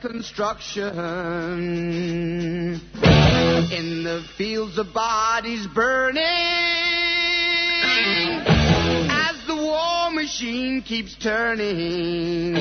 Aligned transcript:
Construction. 0.00 0.90
In 3.02 4.04
the 4.04 4.22
fields 4.36 4.78
of 4.78 4.92
bodies 4.92 5.66
burning. 5.74 6.22
As 9.08 9.46
the 9.46 9.56
war 9.56 10.10
machine 10.10 10.82
keeps 10.82 11.16
turning. 11.16 12.54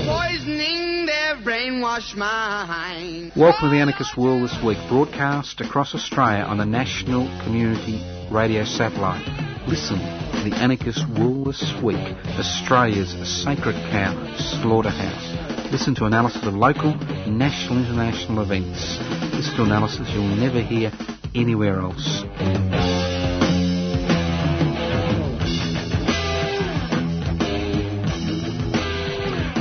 Poisoning 0.06 1.06
their 1.06 1.36
brainwashed 1.36 2.16
mind. 2.16 3.32
Welcome 3.36 3.70
to 3.70 3.74
the 3.74 3.80
Anarchist 3.80 4.16
World 4.16 4.42
this 4.48 4.56
week, 4.64 4.78
broadcast 4.88 5.60
across 5.60 5.94
Australia 5.94 6.44
on 6.44 6.58
the 6.58 6.66
National 6.66 7.26
Community 7.44 8.23
Radio 8.34 8.64
Satellite. 8.64 9.24
Listen 9.68 9.96
to 10.00 10.50
the 10.50 10.56
Anarchist 10.56 11.08
World 11.16 11.46
this 11.46 11.72
week, 11.80 12.02
Australia's 12.36 13.12
sacred 13.44 13.76
cow 13.92 14.12
slaughterhouse. 14.60 15.70
Listen 15.70 15.94
to 15.94 16.06
analysis 16.06 16.44
of 16.44 16.54
local, 16.54 16.96
national, 17.28 17.78
international 17.78 18.42
events. 18.42 18.98
Listen 19.34 19.54
to 19.54 19.62
analysis 19.62 20.08
you'll 20.10 20.24
never 20.24 20.60
hear 20.60 20.90
anywhere 21.32 21.78
else. 21.78 22.24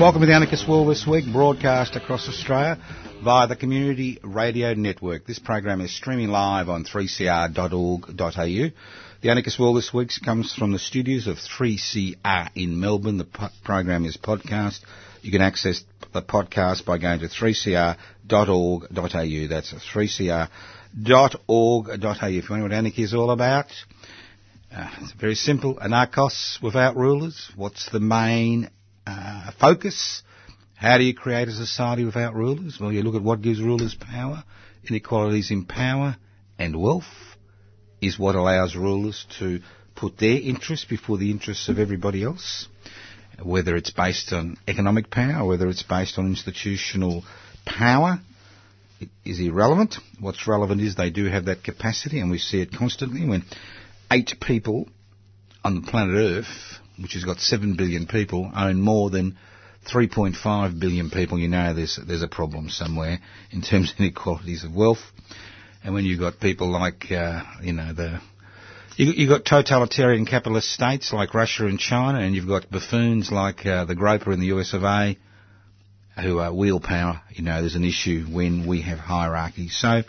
Welcome 0.02 0.22
to 0.22 0.26
the 0.26 0.34
Anarchist 0.34 0.68
World 0.68 0.90
this 0.90 1.06
week, 1.06 1.32
broadcast 1.32 1.96
across 1.96 2.28
Australia 2.28 2.80
via 3.24 3.48
the 3.48 3.56
Community 3.56 4.20
Radio 4.22 4.74
Network. 4.74 5.26
This 5.26 5.40
program 5.40 5.80
is 5.80 5.96
streaming 5.96 6.28
live 6.28 6.68
on 6.68 6.84
3cr.org.au. 6.84 8.70
The 9.22 9.30
Anarchist 9.30 9.58
World 9.58 9.78
this 9.78 9.94
week 9.94 10.10
comes 10.26 10.54
from 10.54 10.74
the 10.74 10.80
studios 10.80 11.28
of 11.28 11.38
3CR 11.38 12.50
in 12.56 12.82
Melbourne. 12.82 13.18
The 13.18 13.24
po- 13.24 13.48
program 13.64 14.04
is 14.04 14.18
podcast. 14.18 14.80
You 15.22 15.32
can 15.32 15.40
access 15.40 15.86
the 16.12 16.22
podcast 16.22 16.84
by 16.84 16.98
going 16.98 17.22
to 17.22 17.30
3cr.org.au. 17.30 17.98
That's 19.48 19.74
3cr.org.au. 19.74 20.50
If 22.28 22.44
you 22.44 22.44
wonder 22.50 22.64
what 22.64 22.74
anarchy 22.74 23.04
is 23.04 23.14
all 23.14 23.32
about, 23.32 23.68
uh, 24.76 24.90
it's 25.00 25.14
very 25.14 25.36
simple. 25.36 25.76
Anarchos 25.76 26.62
without 26.62 26.98
rulers. 26.98 27.50
What's 27.56 27.90
the 27.90 28.02
main 28.02 28.70
uh, 29.08 29.52
focus? 29.62 30.24
How 30.84 30.98
do 30.98 31.06
you 31.06 31.14
create 31.14 31.48
a 31.48 31.54
society 31.54 32.04
without 32.04 32.36
rulers? 32.36 32.78
Well, 32.78 32.92
you 32.92 33.04
look 33.04 33.16
at 33.16 33.24
what 33.24 33.42
gives 33.42 33.62
rulers 33.62 33.96
power. 33.96 34.44
Inequalities 34.86 35.50
in 35.50 35.64
power 35.64 36.18
and 36.60 36.76
wealth 36.76 37.06
is 38.02 38.20
what 38.20 38.36
allows 38.36 38.76
rulers 38.76 39.26
to 39.40 39.62
put 39.96 40.18
their 40.18 40.38
interests 40.42 40.86
before 40.86 41.18
the 41.18 41.32
interests 41.32 41.70
of 41.70 41.80
everybody 41.80 42.22
else. 42.22 42.68
Whether 43.42 43.78
it's 43.78 43.92
based 43.92 44.34
on 44.34 44.58
economic 44.68 45.10
power, 45.10 45.48
whether 45.48 45.70
it's 45.70 45.84
based 45.84 46.20
on 46.20 46.28
institutional 46.28 47.24
power, 47.66 48.20
it 49.00 49.08
is 49.24 49.40
irrelevant. 49.40 49.96
What's 50.20 50.50
relevant 50.50 50.82
is 50.82 50.98
they 50.98 51.12
do 51.12 51.28
have 51.28 51.46
that 51.46 51.64
capacity, 51.64 52.20
and 52.20 52.30
we 52.30 52.40
see 52.40 52.60
it 52.60 52.74
constantly 52.74 53.26
when 53.26 53.46
eight 54.12 54.34
people 54.42 54.90
on 55.64 55.76
the 55.76 55.90
planet 55.90 56.16
Earth, 56.18 56.82
which 57.02 57.14
has 57.14 57.24
got 57.24 57.40
seven 57.40 57.78
billion 57.78 58.06
people, 58.06 58.52
own 58.54 58.82
more 58.82 59.10
than 59.10 59.38
3.5 59.86 60.80
billion 60.80 61.10
people, 61.10 61.40
you 61.40 61.48
know 61.48 61.74
there's, 61.74 62.00
there's 62.08 62.24
a 62.24 62.28
problem 62.28 62.70
somewhere 62.70 63.20
in 63.52 63.62
terms 63.62 63.92
of 63.92 64.00
inequalities 64.00 64.64
of 64.64 64.76
wealth. 64.76 65.04
And 65.84 65.94
when 65.94 66.06
you've 66.06 66.20
got 66.20 66.40
people 66.40 66.72
like, 66.72 67.12
uh, 67.12 67.44
you 67.62 67.74
know, 67.74 67.94
the, 67.94 68.22
you, 68.96 69.12
you've 69.12 69.30
got 69.30 69.44
totalitarian 69.44 70.26
capitalist 70.26 70.72
states 70.72 71.12
like 71.12 71.34
Russia 71.34 71.66
and 71.66 71.80
China, 71.80 72.20
and 72.20 72.36
you've 72.36 72.48
got 72.48 72.70
buffoons 72.70 73.32
like 73.32 73.66
uh, 73.66 73.86
the 73.86 73.96
Groper 73.96 74.32
in 74.32 74.40
the 74.40 74.48
US 74.48 74.74
of 74.74 74.84
A, 74.84 75.18
who 76.22 76.40
are 76.40 76.54
wheel 76.54 76.80
power. 76.80 77.22
You 77.32 77.44
know, 77.44 77.60
there's 77.60 77.76
an 77.76 77.84
issue 77.84 78.26
when 78.30 78.68
we 78.68 78.82
have 78.82 79.00
hierarchy. 79.00 79.70
So, 79.70 80.04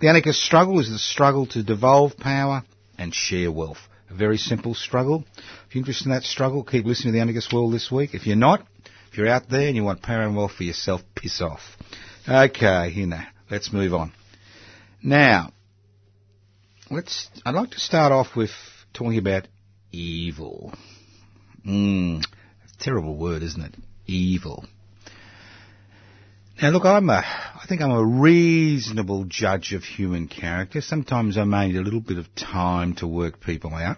the 0.00 0.08
anarchist 0.08 0.40
struggle 0.40 0.80
is 0.80 0.88
the 0.88 0.98
struggle 0.98 1.46
to 1.48 1.62
devolve 1.62 2.16
power 2.16 2.62
and 2.96 3.14
share 3.14 3.52
wealth. 3.52 3.78
A 4.10 4.14
very 4.14 4.38
simple 4.38 4.74
struggle. 4.74 5.24
If 5.68 5.74
you're 5.74 5.80
interested 5.80 6.06
in 6.06 6.12
that 6.12 6.22
struggle, 6.22 6.64
keep 6.64 6.84
listening 6.84 7.12
to 7.12 7.16
the 7.18 7.20
Anarchist 7.20 7.52
World 7.52 7.74
this 7.74 7.90
week. 7.90 8.14
If 8.14 8.26
you're 8.26 8.36
not, 8.36 8.66
if 9.10 9.18
you're 9.18 9.28
out 9.28 9.48
there 9.48 9.66
and 9.66 9.74
you 9.74 9.82
want 9.82 10.06
wealth 10.08 10.52
for 10.52 10.62
yourself, 10.62 11.02
piss 11.16 11.40
off. 11.40 11.60
Okay, 12.28 12.90
you 12.90 13.06
know, 13.06 13.22
let's 13.50 13.72
move 13.72 13.92
on. 13.92 14.12
Now, 15.02 15.52
let's. 16.90 17.28
I'd 17.44 17.54
like 17.54 17.70
to 17.70 17.80
start 17.80 18.12
off 18.12 18.36
with 18.36 18.50
talking 18.92 19.18
about 19.18 19.48
evil. 19.90 20.72
Mm, 21.66 22.24
terrible 22.78 23.16
word, 23.16 23.42
isn't 23.42 23.62
it? 23.62 23.74
Evil. 24.06 24.64
Now, 26.62 26.70
look, 26.70 26.84
I'm 26.84 27.10
a. 27.10 27.14
I 27.14 27.64
think 27.68 27.80
I'm 27.80 27.90
a 27.90 28.04
reasonable 28.04 29.24
judge 29.24 29.72
of 29.72 29.82
human 29.82 30.28
character. 30.28 30.80
Sometimes 30.80 31.36
I 31.36 31.44
may 31.44 31.68
need 31.68 31.76
a 31.76 31.82
little 31.82 32.00
bit 32.00 32.18
of 32.18 32.32
time 32.36 32.94
to 32.96 33.08
work 33.08 33.40
people 33.40 33.74
out. 33.74 33.96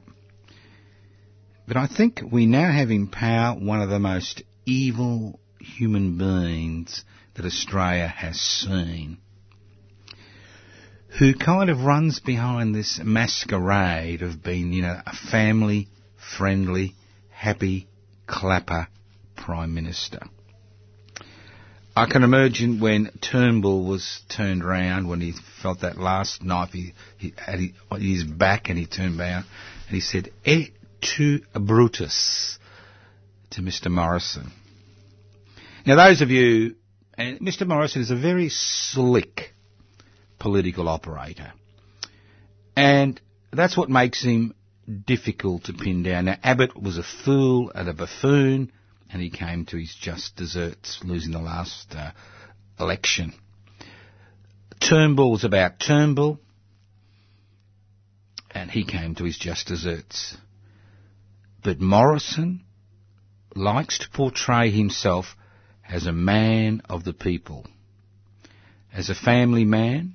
But 1.69 1.77
I 1.77 1.87
think 1.87 2.21
we 2.31 2.47
now 2.47 2.73
have 2.73 2.91
in 2.91 3.09
power 3.09 3.59
one 3.59 3.83
of 3.83 3.91
the 3.91 3.99
most 3.99 4.43
evil 4.67 5.41
human 5.61 6.19
beings 6.19 7.05
that 7.35 7.45
Australia 7.45 8.09
has 8.09 8.37
seen 8.41 9.19
who 11.19 11.35
kind 11.35 11.69
of 11.69 11.83
runs 11.83 12.21
behind 12.21 12.75
this 12.75 13.01
masquerade 13.03 14.23
of 14.23 14.43
being, 14.43 14.73
you 14.73 14.83
know, 14.83 14.99
a 15.05 15.15
family 15.31 15.89
friendly, 16.37 16.95
happy 17.31 17.87
clapper 18.27 18.89
Prime 19.37 19.75
Minister. 19.75 20.21
I 21.95 22.07
can 22.07 22.23
imagine 22.23 22.81
when 22.81 23.11
Turnbull 23.21 23.85
was 23.85 24.23
turned 24.31 24.65
round, 24.65 25.07
when 25.07 25.21
he 25.21 25.35
felt 25.61 25.81
that 25.81 25.99
last 25.99 26.43
knife 26.43 26.71
he, 26.71 26.95
he 27.19 27.35
his, 27.47 27.73
his 27.99 28.25
back 28.25 28.71
and 28.71 28.79
he 28.79 28.87
turned 28.87 29.19
round 29.19 29.45
and 29.87 29.95
he 29.95 30.01
said, 30.01 30.31
Et 30.47 30.71
tu 31.03 31.41
Brutus 31.53 32.59
to 33.53 33.63
Mr 33.63 33.91
Morrison. 33.91 34.51
Now 35.87 35.97
those 35.97 36.21
of 36.23 36.31
you, 36.31 36.77
and 37.17 37.41
Mr 37.41 37.67
Morrison 37.67 38.03
is 38.03 38.11
a 38.11 38.17
very 38.17 38.49
slick 38.49 39.55
political 40.39 40.89
operator. 40.89 41.53
And 42.77 43.21
that's 43.53 43.77
what 43.77 43.91
makes 43.91 44.23
him 44.23 44.55
difficult 45.07 45.65
to 45.65 45.73
pin 45.73 46.03
down. 46.03 46.25
Now, 46.25 46.37
Abbott 46.43 46.81
was 46.81 46.99
a 46.99 47.03
fool 47.03 47.71
and 47.75 47.89
a 47.89 47.93
buffoon, 47.93 48.73
and 49.13 49.23
he 49.23 49.31
came 49.31 49.67
to 49.67 49.77
his 49.77 49.95
just 49.95 50.37
deserts, 50.37 51.01
losing 51.05 51.33
the 51.33 51.39
last 51.39 51.95
uh, 51.95 52.13
election. 52.81 53.33
Turnbull 54.81 55.33
was 55.33 55.45
about 55.45 55.79
Turnbull, 55.79 56.41
and 58.51 58.71
he 58.71 58.85
came 58.85 59.15
to 59.17 59.25
his 59.25 59.39
just 59.39 59.69
deserts. 59.69 60.37
But 61.63 61.81
Morrison 61.81 62.65
likes 63.57 63.99
to 63.99 64.11
portray 64.11 64.71
himself 64.71 65.37
as 65.89 66.07
a 66.07 66.13
man 66.13 66.83
of 66.89 67.05
the 67.05 67.13
people, 67.13 67.67
as 68.93 69.11
a 69.11 69.15
family 69.15 69.65
man, 69.65 70.15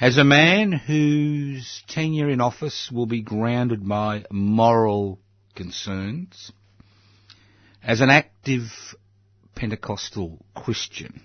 as 0.00 0.16
a 0.16 0.24
man 0.24 0.72
whose 0.72 1.82
tenure 1.88 2.30
in 2.30 2.40
office 2.40 2.90
will 2.90 3.06
be 3.06 3.20
grounded 3.20 3.86
by 3.86 4.24
moral 4.30 5.18
concerns, 5.54 6.52
as 7.82 8.00
an 8.00 8.10
active 8.10 8.62
Pentecostal 9.54 10.44
Christian. 10.54 11.22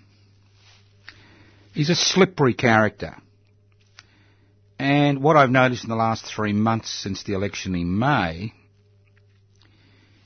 He's 1.74 1.90
a 1.90 1.96
slippery 1.96 2.54
character. 2.54 3.16
And 4.78 5.24
what 5.24 5.38
I've 5.38 5.50
noticed 5.50 5.86
in 5.86 5.90
the 5.90 5.96
last 5.96 6.26
three 6.26 6.52
months 6.52 6.90
since 6.90 7.24
the 7.24 7.34
election 7.34 7.76
in 7.76 7.98
May 7.98 8.54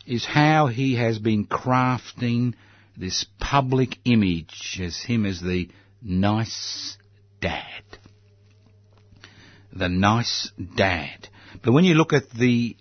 is 0.10 0.26
how 0.26 0.66
he 0.66 0.96
has 0.96 1.20
been 1.20 1.46
crafting 1.46 2.56
this 2.98 3.28
public 3.40 3.96
image 4.06 4.80
as 4.84 4.98
him 4.98 5.24
as 5.24 5.40
the 5.40 5.70
nice 6.02 6.98
dad. 7.40 7.84
The 9.72 9.88
nice 9.88 10.52
dad. 10.76 11.30
But 11.64 11.74
when 11.74 11.86
you 11.86 11.94
look 11.94 12.14
at 12.14 12.28
the 12.32 12.76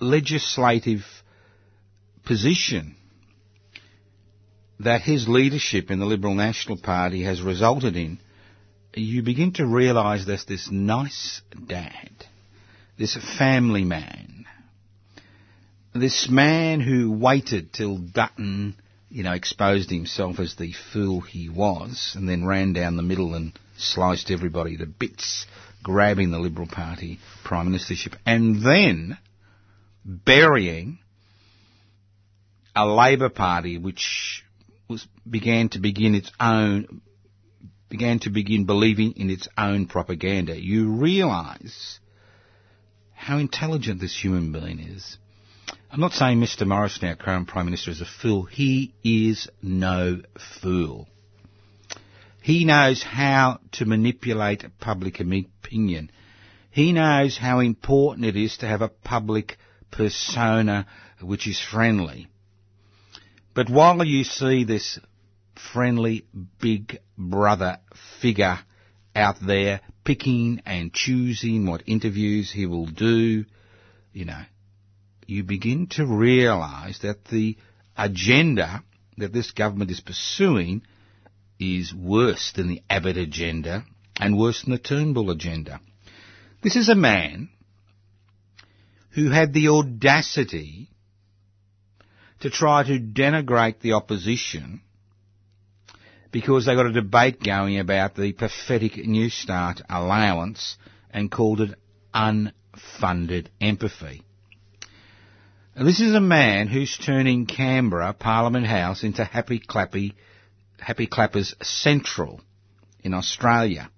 legislative 0.00 1.04
position 2.24 2.96
that 4.80 5.02
his 5.02 5.28
leadership 5.28 5.92
in 5.92 6.00
the 6.00 6.06
Liberal 6.06 6.34
National 6.34 6.78
Party 6.78 7.22
has 7.22 7.40
resulted 7.40 7.96
in, 7.96 8.18
you 8.94 9.22
begin 9.22 9.52
to 9.52 9.66
realise 9.66 10.26
there's 10.26 10.46
this 10.46 10.68
nice 10.68 11.42
dad, 11.68 12.10
this 12.98 13.16
family 13.38 13.84
man, 13.84 14.39
this 15.94 16.28
man 16.28 16.80
who 16.80 17.10
waited 17.10 17.72
till 17.72 17.98
Dutton, 17.98 18.76
you 19.08 19.22
know, 19.22 19.32
exposed 19.32 19.90
himself 19.90 20.38
as 20.38 20.54
the 20.54 20.72
fool 20.92 21.20
he 21.20 21.48
was, 21.48 22.12
and 22.14 22.28
then 22.28 22.44
ran 22.44 22.72
down 22.72 22.96
the 22.96 23.02
middle 23.02 23.34
and 23.34 23.52
sliced 23.76 24.30
everybody 24.30 24.76
to 24.76 24.86
bits, 24.86 25.46
grabbing 25.82 26.30
the 26.30 26.38
Liberal 26.38 26.68
Party 26.68 27.18
prime 27.44 27.70
ministership, 27.70 28.14
and 28.24 28.62
then 28.64 29.18
burying 30.04 30.98
a 32.76 32.86
Labor 32.86 33.28
Party 33.28 33.78
which 33.78 34.44
was 34.88 35.06
began 35.28 35.68
to 35.70 35.80
begin 35.80 36.14
its 36.14 36.30
own 36.38 37.02
began 37.88 38.20
to 38.20 38.30
begin 38.30 38.66
believing 38.66 39.12
in 39.12 39.30
its 39.30 39.48
own 39.58 39.86
propaganda. 39.86 40.56
You 40.56 40.92
realise 40.92 41.98
how 43.12 43.38
intelligent 43.38 44.00
this 44.00 44.16
human 44.16 44.52
being 44.52 44.78
is. 44.78 45.18
I'm 45.92 45.98
not 45.98 46.12
saying 46.12 46.38
Mr. 46.38 46.64
Morrison, 46.64 47.08
our 47.08 47.16
current 47.16 47.48
Prime 47.48 47.64
Minister, 47.64 47.90
is 47.90 48.00
a 48.00 48.06
fool. 48.06 48.44
He 48.44 48.94
is 49.02 49.48
no 49.60 50.22
fool. 50.62 51.08
He 52.42 52.64
knows 52.64 53.02
how 53.02 53.58
to 53.72 53.86
manipulate 53.86 54.64
public 54.78 55.18
opinion. 55.18 56.12
He 56.70 56.92
knows 56.92 57.36
how 57.36 57.58
important 57.58 58.24
it 58.24 58.36
is 58.36 58.58
to 58.58 58.68
have 58.68 58.82
a 58.82 58.88
public 58.88 59.58
persona 59.90 60.86
which 61.20 61.48
is 61.48 61.58
friendly. 61.58 62.28
But 63.52 63.68
while 63.68 64.04
you 64.04 64.22
see 64.22 64.62
this 64.62 65.00
friendly 65.72 66.24
big 66.60 67.00
brother 67.18 67.78
figure 68.20 68.60
out 69.16 69.36
there 69.44 69.80
picking 70.04 70.62
and 70.64 70.94
choosing 70.94 71.66
what 71.66 71.82
interviews 71.86 72.52
he 72.52 72.66
will 72.66 72.86
do, 72.86 73.44
you 74.12 74.24
know, 74.24 74.42
you 75.30 75.44
begin 75.44 75.86
to 75.86 76.04
realise 76.04 76.98
that 77.00 77.24
the 77.26 77.56
agenda 77.96 78.82
that 79.18 79.32
this 79.32 79.52
government 79.52 79.90
is 79.90 80.00
pursuing 80.00 80.82
is 81.58 81.94
worse 81.94 82.52
than 82.56 82.68
the 82.68 82.82
Abbott 82.88 83.16
agenda 83.16 83.84
and 84.18 84.36
worse 84.36 84.62
than 84.62 84.72
the 84.72 84.78
Turnbull 84.78 85.30
agenda. 85.30 85.80
This 86.62 86.76
is 86.76 86.88
a 86.88 86.94
man 86.94 87.50
who 89.10 89.30
had 89.30 89.52
the 89.52 89.68
audacity 89.68 90.88
to 92.40 92.50
try 92.50 92.82
to 92.82 92.98
denigrate 92.98 93.80
the 93.80 93.92
opposition 93.92 94.80
because 96.30 96.66
they 96.66 96.74
got 96.74 96.86
a 96.86 96.92
debate 96.92 97.42
going 97.42 97.78
about 97.78 98.14
the 98.14 98.32
pathetic 98.32 98.92
Newstart 98.94 99.82
allowance 99.90 100.76
and 101.10 101.30
called 101.30 101.60
it 101.60 101.78
unfunded 102.14 103.48
empathy. 103.60 104.22
And 105.80 105.88
this 105.88 106.00
is 106.00 106.14
a 106.14 106.20
man 106.20 106.68
who's 106.68 106.98
turning 106.98 107.46
Canberra, 107.46 108.12
Parliament 108.12 108.66
House, 108.66 109.02
into 109.02 109.24
Happy 109.24 109.58
Clappy, 109.58 110.12
Happy 110.78 111.06
Clappers 111.06 111.54
Central 111.62 112.42
in 113.02 113.14
Australia. 113.14 113.90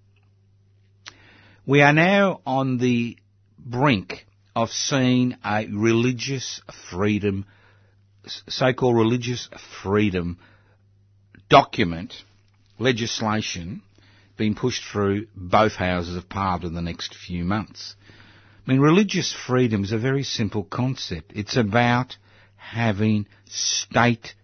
We 1.67 1.83
are 1.83 1.93
now 1.93 2.41
on 2.47 2.79
the 2.79 3.17
brink 3.59 4.25
of 4.55 4.71
seeing 4.71 5.35
a 5.45 5.67
religious 5.67 6.61
freedom 6.89 7.47
so-called 8.49 8.97
religious 8.97 9.49
freedom 9.83 10.39
document, 11.51 12.15
legislation, 12.79 13.83
being 14.37 14.55
pushed 14.55 14.85
through 14.85 15.27
both 15.35 15.73
houses 15.73 16.15
of 16.15 16.29
parliament 16.29 16.67
in 16.67 16.75
the 16.75 16.81
next 16.81 17.17
few 17.17 17.43
months. 17.43 17.97
I 18.67 18.71
mean, 18.71 18.81
religious 18.81 19.33
freedom 19.33 19.83
is 19.83 19.93
a 19.93 19.99
very 19.99 20.23
simple 20.23 20.63
concept. 20.63 21.33
It's 21.35 21.57
about 21.57 22.17
having 22.57 23.27
state 23.47 24.35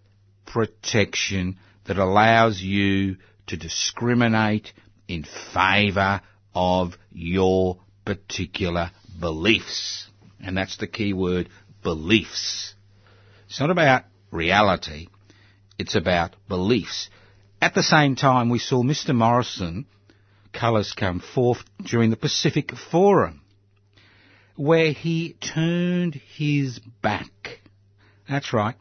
protection 0.45 1.59
that 1.87 1.99
allows 1.99 2.61
you 2.61 3.17
to 3.47 3.57
discriminate 3.57 4.73
in 5.07 5.25
favour 5.55 6.21
of 6.55 6.95
your 7.13 7.79
particular 8.05 8.91
beliefs. 9.21 10.09
And 10.41 10.57
that's 10.57 10.77
the 10.79 10.87
key 10.89 11.13
word, 11.13 11.49
beliefs. 11.83 12.75
It's 13.47 13.61
not 13.61 13.71
about 13.71 14.05
reality, 14.31 15.09
it's 15.79 15.95
about 15.95 16.35
beliefs. 16.49 17.09
At 17.63 17.75
the 17.75 17.83
same 17.83 18.17
time, 18.17 18.51
we 18.51 18.59
saw 18.59 18.83
Mr. 18.83 19.15
Morrison 19.15 19.87
colours 20.53 20.93
come 20.93 21.21
forth 21.21 21.59
during 21.85 22.11
the 22.11 22.17
Pacific 22.17 22.73
Forum, 22.91 23.43
where 24.59 24.91
he 24.91 25.35
turned 25.35 26.21
his 26.37 26.81
back. 27.01 27.61
That's 28.29 28.53
right, 28.53 28.75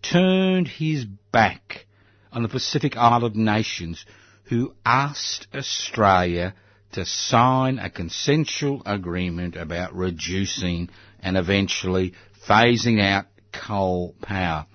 turned 0.00 0.68
his 0.68 1.04
back 1.04 1.86
on 2.30 2.44
the 2.44 2.48
Pacific 2.48 2.96
Island 2.96 3.34
nations 3.34 4.06
who 4.44 4.72
asked 4.84 5.48
Australia 5.52 6.54
to 6.92 7.04
sign 7.04 7.80
a 7.80 7.90
consensual 7.90 8.82
agreement 8.86 9.56
about 9.56 9.96
reducing 9.96 10.90
and 11.18 11.36
eventually 11.36 12.14
phasing 12.48 13.02
out 13.02 13.26
coal 13.52 14.14
power. 14.22 14.66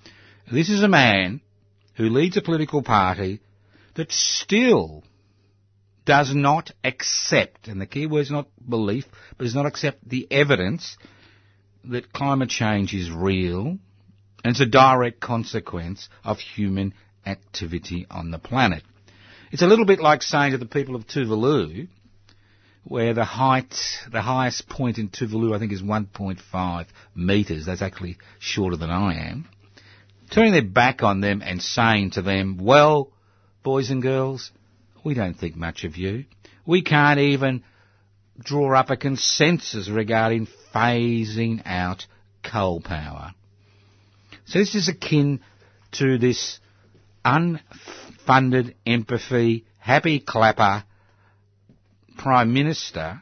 This 0.52 0.70
is 0.70 0.84
a 0.84 0.90
man 0.90 1.40
who 1.96 2.10
leads 2.10 2.36
a 2.36 2.42
political 2.42 2.84
party 2.84 3.40
that 3.96 4.12
still 4.12 5.06
does 6.06 6.34
not 6.34 6.72
accept, 6.84 7.68
and 7.68 7.80
the 7.80 7.86
key 7.86 8.08
word 8.08 8.22
is 8.22 8.32
not 8.32 8.48
belief, 8.68 9.06
but 9.38 9.44
does 9.44 9.56
not 9.56 9.66
accept 9.66 10.08
the 10.08 10.28
evidence 10.32 10.98
that 11.86 12.14
climate 12.14 12.50
change 12.50 12.94
is 12.94 13.12
real 13.12 13.78
and 14.44 14.52
it's 14.52 14.62
a 14.62 14.66
direct 14.66 15.20
consequence 15.20 16.10
of 16.24 16.40
human 16.40 16.94
activity 17.26 18.08
on 18.10 18.32
the 18.32 18.40
planet. 18.40 18.84
It's 19.52 19.62
a 19.62 19.68
little 19.68 19.86
bit 19.86 20.00
like 20.00 20.24
saying 20.24 20.52
to 20.52 20.58
the 20.58 20.66
people 20.66 20.96
of 20.96 21.06
Tuvalu, 21.06 21.88
where 22.84 23.14
the 23.14 23.26
height, 23.26 23.76
the 24.12 24.22
highest 24.22 24.68
point 24.68 24.98
in 24.98 25.10
Tuvalu, 25.10 25.56
I 25.56 25.60
think, 25.60 25.72
is 25.72 25.84
1.5 25.84 26.86
metres. 27.16 27.66
That's 27.66 27.82
actually 27.82 28.18
shorter 28.40 28.78
than 28.78 28.90
I 28.90 29.30
am. 29.30 29.48
Turning 30.32 30.54
their 30.54 30.64
back 30.64 31.04
on 31.04 31.22
them 31.22 31.42
and 31.46 31.62
saying 31.62 32.12
to 32.12 32.22
them, 32.22 32.58
well, 32.60 33.12
boys 33.64 33.92
and 33.92 34.02
girls, 34.02 34.50
we 35.04 35.14
don't 35.14 35.34
think 35.34 35.56
much 35.56 35.84
of 35.84 35.98
you. 35.98 36.26
We 36.66 36.82
can't 36.82 37.20
even 37.20 37.64
draw 38.40 38.76
up 38.76 38.90
a 38.90 38.98
consensus 38.98 39.90
regarding 39.90 40.48
phasing 40.74 41.62
out 41.66 42.06
coal 42.44 42.82
power. 42.82 43.34
So 44.46 44.60
this 44.60 44.76
is 44.76 44.90
akin 44.90 45.42
to 45.94 46.18
this 46.18 46.60
unfunded 47.26 48.76
empathy, 48.86 49.66
happy 49.78 50.20
clapper, 50.20 50.84
Prime 52.18 52.54
Minister 52.54 53.22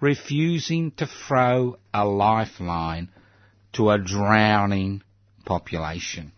refusing 0.00 0.90
to 0.92 1.06
throw 1.06 1.76
a 1.92 2.04
lifeline 2.04 3.10
to 3.74 3.90
a 3.90 3.98
drowning 3.98 5.02
population. 5.44 6.32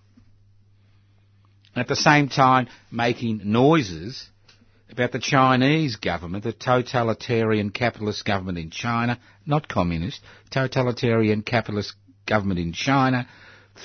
At 1.74 1.88
the 1.88 1.96
same 1.96 2.28
time, 2.28 2.68
making 2.90 3.42
noises 3.44 4.28
about 4.92 5.12
the 5.12 5.18
Chinese 5.18 5.96
government, 5.96 6.44
the 6.44 6.52
totalitarian 6.52 7.70
capitalist 7.70 8.24
government 8.24 8.58
in 8.58 8.70
China, 8.70 9.18
not 9.46 9.68
communist, 9.68 10.20
totalitarian 10.50 11.42
capitalist 11.42 11.94
government 12.26 12.60
in 12.60 12.72
China, 12.72 13.26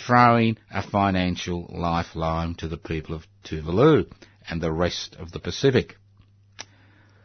throwing 0.05 0.57
a 0.71 0.83
financial 0.83 1.65
lifeline 1.69 2.55
to 2.55 2.67
the 2.67 2.77
people 2.77 3.15
of 3.15 3.25
Tuvalu 3.45 4.11
and 4.49 4.61
the 4.61 4.71
rest 4.71 5.15
of 5.17 5.31
the 5.31 5.39
Pacific. 5.39 5.95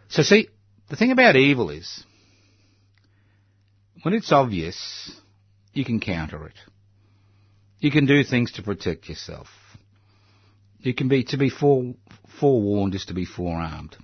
So 0.08 0.22
see, 0.22 0.48
the 0.88 0.96
thing 0.96 1.10
about 1.10 1.36
evil 1.36 1.70
is, 1.70 2.04
when 4.02 4.14
it's 4.14 4.32
obvious, 4.32 5.12
you 5.72 5.84
can 5.84 6.00
counter 6.00 6.46
it. 6.46 6.56
You 7.78 7.90
can 7.90 8.06
do 8.06 8.22
things 8.22 8.52
to 8.52 8.62
protect 8.62 9.08
yourself. 9.08 9.48
You 10.82 10.94
can 10.94 11.08
be, 11.08 11.24
to 11.24 11.36
be 11.36 11.48
fore, 11.48 11.94
forewarned 12.40 12.94
is 12.94 13.06
to 13.06 13.14
be 13.14 13.24
forearmed. 13.24 13.96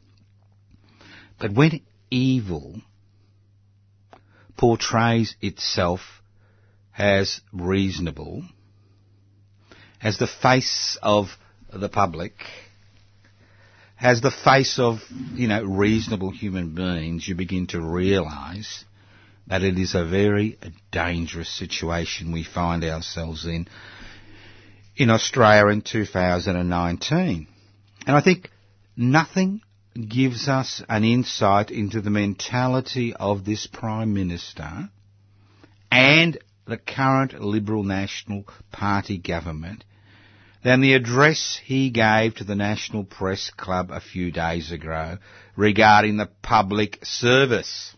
But 1.38 1.52
when 1.52 1.80
evil 2.10 2.80
portrays 4.56 5.34
itself 5.40 6.00
as 6.96 7.40
reasonable, 7.52 8.44
as 10.00 10.18
the 10.18 10.28
face 10.28 10.96
of 11.02 11.26
the 11.72 11.88
public, 11.88 12.34
as 14.00 14.20
the 14.20 14.30
face 14.30 14.78
of, 14.78 14.98
you 15.34 15.48
know, 15.48 15.64
reasonable 15.64 16.30
human 16.30 16.74
beings, 16.74 17.26
you 17.26 17.34
begin 17.34 17.66
to 17.68 17.80
realise 17.80 18.84
that 19.48 19.62
it 19.62 19.78
is 19.78 19.94
a 19.94 20.04
very 20.04 20.58
dangerous 20.92 21.48
situation 21.48 22.32
we 22.32 22.44
find 22.44 22.84
ourselves 22.84 23.46
in 23.46 23.66
in 24.98 25.10
Australia 25.10 25.68
in 25.68 25.80
2019. 25.80 27.46
And 28.06 28.16
I 28.16 28.20
think 28.20 28.50
nothing 28.96 29.60
gives 30.08 30.48
us 30.48 30.82
an 30.88 31.04
insight 31.04 31.70
into 31.70 32.00
the 32.00 32.10
mentality 32.10 33.14
of 33.14 33.44
this 33.44 33.68
Prime 33.68 34.12
Minister 34.12 34.90
and 35.90 36.38
the 36.66 36.76
current 36.76 37.40
Liberal 37.40 37.84
National 37.84 38.44
Party 38.72 39.18
government 39.18 39.84
than 40.64 40.80
the 40.80 40.94
address 40.94 41.58
he 41.64 41.90
gave 41.90 42.34
to 42.34 42.44
the 42.44 42.56
National 42.56 43.04
Press 43.04 43.50
Club 43.56 43.90
a 43.92 44.00
few 44.00 44.32
days 44.32 44.72
ago 44.72 45.18
regarding 45.56 46.16
the 46.16 46.28
public 46.42 46.98
service. 47.04 47.94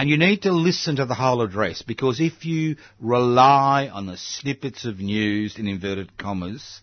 And 0.00 0.08
you 0.08 0.16
need 0.16 0.44
to 0.44 0.52
listen 0.52 0.96
to 0.96 1.04
the 1.04 1.12
whole 1.12 1.42
address 1.42 1.82
because 1.82 2.20
if 2.20 2.46
you 2.46 2.76
rely 3.00 3.88
on 3.88 4.06
the 4.06 4.16
snippets 4.16 4.86
of 4.86 4.98
news 4.98 5.58
in 5.58 5.68
inverted 5.68 6.16
commas, 6.16 6.80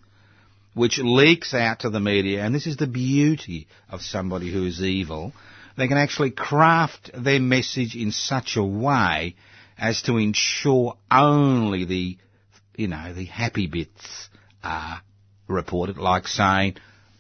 which 0.75 0.99
leaks 0.99 1.55
out 1.55 1.79
to 1.79 1.89
the 1.89 1.99
media, 1.99 2.43
and 2.43 2.53
this 2.53 2.67
is 2.67 2.77
the 2.77 2.85
beauty 2.85 3.67
of 3.89 4.03
somebody 4.03 4.53
who 4.53 4.67
is 4.67 4.83
evil, 4.83 5.33
they 5.75 5.87
can 5.87 5.97
actually 5.97 6.29
craft 6.29 7.09
their 7.11 7.39
message 7.39 7.95
in 7.95 8.11
such 8.11 8.55
a 8.55 8.63
way 8.63 9.35
as 9.79 10.03
to 10.03 10.17
ensure 10.17 10.95
only 11.09 11.85
the, 11.85 12.17
you 12.75 12.87
know, 12.87 13.15
the 13.15 13.25
happy 13.25 13.65
bits 13.65 14.29
are 14.63 15.01
reported, 15.47 15.97
like 15.97 16.27
saying, 16.27 16.75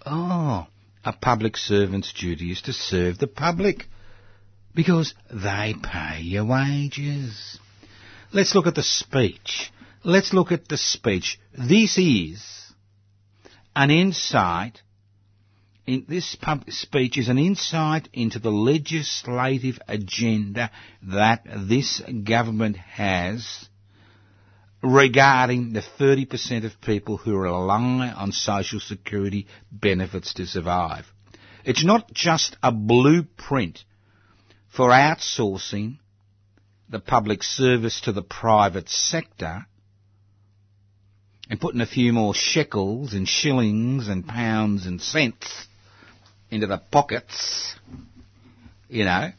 oh, 0.05 0.67
a 1.03 1.13
public 1.13 1.57
servant's 1.57 2.13
duty 2.13 2.51
is 2.51 2.61
to 2.61 2.71
serve 2.71 3.17
the 3.17 3.25
public 3.25 3.85
because 4.77 5.15
they 5.33 5.73
pay 5.81 6.19
your 6.21 6.45
wages. 6.45 7.59
Let's 8.31 8.53
look 8.53 8.67
at 8.67 8.75
the 8.75 8.83
speech. 8.83 9.71
Let's 10.03 10.33
look 10.33 10.51
at 10.51 10.67
the 10.67 10.77
speech. 10.77 11.39
This 11.51 11.97
is 11.97 12.45
an 13.75 13.89
insight 13.89 14.79
in 15.87 16.05
this 16.07 16.37
speech 16.69 17.17
is 17.17 17.27
an 17.27 17.39
insight 17.39 18.07
into 18.13 18.37
the 18.37 18.51
legislative 18.51 19.79
agenda 19.87 20.69
that 21.01 21.41
this 21.67 21.99
government 22.23 22.77
has 22.77 23.67
regarding 24.83 25.73
the 25.73 25.83
30% 25.99 26.65
of 26.65 26.81
people 26.81 27.17
who 27.17 27.35
rely 27.35 28.13
on 28.15 28.31
social 28.31 28.79
security 28.79 29.47
benefits 29.71 30.35
to 30.35 30.45
survive. 30.45 31.05
It's 31.65 31.85
not 31.85 32.13
just 32.13 32.57
a 32.61 32.71
blueprint 32.71 33.83
for 34.77 34.89
outsourcing 34.89 35.97
the 36.87 36.99
public 36.99 37.41
service 37.41 37.99
to 38.01 38.11
the 38.11 38.21
private 38.21 38.87
sector 38.87 39.65
and 41.49 41.59
putting 41.59 41.81
a 41.81 41.87
few 41.87 42.13
more 42.13 42.35
shekels 42.35 43.13
and 43.13 43.27
shillings 43.27 44.07
and 44.07 44.27
pounds 44.27 44.85
and 44.85 45.01
cents 45.01 45.65
into 46.51 46.67
the 46.67 46.77
pockets, 46.77 47.75
you 48.87 49.03
know, 49.03 49.31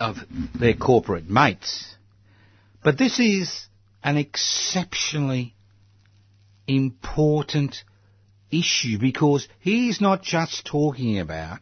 of 0.00 0.16
their 0.58 0.74
corporate 0.74 1.28
mates. 1.28 1.94
But 2.82 2.96
this 2.96 3.20
is 3.20 3.66
an 4.02 4.16
exceptionally 4.16 5.54
important 6.66 7.84
issue 8.50 8.98
because 8.98 9.46
he's 9.60 10.00
not 10.00 10.22
just 10.22 10.64
talking 10.64 11.18
about 11.18 11.60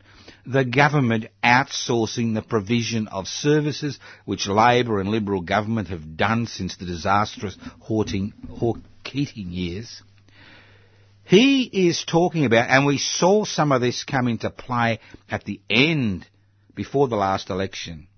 the 0.50 0.64
government 0.64 1.26
outsourcing 1.44 2.34
the 2.34 2.42
provision 2.42 3.06
of 3.08 3.28
services 3.28 3.98
which 4.24 4.48
Labor 4.48 4.98
and 4.98 5.08
Liberal 5.08 5.42
government 5.42 5.88
have 5.88 6.16
done 6.16 6.46
since 6.46 6.76
the 6.76 6.86
disastrous 6.86 7.56
Hawking, 7.80 8.32
Keating 9.04 9.50
years. 9.50 10.02
He 11.24 11.62
is 11.62 12.04
talking 12.04 12.44
about, 12.44 12.68
and 12.68 12.84
we 12.84 12.98
saw 12.98 13.44
some 13.44 13.70
of 13.70 13.80
this 13.80 14.02
come 14.02 14.26
into 14.26 14.50
play 14.50 14.98
at 15.30 15.44
the 15.44 15.60
end 15.70 16.26
before 16.74 17.06
the 17.06 17.16
last 17.16 17.50
election. 17.50 18.08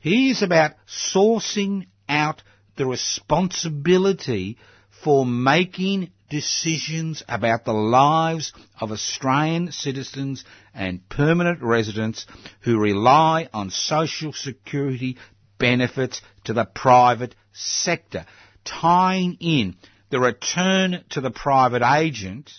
He 0.00 0.30
is 0.30 0.42
about 0.42 0.72
sourcing 0.88 1.86
out 2.08 2.42
the 2.76 2.86
responsibility 2.86 4.56
for 5.04 5.26
making 5.26 6.10
decisions 6.28 7.22
about 7.28 7.64
the 7.64 7.72
lives 7.72 8.52
of 8.80 8.90
Australian 8.90 9.70
citizens 9.72 10.44
and 10.74 11.08
permanent 11.08 11.62
residents 11.62 12.26
who 12.60 12.78
rely 12.78 13.48
on 13.52 13.70
social 13.70 14.32
security 14.32 15.16
benefits 15.58 16.20
to 16.44 16.52
the 16.52 16.64
private 16.64 17.34
sector, 17.52 18.26
tying 18.64 19.36
in 19.40 19.76
the 20.10 20.20
return 20.20 21.04
to 21.10 21.20
the 21.20 21.30
private 21.30 21.82
agent 21.82 22.50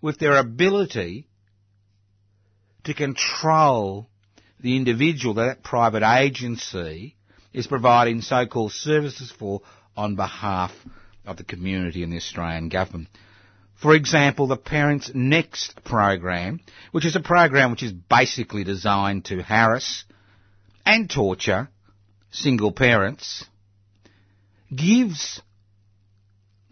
with 0.00 0.18
their 0.18 0.36
ability 0.36 1.26
to 2.84 2.94
control 2.94 4.08
the 4.60 4.76
individual 4.76 5.34
that, 5.34 5.44
that 5.46 5.62
private 5.62 6.02
agency 6.02 7.16
is 7.52 7.66
providing 7.66 8.20
so-called 8.22 8.72
services 8.72 9.32
for 9.36 9.62
on 9.96 10.14
behalf 10.14 10.72
of 11.28 11.36
the 11.36 11.44
community 11.44 12.02
and 12.02 12.12
the 12.12 12.16
Australian 12.16 12.68
government. 12.68 13.08
For 13.80 13.94
example, 13.94 14.48
the 14.48 14.56
ParentsNext 14.56 15.84
program, 15.84 16.60
which 16.90 17.04
is 17.04 17.14
a 17.14 17.20
program 17.20 17.70
which 17.70 17.84
is 17.84 17.92
basically 17.92 18.64
designed 18.64 19.26
to 19.26 19.42
harass 19.42 20.04
and 20.84 21.08
torture 21.08 21.68
single 22.30 22.72
parents, 22.72 23.44
gives 24.74 25.40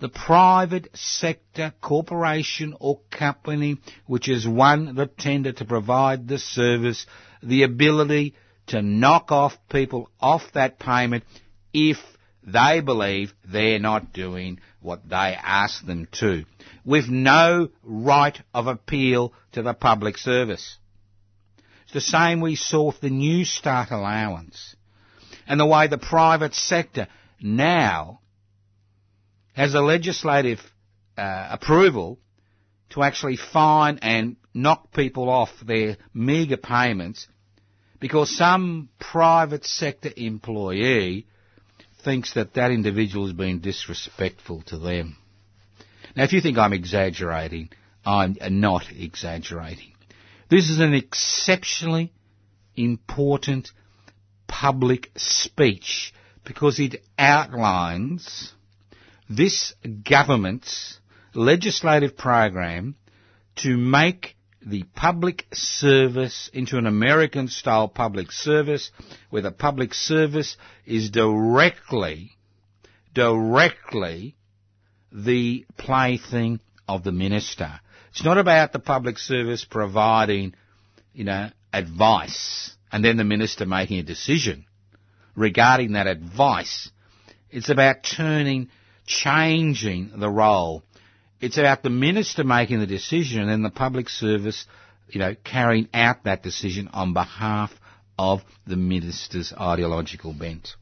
the 0.01 0.09
private 0.09 0.89
sector 0.95 1.73
corporation 1.81 2.75
or 2.81 3.01
company 3.11 3.79
which 4.07 4.27
has 4.27 4.47
won 4.47 4.95
the 4.95 5.07
tender 5.07 5.53
to 5.53 5.65
provide 5.65 6.29
the 6.29 6.39
service 6.39 7.07
the 7.43 7.63
ability 7.63 8.35
to 8.67 8.83
knock 8.83 9.31
off 9.31 9.57
people 9.71 10.11
off 10.21 10.43
that 10.53 10.79
payment 10.79 11.25
if 11.73 11.97
they 12.47 12.81
believe 12.81 13.35
they're 13.45 13.81
not 13.81 14.12
doing 14.12 14.61
what 14.81 15.09
they 15.09 15.37
ask 15.37 15.85
them 15.85 16.07
to, 16.12 16.45
with 16.85 17.09
no 17.09 17.71
right 17.83 18.41
of 18.55 18.69
appeal 18.69 19.33
to 19.53 19.62
the 19.62 19.75
public 19.75 20.17
service. 20.17 20.79
It's 21.85 21.93
the 21.93 22.00
same 22.00 22.41
we 22.41 22.57
saw 22.57 22.87
with 22.87 23.00
the 23.00 23.11
Newstart 23.11 23.91
allowance 23.91 24.76
and 25.47 25.59
the 25.59 25.67
way 25.67 25.88
the 25.88 25.99
private 25.99 26.55
sector 26.55 27.09
now 27.41 28.21
has 29.55 29.75
a 29.75 29.81
legislative 29.81 30.61
uh, 31.17 31.49
approval 31.50 32.19
to 32.91 33.03
actually 33.03 33.37
fine 33.37 33.99
and 34.03 34.37
knock 34.55 34.93
people 34.93 35.29
off 35.29 35.50
their 35.65 35.97
meagre 36.15 36.57
payments 36.57 37.26
because 38.00 38.37
some 38.37 38.88
private 38.99 39.65
sector 39.65 40.11
employee 40.17 41.26
thinks 42.07 42.35
that 42.35 42.55
that 42.55 42.71
individual 42.71 43.27
is 43.27 43.33
being 43.33 43.59
disrespectful 43.59 44.63
to 44.63 44.79
them. 44.79 45.17
Now, 46.15 46.23
if 46.23 46.33
you 46.33 46.41
think 46.41 46.57
I'm 46.57 46.73
exaggerating, 46.73 47.71
I'm 48.07 48.37
not 48.49 48.85
exaggerating. 48.97 49.93
This 50.49 50.71
is 50.71 50.79
an 50.79 50.95
exceptionally 50.95 52.13
important 52.77 53.73
public 54.47 55.11
speech 55.17 56.15
because 56.45 56.79
it 56.79 57.03
outlines 57.19 58.53
this 59.29 59.75
government's 60.09 61.01
legislative 61.35 62.17
program 62.17 62.95
to 63.57 63.77
make 63.77 64.36
the 64.67 64.83
public 64.97 65.47
service 65.53 66.51
into 66.53 66.77
an 66.77 66.87
American 66.87 67.47
style 67.47 67.87
public 67.87 68.33
service 68.33 68.91
where 69.31 69.43
the 69.43 69.53
public 69.53 69.95
service 69.95 70.57
is 70.85 71.09
directly, 71.11 72.33
directly 73.15 74.35
the 75.13 75.65
plaything 75.79 76.59
of 76.89 77.05
the 77.05 77.13
minister. 77.13 77.81
It's 78.11 78.25
not 78.25 78.39
about 78.39 78.73
the 78.73 78.81
public 78.81 79.19
service 79.19 79.65
providing, 79.65 80.55
you 81.15 81.25
know, 81.25 81.51
advice 81.73 82.75
and 82.91 83.05
then 83.05 83.17
the 83.17 83.25
minister 83.25 83.67
making 83.67 84.01
a 84.01 84.03
decision 84.03 84.65
regarding 85.37 85.93
that 85.93 86.09
advice. 86.09 86.91
It's 87.51 87.69
about 87.69 88.03
turning, 88.03 88.71
changing 89.07 90.11
the 90.17 90.31
role 90.31 90.83
it's 91.47 91.59
about 91.59 91.85
the 91.85 91.91
minister 91.91 92.43
making 92.43 92.81
the 92.81 92.88
decision 92.88 93.41
and 93.41 93.49
then 93.49 93.62
the 93.62 93.71
public 93.71 94.09
service, 94.09 94.67
you 95.09 95.21
know, 95.21 95.37
carrying 95.45 95.88
out 95.95 96.25
that 96.25 96.43
decision 96.43 96.88
on 96.93 97.12
behalf 97.12 97.71
of 98.19 98.41
the 98.67 98.75
minister's 98.75 99.53
ideological 99.53 100.33
bent. 100.33 100.75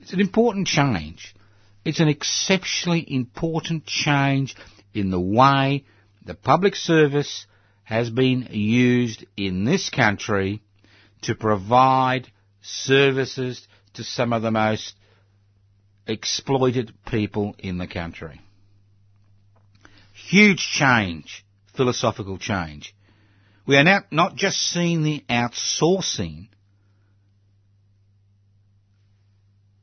It's 0.00 0.12
an 0.12 0.20
important 0.20 0.68
change. 0.68 1.34
It's 1.84 1.98
an 1.98 2.06
exceptionally 2.06 3.04
important 3.12 3.84
change 3.84 4.54
in 4.94 5.10
the 5.10 5.18
way 5.20 5.84
the 6.24 6.34
public 6.34 6.76
service 6.76 7.46
has 7.82 8.10
been 8.10 8.46
used 8.52 9.26
in 9.36 9.64
this 9.64 9.90
country 9.90 10.62
to 11.22 11.34
provide 11.34 12.28
services 12.60 13.66
to 13.94 14.04
some 14.04 14.32
of 14.32 14.42
the 14.42 14.52
most 14.52 14.94
exploited 16.06 16.92
people 17.06 17.56
in 17.58 17.78
the 17.78 17.88
country. 17.88 18.40
Huge 20.32 20.60
change, 20.60 21.44
philosophical 21.76 22.38
change. 22.38 22.94
We 23.66 23.76
are 23.76 23.84
now 23.84 24.04
not 24.10 24.34
just 24.34 24.56
seeing 24.56 25.02
the 25.02 25.22
outsourcing 25.28 26.48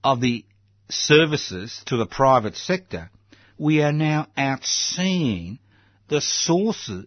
of 0.04 0.22
the 0.22 0.44
services 0.90 1.84
to 1.86 1.98
the 1.98 2.08
private 2.08 2.58
sector, 2.58 3.12
we 3.60 3.84
are 3.84 3.92
now 3.92 4.26
outseeing 4.36 5.60
the 6.08 6.20
sources, 6.20 7.06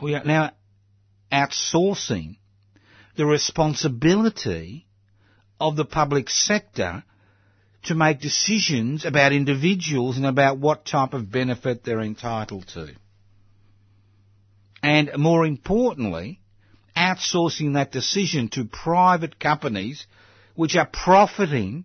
we 0.00 0.14
are 0.14 0.22
now 0.24 0.52
outsourcing 1.32 2.36
the 3.16 3.26
responsibility 3.26 4.86
of 5.58 5.74
the 5.74 5.84
public 5.84 6.30
sector 6.30 7.02
to 7.86 7.94
make 7.94 8.20
decisions 8.20 9.04
about 9.04 9.32
individuals 9.32 10.16
and 10.16 10.26
about 10.26 10.58
what 10.58 10.84
type 10.84 11.14
of 11.14 11.30
benefit 11.30 11.84
they're 11.84 12.00
entitled 12.00 12.66
to. 12.68 12.88
And 14.82 15.10
more 15.16 15.46
importantly, 15.46 16.40
outsourcing 16.96 17.74
that 17.74 17.92
decision 17.92 18.48
to 18.50 18.64
private 18.64 19.38
companies 19.38 20.06
which 20.54 20.76
are 20.76 20.88
profiting 20.90 21.84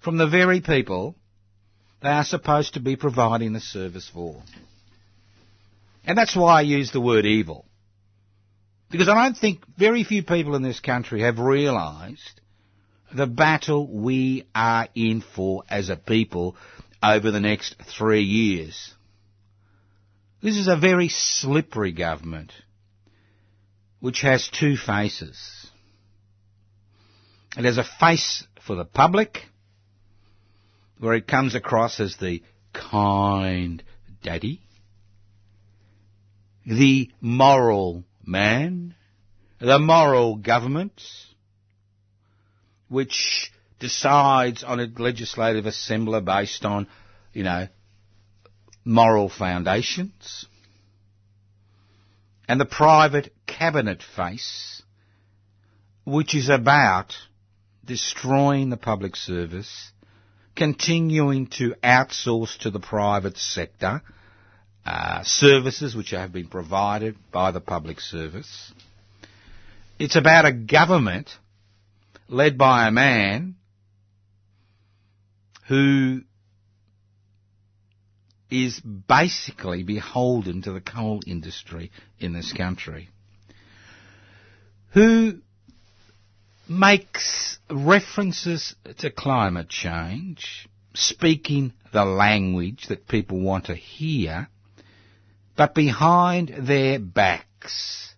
from 0.00 0.16
the 0.18 0.28
very 0.28 0.60
people 0.60 1.16
they 2.02 2.10
are 2.10 2.24
supposed 2.24 2.74
to 2.74 2.80
be 2.80 2.96
providing 2.96 3.54
the 3.54 3.60
service 3.60 4.10
for. 4.12 4.42
And 6.06 6.18
that's 6.18 6.36
why 6.36 6.58
I 6.58 6.60
use 6.60 6.92
the 6.92 7.00
word 7.00 7.24
evil. 7.24 7.64
Because 8.90 9.08
I 9.08 9.14
don't 9.14 9.36
think 9.36 9.64
very 9.78 10.04
few 10.04 10.22
people 10.22 10.54
in 10.54 10.62
this 10.62 10.80
country 10.80 11.22
have 11.22 11.38
realised 11.38 12.40
the 13.12 13.26
battle 13.26 13.86
we 13.86 14.46
are 14.54 14.88
in 14.94 15.22
for 15.34 15.64
as 15.68 15.88
a 15.88 15.96
people 15.96 16.56
over 17.02 17.30
the 17.30 17.40
next 17.40 17.76
three 17.96 18.22
years. 18.22 18.94
This 20.42 20.56
is 20.56 20.68
a 20.68 20.76
very 20.76 21.08
slippery 21.08 21.92
government 21.92 22.52
which 24.00 24.20
has 24.20 24.48
two 24.48 24.76
faces. 24.76 25.66
It 27.56 27.64
has 27.64 27.78
a 27.78 27.84
face 27.84 28.46
for 28.66 28.74
the 28.76 28.84
public 28.84 29.46
where 30.98 31.14
it 31.14 31.26
comes 31.26 31.54
across 31.54 32.00
as 32.00 32.16
the 32.16 32.42
kind 32.72 33.82
daddy, 34.22 34.60
the 36.66 37.10
moral 37.20 38.04
man, 38.24 38.94
the 39.60 39.78
moral 39.78 40.36
government, 40.36 41.00
which 42.88 43.52
decides 43.80 44.62
on 44.62 44.80
a 44.80 44.86
legislative 44.98 45.66
assembly 45.66 46.20
based 46.20 46.64
on, 46.64 46.86
you 47.32 47.42
know, 47.42 47.68
moral 48.84 49.28
foundations, 49.28 50.46
and 52.46 52.60
the 52.60 52.66
private 52.66 53.32
cabinet 53.46 54.02
face, 54.16 54.82
which 56.04 56.34
is 56.34 56.48
about 56.48 57.14
destroying 57.84 58.70
the 58.70 58.76
public 58.76 59.16
service, 59.16 59.90
continuing 60.54 61.46
to 61.46 61.74
outsource 61.82 62.58
to 62.58 62.70
the 62.70 62.80
private 62.80 63.36
sector 63.36 64.02
uh, 64.86 65.22
services 65.24 65.96
which 65.96 66.10
have 66.10 66.32
been 66.32 66.46
provided 66.46 67.16
by 67.32 67.50
the 67.50 67.60
public 67.60 68.00
service. 68.00 68.72
It's 69.98 70.16
about 70.16 70.44
a 70.44 70.52
government 70.52 71.30
led 72.28 72.56
by 72.58 72.86
a 72.86 72.90
man 72.90 73.56
who 75.68 76.22
is 78.50 78.80
basically 78.80 79.82
beholden 79.82 80.62
to 80.62 80.72
the 80.72 80.80
coal 80.80 81.20
industry 81.26 81.90
in 82.18 82.32
this 82.32 82.52
country, 82.52 83.08
who 84.92 85.38
makes 86.68 87.58
references 87.70 88.74
to 88.98 89.10
climate 89.10 89.68
change, 89.68 90.68
speaking 90.94 91.72
the 91.92 92.04
language 92.04 92.86
that 92.88 93.08
people 93.08 93.40
want 93.40 93.66
to 93.66 93.74
hear, 93.74 94.48
but 95.56 95.74
behind 95.74 96.54
their 96.58 96.98
backs 96.98 98.13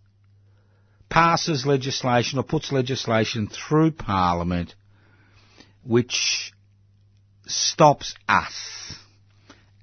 passes 1.08 1.64
legislation 1.66 2.38
or 2.38 2.42
puts 2.42 2.72
legislation 2.72 3.48
through 3.48 3.92
Parliament 3.92 4.74
which 5.84 6.52
stops 7.46 8.14
us 8.28 8.94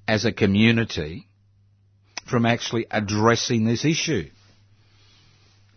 as 0.07 0.25
a 0.25 0.33
community 0.33 1.27
from 2.29 2.45
actually 2.45 2.85
addressing 2.91 3.65
this 3.65 3.85
issue. 3.85 4.29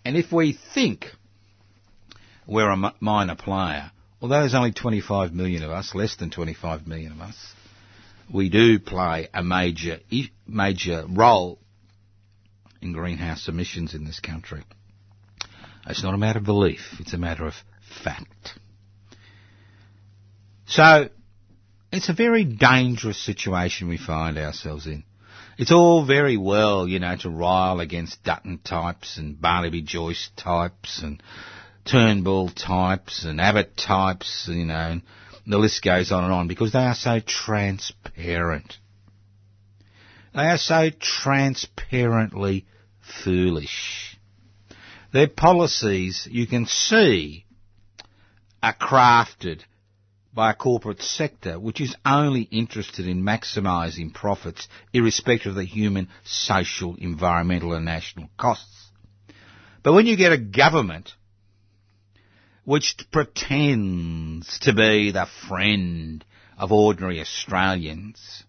And 0.04 0.16
if 0.16 0.32
we 0.32 0.58
think 0.74 1.06
we're 2.46 2.70
a 2.70 2.92
minor 3.00 3.36
player, 3.36 3.90
although 4.20 4.40
there's 4.40 4.54
only 4.54 4.72
25 4.72 5.32
million 5.32 5.62
of 5.62 5.70
us, 5.70 5.94
less 5.94 6.16
than 6.16 6.30
25 6.30 6.86
million 6.86 7.12
of 7.12 7.20
us, 7.20 7.36
we 8.32 8.48
do 8.48 8.78
play 8.78 9.28
a 9.32 9.42
major, 9.42 9.98
major 10.46 11.04
role 11.08 11.58
in 12.82 12.92
greenhouse 12.92 13.48
emissions 13.48 13.94
in 13.94 14.04
this 14.04 14.20
country. 14.20 14.62
It's 15.86 16.02
not 16.02 16.14
a 16.14 16.18
matter 16.18 16.38
of 16.38 16.44
belief, 16.44 16.80
it's 16.98 17.12
a 17.14 17.18
matter 17.18 17.46
of 17.46 17.54
fact. 18.02 18.58
So, 20.66 21.08
it's 21.92 22.08
a 22.08 22.12
very 22.12 22.44
dangerous 22.44 23.18
situation 23.18 23.88
we 23.88 23.98
find 23.98 24.36
ourselves 24.36 24.86
in. 24.86 25.04
It's 25.58 25.72
all 25.72 26.04
very 26.04 26.36
well, 26.36 26.86
you 26.86 26.98
know, 26.98 27.16
to 27.16 27.30
rile 27.30 27.80
against 27.80 28.22
Dutton 28.24 28.58
types 28.58 29.16
and 29.16 29.40
Barnaby 29.40 29.82
Joyce 29.82 30.28
types 30.36 31.02
and 31.02 31.22
Turnbull 31.86 32.50
types 32.50 33.24
and 33.24 33.40
Abbott 33.40 33.76
types, 33.76 34.48
you 34.52 34.66
know, 34.66 34.74
and 34.74 35.02
the 35.46 35.58
list 35.58 35.82
goes 35.82 36.10
on 36.12 36.24
and 36.24 36.32
on 36.32 36.48
because 36.48 36.72
they 36.72 36.80
are 36.80 36.94
so 36.94 37.20
transparent. 37.20 38.76
They 40.34 40.42
are 40.42 40.58
so 40.58 40.90
transparently 41.00 42.66
foolish. 43.24 44.05
Their 45.12 45.28
policies, 45.28 46.28
you 46.30 46.46
can 46.46 46.66
see, 46.66 47.46
are 48.62 48.74
crafted 48.74 49.62
by 50.36 50.50
a 50.50 50.54
corporate 50.54 51.02
sector 51.02 51.58
which 51.58 51.80
is 51.80 51.96
only 52.04 52.42
interested 52.42 53.08
in 53.08 53.22
maximising 53.22 54.12
profits 54.12 54.68
irrespective 54.92 55.50
of 55.50 55.56
the 55.56 55.64
human, 55.64 56.08
social, 56.24 56.94
environmental 56.96 57.72
and 57.72 57.86
national 57.86 58.28
costs. 58.38 58.90
But 59.82 59.94
when 59.94 60.06
you 60.06 60.16
get 60.16 60.32
a 60.32 60.38
government 60.38 61.12
which 62.64 62.96
pretends 63.12 64.58
to 64.58 64.74
be 64.74 65.12
the 65.12 65.26
friend 65.48 66.24
of 66.58 66.72
ordinary 66.72 67.20
Australians, 67.20 68.44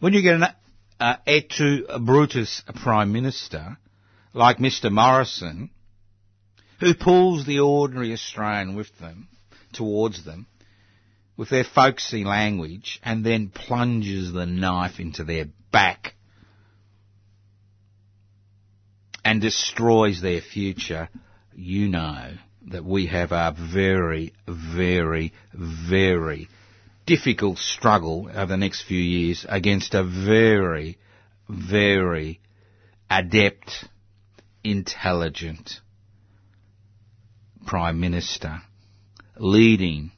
when 0.00 0.12
you 0.12 0.22
get 0.22 0.36
an 0.36 0.46
uh, 0.98 1.16
tu 1.50 1.86
Brutus 2.00 2.62
Prime 2.82 3.12
Minister 3.12 3.76
like 4.36 4.58
Mr 4.58 4.90
Morrison, 4.90 5.70
who 6.80 6.94
pulls 6.94 7.46
the 7.46 7.60
ordinary 7.60 8.12
Australian 8.12 8.76
with 8.76 8.96
them, 8.98 9.28
towards 9.72 10.24
them 10.24 10.46
with 11.36 11.50
their 11.50 11.64
folksy 11.64 12.24
language 12.24 13.00
and 13.02 13.24
then 13.24 13.48
plunges 13.48 14.32
the 14.32 14.46
knife 14.46 14.98
into 14.98 15.24
their 15.24 15.46
back 15.70 16.14
and 19.24 19.40
destroys 19.40 20.20
their 20.22 20.40
future, 20.40 21.08
you 21.54 21.88
know 21.88 22.32
that 22.68 22.84
we 22.84 23.06
have 23.06 23.32
a 23.32 23.54
very, 23.72 24.32
very, 24.46 25.32
very 25.52 26.48
difficult 27.06 27.58
struggle 27.58 28.28
over 28.32 28.46
the 28.46 28.56
next 28.56 28.82
few 28.82 29.00
years 29.00 29.44
against 29.48 29.94
a 29.94 30.04
very, 30.04 30.98
very 31.48 32.40
adept, 33.10 33.84
intelligent 34.70 35.80
Prime 37.66 38.00
Minister 38.00 38.62
leading 39.38 40.10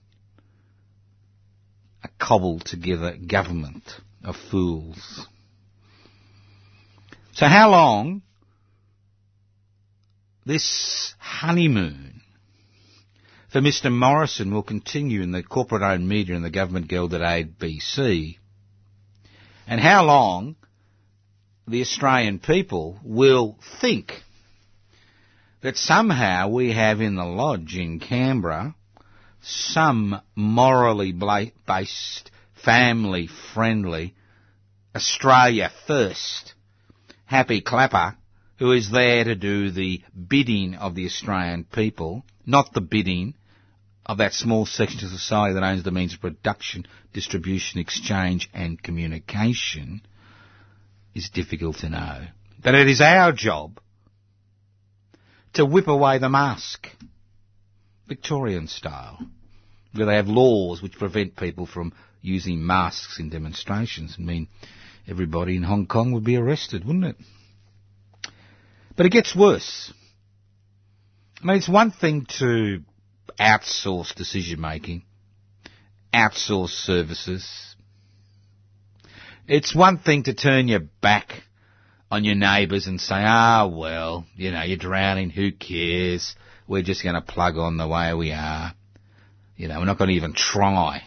a 2.02 2.08
cobbled 2.18 2.64
together 2.64 3.16
government 3.16 3.84
of 4.24 4.36
fools. 4.50 5.26
So 7.32 7.46
how 7.46 7.70
long 7.70 8.22
this 10.46 11.14
honeymoon 11.18 12.22
for 13.50 13.60
Mr 13.60 13.92
Morrison 13.92 14.52
will 14.52 14.62
continue 14.62 15.22
in 15.22 15.32
the 15.32 15.42
corporate 15.42 15.82
owned 15.82 16.08
media 16.08 16.36
and 16.36 16.44
the 16.44 16.50
government 16.50 16.88
guild 16.88 17.12
at 17.12 17.20
ABC? 17.20 18.38
And 19.66 19.80
how 19.80 20.04
long 20.04 20.56
the 21.66 21.82
Australian 21.82 22.38
people 22.38 22.98
will 23.02 23.58
think 23.80 24.22
that 25.60 25.76
somehow 25.76 26.48
we 26.48 26.72
have 26.72 27.00
in 27.00 27.16
the 27.16 27.24
lodge 27.24 27.76
in 27.76 28.00
Canberra 28.00 28.74
some 29.40 30.20
morally 30.34 31.12
based, 31.12 32.30
family 32.64 33.28
friendly, 33.54 34.14
Australia 34.94 35.70
first, 35.86 36.54
happy 37.24 37.60
clapper 37.60 38.16
who 38.58 38.72
is 38.72 38.90
there 38.90 39.24
to 39.24 39.34
do 39.36 39.70
the 39.70 40.02
bidding 40.28 40.74
of 40.74 40.94
the 40.94 41.06
Australian 41.06 41.64
people, 41.64 42.24
not 42.44 42.72
the 42.72 42.80
bidding 42.80 43.34
of 44.04 44.18
that 44.18 44.32
small 44.32 44.66
section 44.66 45.04
of 45.04 45.10
society 45.10 45.54
that 45.54 45.62
owns 45.62 45.84
the 45.84 45.92
means 45.92 46.14
of 46.14 46.20
production, 46.20 46.86
distribution, 47.12 47.78
exchange 47.78 48.50
and 48.52 48.82
communication, 48.82 50.00
is 51.14 51.30
difficult 51.30 51.76
to 51.76 51.88
know. 51.88 52.26
But 52.62 52.74
it 52.74 52.88
is 52.88 53.00
our 53.00 53.32
job 53.32 53.78
to 55.54 55.64
whip 55.64 55.88
away 55.88 56.18
the 56.18 56.28
mask, 56.28 56.88
Victorian 58.06 58.66
style, 58.68 59.18
where 59.92 60.06
they 60.06 60.16
have 60.16 60.28
laws 60.28 60.82
which 60.82 60.98
prevent 60.98 61.36
people 61.36 61.66
from 61.66 61.92
using 62.20 62.66
masks 62.66 63.20
in 63.20 63.30
demonstrations 63.30 64.16
I 64.18 64.22
mean 64.22 64.48
everybody 65.06 65.56
in 65.56 65.62
Hong 65.62 65.86
Kong 65.86 66.12
would 66.12 66.24
be 66.24 66.36
arrested, 66.36 66.84
wouldn't 66.84 67.04
it? 67.04 67.16
But 68.96 69.06
it 69.06 69.12
gets 69.12 69.34
worse. 69.34 69.92
I 71.40 71.46
mean, 71.46 71.56
it's 71.56 71.68
one 71.68 71.92
thing 71.92 72.26
to 72.40 72.82
outsource 73.38 74.14
decision 74.14 74.60
making, 74.60 75.04
outsource 76.12 76.70
services. 76.70 77.76
It's 79.46 79.74
one 79.74 79.98
thing 79.98 80.24
to 80.24 80.34
turn 80.34 80.68
your 80.68 80.80
back 81.00 81.44
on 82.10 82.24
your 82.24 82.34
neighbours 82.34 82.86
and 82.86 83.00
say, 83.00 83.16
ah, 83.16 83.66
well, 83.66 84.24
you 84.36 84.50
know, 84.50 84.62
you're 84.62 84.78
drowning, 84.78 85.30
who 85.30 85.52
cares? 85.52 86.34
We're 86.66 86.82
just 86.82 87.02
going 87.02 87.14
to 87.14 87.20
plug 87.20 87.56
on 87.56 87.76
the 87.76 87.88
way 87.88 88.14
we 88.14 88.32
are. 88.32 88.72
You 89.56 89.68
know, 89.68 89.78
we're 89.78 89.86
not 89.86 89.98
going 89.98 90.08
to 90.08 90.16
even 90.16 90.34
try. 90.34 91.02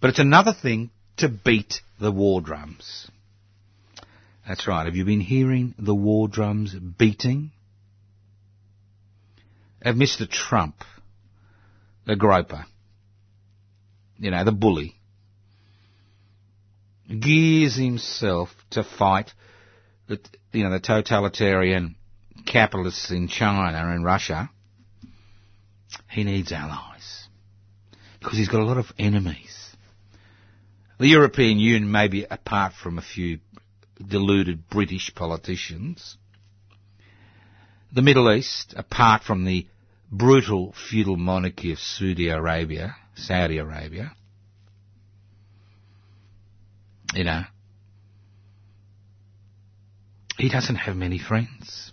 But 0.00 0.10
it's 0.10 0.18
another 0.18 0.52
thing 0.52 0.90
to 1.18 1.28
beat 1.28 1.80
the 2.00 2.12
war 2.12 2.40
drums. 2.40 3.10
That's 4.46 4.68
right. 4.68 4.84
Have 4.84 4.94
you 4.94 5.04
been 5.04 5.20
hearing 5.20 5.74
the 5.78 5.94
war 5.94 6.28
drums 6.28 6.74
beating? 6.74 7.50
Of 9.82 9.96
Mr. 9.96 10.28
Trump, 10.28 10.82
the 12.06 12.16
groper, 12.16 12.66
you 14.18 14.30
know, 14.32 14.42
the 14.42 14.50
bully, 14.50 14.95
gears 17.08 17.76
himself 17.76 18.50
to 18.70 18.82
fight 18.82 19.32
the, 20.08 20.20
you 20.52 20.64
know, 20.64 20.70
the 20.70 20.80
totalitarian 20.80 21.96
capitalists 22.46 23.10
in 23.10 23.28
China 23.28 23.92
and 23.92 24.04
Russia. 24.04 24.50
He 26.10 26.24
needs 26.24 26.52
allies. 26.52 27.28
Because 28.18 28.38
he's 28.38 28.48
got 28.48 28.60
a 28.60 28.64
lot 28.64 28.78
of 28.78 28.86
enemies. 28.98 29.76
The 30.98 31.08
European 31.08 31.58
Union, 31.58 31.90
maybe 31.90 32.26
apart 32.28 32.72
from 32.72 32.98
a 32.98 33.02
few 33.02 33.40
deluded 34.04 34.68
British 34.68 35.14
politicians. 35.14 36.16
The 37.92 38.02
Middle 38.02 38.32
East, 38.32 38.74
apart 38.76 39.22
from 39.22 39.44
the 39.44 39.66
brutal 40.10 40.74
feudal 40.90 41.16
monarchy 41.16 41.72
of 41.72 41.78
Saudi 41.78 42.28
Arabia, 42.28 42.96
Saudi 43.14 43.58
Arabia, 43.58 44.12
you 47.14 47.24
know, 47.24 47.42
he 50.38 50.48
doesn't 50.48 50.76
have 50.76 50.96
many 50.96 51.18
friends. 51.18 51.92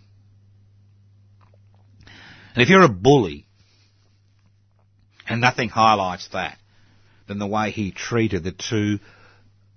And 2.54 2.62
if 2.62 2.70
you're 2.70 2.84
a 2.84 2.90
bully, 2.90 3.48
and 5.28 5.42
nothing 5.42 5.70
highlights 5.70 6.28
that 6.30 6.58
than 7.28 7.40
the 7.40 7.48
way 7.48 7.72
he 7.72 7.92
treated 7.92 8.44
the 8.44 8.52
two 8.52 9.00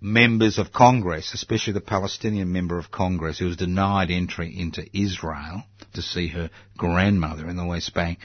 members 0.01 0.59
of 0.59 0.73
Congress, 0.73 1.33
especially 1.33 1.73
the 1.73 1.81
Palestinian 1.81 2.53
member 2.53 2.79
of 2.79 2.91
Congress 2.91 3.39
who 3.39 3.47
was 3.47 3.57
denied 3.57 4.11
entry 4.11 4.55
into 4.59 4.85
Israel 4.93 5.65
to 5.95 6.03
see 6.03 6.29
her 6.29 6.51
grandmother 6.77 7.49
in 7.49 7.57
the 7.57 7.65
West 7.65 7.95
Bank, 7.95 8.19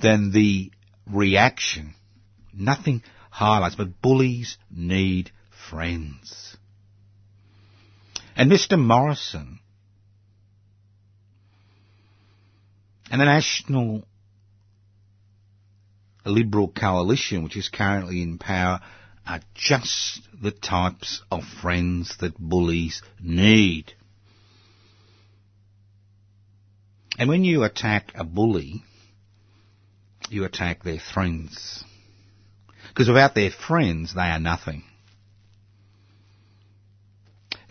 then 0.00 0.32
the 0.32 0.72
reaction, 1.06 1.94
nothing 2.52 3.02
highlights, 3.30 3.76
but 3.76 4.00
bullies 4.02 4.58
need 4.70 5.30
friends. 5.72 6.54
And 8.36 8.52
Mr. 8.52 8.78
Morrison 8.78 9.58
and 13.10 13.20
the 13.20 13.24
National 13.24 14.04
Liberal 16.26 16.68
Coalition, 16.68 17.42
which 17.42 17.56
is 17.56 17.70
currently 17.70 18.20
in 18.20 18.36
power, 18.36 18.80
are 19.26 19.40
just 19.54 20.20
the 20.42 20.50
types 20.50 21.22
of 21.30 21.42
friends 21.62 22.18
that 22.20 22.38
bullies 22.38 23.00
need. 23.22 23.94
And 27.18 27.30
when 27.30 27.44
you 27.44 27.64
attack 27.64 28.12
a 28.14 28.24
bully, 28.24 28.82
you 30.28 30.44
attack 30.44 30.84
their 30.84 31.00
friends. 31.00 31.82
Because 32.88 33.08
without 33.08 33.34
their 33.34 33.50
friends, 33.50 34.14
they 34.14 34.20
are 34.20 34.38
nothing. 34.38 34.84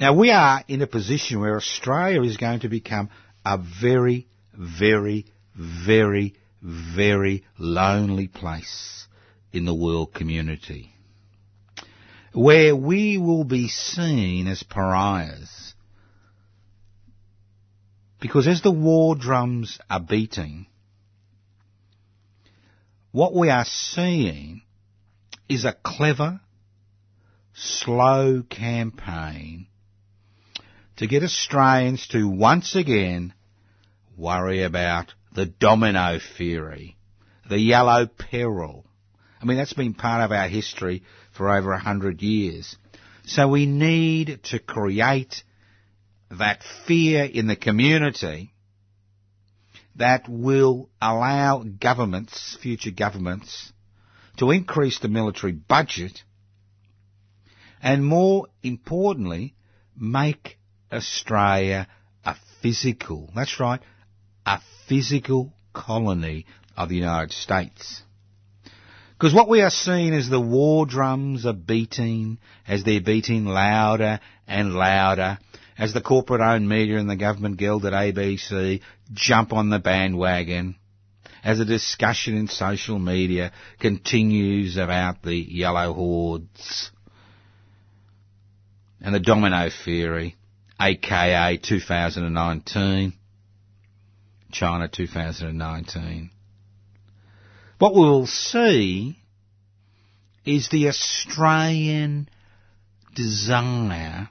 Now 0.02 0.14
we 0.14 0.32
are 0.32 0.64
in 0.68 0.82
a 0.82 0.88
position 0.88 1.40
where 1.40 1.56
Australia 1.58 2.24
is 2.24 2.36
going 2.36 2.62
to 2.62 2.70
become 2.70 3.12
a 3.46 3.60
very, 3.60 4.28
very, 4.52 5.28
very, 5.56 6.34
very 6.60 7.46
lonely 7.60 8.28
place 8.28 9.06
in 9.54 9.66
the 9.66 9.76
world 9.76 10.12
community 10.12 10.96
where 12.34 12.76
we 12.76 13.20
will 13.20 13.44
be 13.44 13.68
seen 13.68 14.48
as 14.48 14.64
pariahs. 14.64 15.76
Because 18.20 18.48
as 18.48 18.64
the 18.64 18.72
war 18.72 19.16
drums 19.16 19.78
are 19.88 20.00
beating, 20.00 20.66
what 23.12 23.36
we 23.36 23.50
are 23.50 23.66
seeing 23.66 24.64
is 25.48 25.64
a 25.64 25.76
clever, 25.84 26.40
slow 27.54 28.42
campaign 28.50 29.68
to 31.02 31.08
get 31.08 31.24
Australians 31.24 32.06
to 32.10 32.28
once 32.28 32.76
again 32.76 33.34
worry 34.16 34.62
about 34.62 35.12
the 35.34 35.48
domino 35.48 36.20
theory, 36.38 36.96
the 37.50 37.58
yellow 37.58 38.06
peril. 38.06 38.86
I 39.42 39.46
mean, 39.46 39.58
that's 39.58 39.74
been 39.74 39.96
part 39.96 40.22
of 40.22 40.32
our 40.32 40.48
history 40.48 41.02
for 41.36 41.58
over 41.58 41.72
a 41.72 41.80
hundred 41.80 42.22
years. 42.22 42.78
So 43.26 43.48
we 43.48 43.66
need 43.66 44.42
to 44.52 44.60
create 44.60 45.44
that 46.30 46.62
fear 46.86 47.24
in 47.24 47.48
the 47.48 47.56
community 47.56 48.54
that 49.96 50.30
will 50.30 50.92
allow 51.02 51.64
governments, 51.64 52.56
future 52.62 52.92
governments, 52.92 53.74
to 54.38 54.52
increase 54.52 55.00
the 55.00 55.08
military 55.08 55.54
budget 55.54 56.22
and 57.82 58.06
more 58.06 58.50
importantly, 58.62 59.56
make 59.98 60.60
Australia 60.92 61.88
a 62.26 62.36
physical, 62.62 63.30
that's 63.36 63.60
right, 63.60 63.82
a 64.46 64.60
physical 64.88 65.54
colony 65.74 66.46
of 66.78 66.90
the 66.90 66.96
United 66.96 67.32
States. 67.32 68.04
Because 69.18 69.34
what 69.34 69.50
we 69.50 69.62
are 69.62 69.70
seeing 69.70 70.14
is 70.14 70.30
the 70.30 70.40
war 70.40 70.86
drums 70.86 71.46
are 71.46 71.54
beating, 71.54 72.40
as 72.68 72.84
they're 72.84 73.02
beating 73.02 73.46
louder 73.46 74.20
and 74.48 74.74
louder, 74.74 75.38
as 75.78 75.94
the 75.94 76.02
corporate 76.02 76.42
owned 76.42 76.68
media 76.68 76.98
and 76.98 77.10
the 77.10 77.16
government 77.16 77.58
guild 77.58 77.86
at 77.86 77.94
ABC 77.94 78.82
jump 79.14 79.54
on 79.54 79.70
the 79.70 79.80
bandwagon, 79.80 80.76
as 81.44 81.60
the 81.60 81.66
discussion 81.66 82.36
in 82.36 82.48
social 82.48 82.98
media 82.98 83.52
continues 83.80 84.78
about 84.78 85.22
the 85.22 85.36
yellow 85.36 85.94
hordes 85.94 86.92
and 89.02 89.14
the 89.14 89.20
domino 89.20 89.70
theory, 89.84 90.36
aka 90.82 91.58
2019, 91.58 93.14
China 94.52 94.88
2019. 94.88 96.32
What 97.78 97.94
we'll 97.94 98.26
see 98.26 99.18
is 100.44 100.70
the 100.70 100.88
Australian 100.88 102.28
desire 103.14 104.30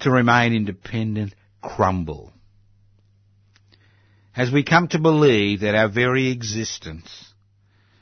to 0.00 0.10
remain 0.10 0.54
independent 0.54 1.34
crumble. 1.60 2.32
As 4.36 4.52
we 4.52 4.62
come 4.62 4.88
to 4.88 5.00
believe 5.00 5.60
that 5.60 5.74
our 5.74 5.88
very 5.88 6.30
existence 6.30 7.34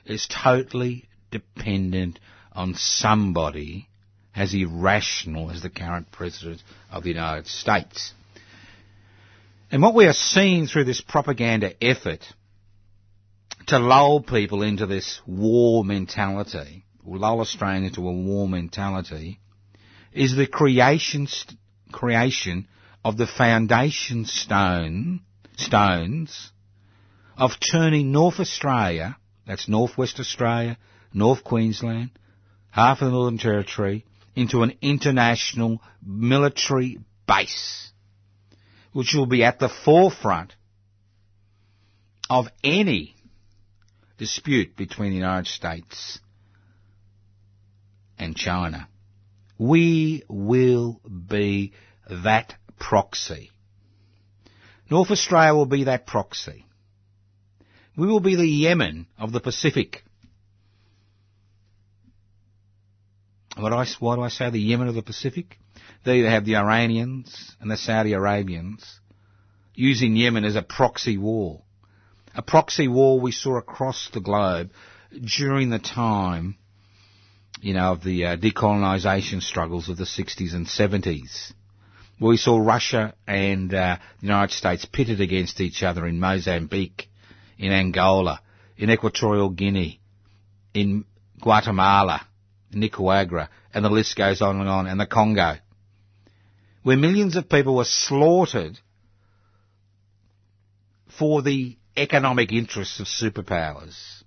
is 0.05 0.29
totally 0.29 1.09
dependent 1.31 2.21
on 2.53 2.75
somebody 2.75 3.90
as 4.35 4.55
irrational 4.55 5.51
as 5.51 5.63
the 5.63 5.71
current 5.71 6.11
President 6.13 6.63
of 6.91 7.03
the 7.03 7.11
United 7.11 7.47
States. 7.47 8.13
And 9.71 9.83
what 9.83 9.95
we 9.95 10.07
are 10.07 10.13
seeing 10.13 10.67
through 10.67 10.85
this 10.85 11.01
propaganda 11.01 11.73
effort 11.83 12.25
to 13.69 13.79
lull 13.79 14.21
people 14.21 14.63
into 14.63 14.87
this 14.87 15.21
war 15.27 15.85
mentality, 15.85 16.85
lull 17.05 17.41
Australia 17.41 17.87
into 17.87 18.09
a 18.09 18.13
war 18.13 18.49
mentality, 18.49 19.39
is 20.13 20.35
the 20.35 20.47
creation, 20.47 21.29
creation 21.93 22.67
of 23.05 23.17
the 23.17 23.27
foundation 23.27 24.25
stone, 24.25 25.21
stones 25.57 26.51
of 27.37 27.53
turning 27.73 28.13
North 28.13 28.41
Australia, 28.41 29.17
that's 29.47 29.69
Northwest 29.69 30.21
Australia, 30.21 30.77
North 31.13 31.43
Queensland, 31.43 32.11
half 32.71 33.01
of 33.01 33.07
the 33.07 33.13
Northern 33.13 33.39
Territory, 33.39 34.05
into 34.35 34.63
an 34.63 34.77
international 34.81 35.81
military 36.05 36.99
base, 37.27 37.91
which 38.93 39.15
will 39.15 39.27
be 39.27 39.45
at 39.45 39.59
the 39.59 39.69
forefront 39.69 40.55
of 42.29 42.47
any 42.63 43.15
dispute 44.19 44.77
between 44.77 45.11
the 45.11 45.17
United 45.17 45.49
States 45.49 46.21
and 48.19 48.37
China. 48.37 48.89
We 49.59 50.23
will 50.29 51.01
be 51.05 51.73
that 52.09 52.55
proxy. 52.79 53.51
North 54.91 55.11
Australia 55.11 55.55
will 55.55 55.67
be 55.67 55.85
that 55.85 56.07
proxy. 56.07 56.67
We 57.97 58.07
will 58.07 58.21
be 58.21 58.37
the 58.37 58.47
Yemen 58.47 59.07
of 59.19 59.33
the 59.33 59.41
Pacific. 59.41 60.05
What 63.61 63.73
I, 63.75 63.87
why 63.99 64.17
do 64.17 64.23
I 64.23 64.29
say 64.29 64.49
the 64.49 64.59
Yemen 64.59 64.89
of 64.89 64.95
the 64.95 65.03
Pacific? 65.03 65.59
There 66.05 66.15
you 66.15 66.27
have 66.27 66.47
the 66.47 66.57
Iranians 66.57 67.55
and 67.61 67.71
the 67.71 67.77
Saudi 67.77 68.15
Arabians 68.15 69.01
using 69.75 70.17
Yemen 70.17 70.45
as 70.45 70.57
a 70.57 70.63
proxy 70.63 71.19
war. 71.19 71.63
A 72.35 72.43
proxy 72.43 72.89
war 72.89 73.21
we 73.21 73.33
saw 73.33 73.59
across 73.59 74.09
the 74.15 74.21
globe 74.21 74.71
during 75.37 75.69
the 75.69 75.79
time, 75.79 76.57
you 77.61 77.75
know, 77.75 77.93
of 77.93 78.03
the 78.03 78.25
uh, 78.25 78.37
decolonisation 78.37 79.43
struggles 79.43 79.89
of 79.89 79.99
the 79.99 80.05
60s 80.05 80.55
and 80.55 80.67
70s. 80.67 81.53
We 82.19 82.39
saw 82.39 82.59
Russia 82.59 83.15
and 83.27 83.75
uh, 83.75 83.99
the 84.21 84.27
United 84.27 84.55
States 84.55 84.87
pitted 84.87 85.21
against 85.21 85.61
each 85.61 85.83
other 85.83 86.07
in 86.07 86.21
Mozambique, 86.21 87.09
in 87.59 87.73
Angola, 87.73 88.41
in 88.79 88.91
Equatorial 88.91 89.51
Guinea, 89.51 90.01
in 90.73 91.05
Guatemala, 91.41 92.27
Nicaragua, 92.73 93.49
and 93.75 93.85
the 93.85 93.91
list 93.91 94.17
goes 94.17 94.41
on 94.41 94.61
and 94.61 94.69
on, 94.69 94.87
and 94.87 95.01
the 95.01 95.07
Congo, 95.07 95.57
where 96.83 96.97
millions 96.97 97.37
of 97.37 97.49
people 97.49 97.77
were 97.77 97.85
slaughtered 97.85 98.79
for 101.19 101.43
the 101.43 101.77
economic 101.97 102.53
interests 102.53 103.01
of 103.01 103.07
superpowers. 103.07 104.23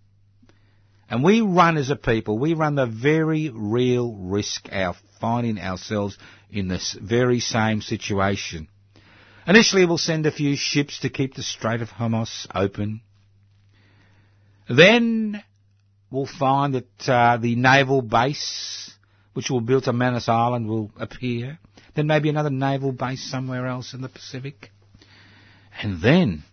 And 1.09 1.23
we 1.23 1.41
run 1.41 1.77
as 1.77 1.89
a 1.89 1.95
people, 1.95 2.37
we 2.37 2.53
run 2.53 2.75
the 2.75 2.85
very 2.85 3.49
real 3.49 4.13
risk 4.13 4.69
of 4.71 4.95
finding 5.19 5.59
ourselves 5.59 6.17
in 6.51 6.67
this 6.67 6.93
very 6.93 7.39
same 7.39 7.81
situation. 7.81 8.67
Initially 9.47 9.85
we'll 9.85 9.97
send 9.97 10.25
a 10.25 10.31
few 10.31 10.55
ships 10.55 10.99
to 10.99 11.09
keep 11.09 11.35
the 11.35 11.43
Strait 11.43 11.81
of 11.81 11.89
Hormuz 11.89 12.47
open. 12.55 13.01
Then 14.69 15.43
we'll 16.13 16.27
find 16.27 16.75
that 16.75 17.09
uh, 17.09 17.37
the 17.37 17.55
naval 17.55 18.03
base, 18.03 18.91
which 19.33 19.49
will 19.49 19.61
built 19.61 19.87
on 19.87 19.97
Manus 19.97 20.29
Island, 20.29 20.67
will 20.67 20.91
appear. 20.97 21.57
Then 21.95 22.05
maybe 22.05 22.29
another 22.29 22.51
naval 22.51 22.91
base 22.91 23.23
somewhere 23.29 23.65
else 23.65 23.95
in 23.95 24.01
the 24.01 24.09
Pacific. 24.09 24.69
And 25.81 26.01
then 26.01 26.43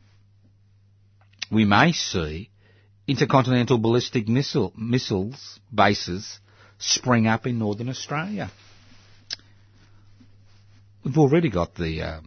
we 1.52 1.66
may 1.66 1.92
see 1.92 2.48
intercontinental 3.06 3.76
ballistic 3.76 4.28
missile, 4.28 4.72
missiles 4.76 5.60
bases 5.72 6.40
spring 6.78 7.26
up 7.26 7.46
in 7.46 7.58
northern 7.58 7.90
Australia. 7.90 8.50
We've 11.04 11.18
already 11.18 11.50
got 11.50 11.74
the 11.74 12.02
uh, 12.02 12.20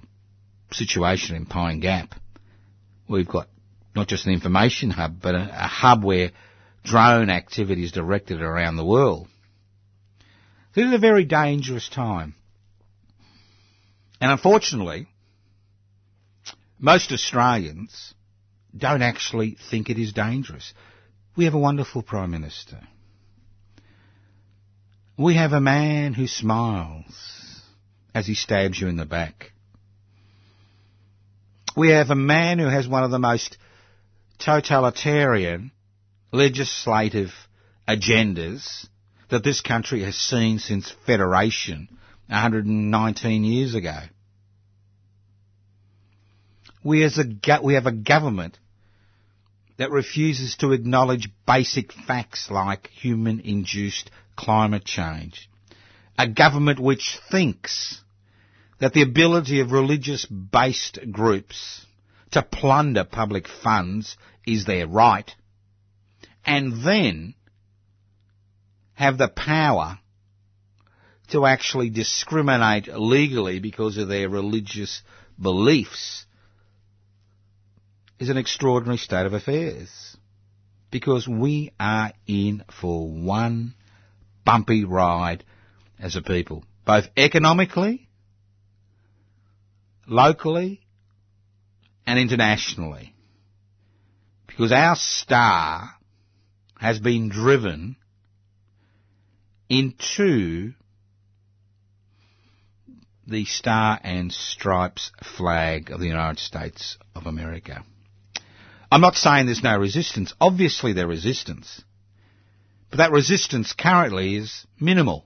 situation 0.71 1.35
in 1.35 1.47
Pine 1.47 1.79
Gap. 1.79 2.13
We've 3.07 3.27
got 3.27 3.47
not 3.95 4.07
just 4.07 4.27
an 4.27 4.33
information 4.33 4.91
hub, 4.91 5.19
but 5.19 5.33
a, 5.33 5.49
a 5.51 5.67
hub 5.67 6.03
where 6.03 6.31
drone 6.83 7.29
activities 7.29 7.91
directed 7.91 8.41
around 8.41 8.75
the 8.75 8.85
world. 8.85 9.27
This 10.75 10.85
is 10.85 10.93
a 10.93 10.97
very 10.99 11.25
dangerous 11.25 11.87
time. 11.87 12.35
And 14.19 14.31
unfortunately, 14.31 15.07
most 16.79 17.11
Australians 17.11 18.13
don't 18.75 19.01
actually 19.01 19.57
think 19.69 19.89
it 19.89 19.99
is 19.99 20.13
dangerous. 20.13 20.73
We 21.35 21.45
have 21.45 21.53
a 21.53 21.59
wonderful 21.59 22.01
Prime 22.01 22.31
Minister. 22.31 22.79
We 25.17 25.35
have 25.35 25.53
a 25.53 25.61
man 25.61 26.13
who 26.13 26.27
smiles 26.27 27.61
as 28.15 28.25
he 28.25 28.33
stabs 28.33 28.79
you 28.79 28.87
in 28.87 28.97
the 28.97 29.05
back. 29.05 29.51
We 31.75 31.89
have 31.89 32.09
a 32.09 32.15
man 32.15 32.59
who 32.59 32.67
has 32.67 32.87
one 32.87 33.03
of 33.03 33.11
the 33.11 33.19
most 33.19 33.57
totalitarian 34.39 35.71
legislative 36.33 37.29
agendas 37.87 38.87
that 39.29 39.43
this 39.43 39.61
country 39.61 40.03
has 40.03 40.15
seen 40.15 40.57
since 40.59 40.93
federation 41.05 41.87
119 42.27 43.43
years 43.43 43.75
ago. 43.75 43.99
We, 46.83 47.03
as 47.03 47.19
a, 47.19 47.59
we 47.61 47.75
have 47.75 47.85
a 47.85 47.91
government 47.91 48.57
that 49.77 49.91
refuses 49.91 50.55
to 50.57 50.71
acknowledge 50.71 51.29
basic 51.47 51.93
facts 51.93 52.49
like 52.49 52.87
human-induced 52.87 54.09
climate 54.35 54.85
change. 54.85 55.49
A 56.17 56.27
government 56.27 56.79
which 56.79 57.19
thinks 57.31 58.01
that 58.79 58.93
the 58.93 59.03
ability 59.03 59.61
of 59.61 59.71
religious-based 59.71 60.99
groups 61.11 61.85
to 62.31 62.41
plunder 62.41 63.03
public 63.03 63.47
funds 63.47 64.17
is 64.45 64.65
their 64.65 64.87
right 64.87 65.33
and 66.45 66.83
then 66.85 67.35
have 68.93 69.17
the 69.17 69.27
power 69.27 69.99
to 71.29 71.45
actually 71.45 71.89
discriminate 71.89 72.87
legally 72.87 73.59
because 73.59 73.97
of 73.97 74.07
their 74.07 74.29
religious 74.29 75.01
beliefs 75.41 76.25
is 78.19 78.29
an 78.29 78.37
extraordinary 78.37 78.97
state 78.97 79.25
of 79.25 79.33
affairs. 79.33 79.89
Because 80.91 81.27
we 81.27 81.71
are 81.79 82.13
in 82.27 82.63
for 82.79 83.07
one 83.07 83.73
bumpy 84.45 84.85
ride 84.85 85.43
as 85.99 86.15
a 86.15 86.21
people, 86.21 86.63
both 86.85 87.05
economically, 87.17 88.07
locally, 90.07 90.81
and 92.05 92.19
internationally. 92.19 93.15
Because 94.45 94.71
our 94.71 94.95
star 94.95 95.95
has 96.83 96.99
been 96.99 97.29
driven 97.29 97.95
into 99.69 100.73
the 103.25 103.45
Star 103.45 103.97
and 104.03 104.33
Stripes 104.33 105.13
flag 105.37 105.91
of 105.91 106.01
the 106.01 106.07
United 106.07 106.39
States 106.39 106.97
of 107.15 107.25
America. 107.25 107.85
I'm 108.91 108.99
not 108.99 109.15
saying 109.15 109.45
there's 109.45 109.63
no 109.63 109.77
resistance. 109.79 110.33
Obviously 110.41 110.91
there's 110.91 111.07
resistance. 111.07 111.81
But 112.89 112.97
that 112.97 113.13
resistance 113.13 113.71
currently 113.71 114.35
is 114.35 114.67
minimal. 114.77 115.23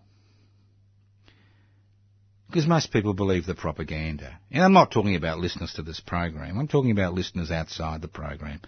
Because 2.47 2.67
most 2.67 2.93
people 2.93 3.15
believe 3.15 3.47
the 3.47 3.55
propaganda. 3.55 4.37
And 4.51 4.63
I'm 4.63 4.73
not 4.73 4.91
talking 4.91 5.15
about 5.15 5.39
listeners 5.39 5.73
to 5.73 5.81
this 5.81 6.01
program. 6.01 6.59
I'm 6.59 6.67
talking 6.67 6.91
about 6.91 7.15
listeners 7.15 7.49
outside 7.49 8.03
the 8.03 8.07
program. 8.07 8.61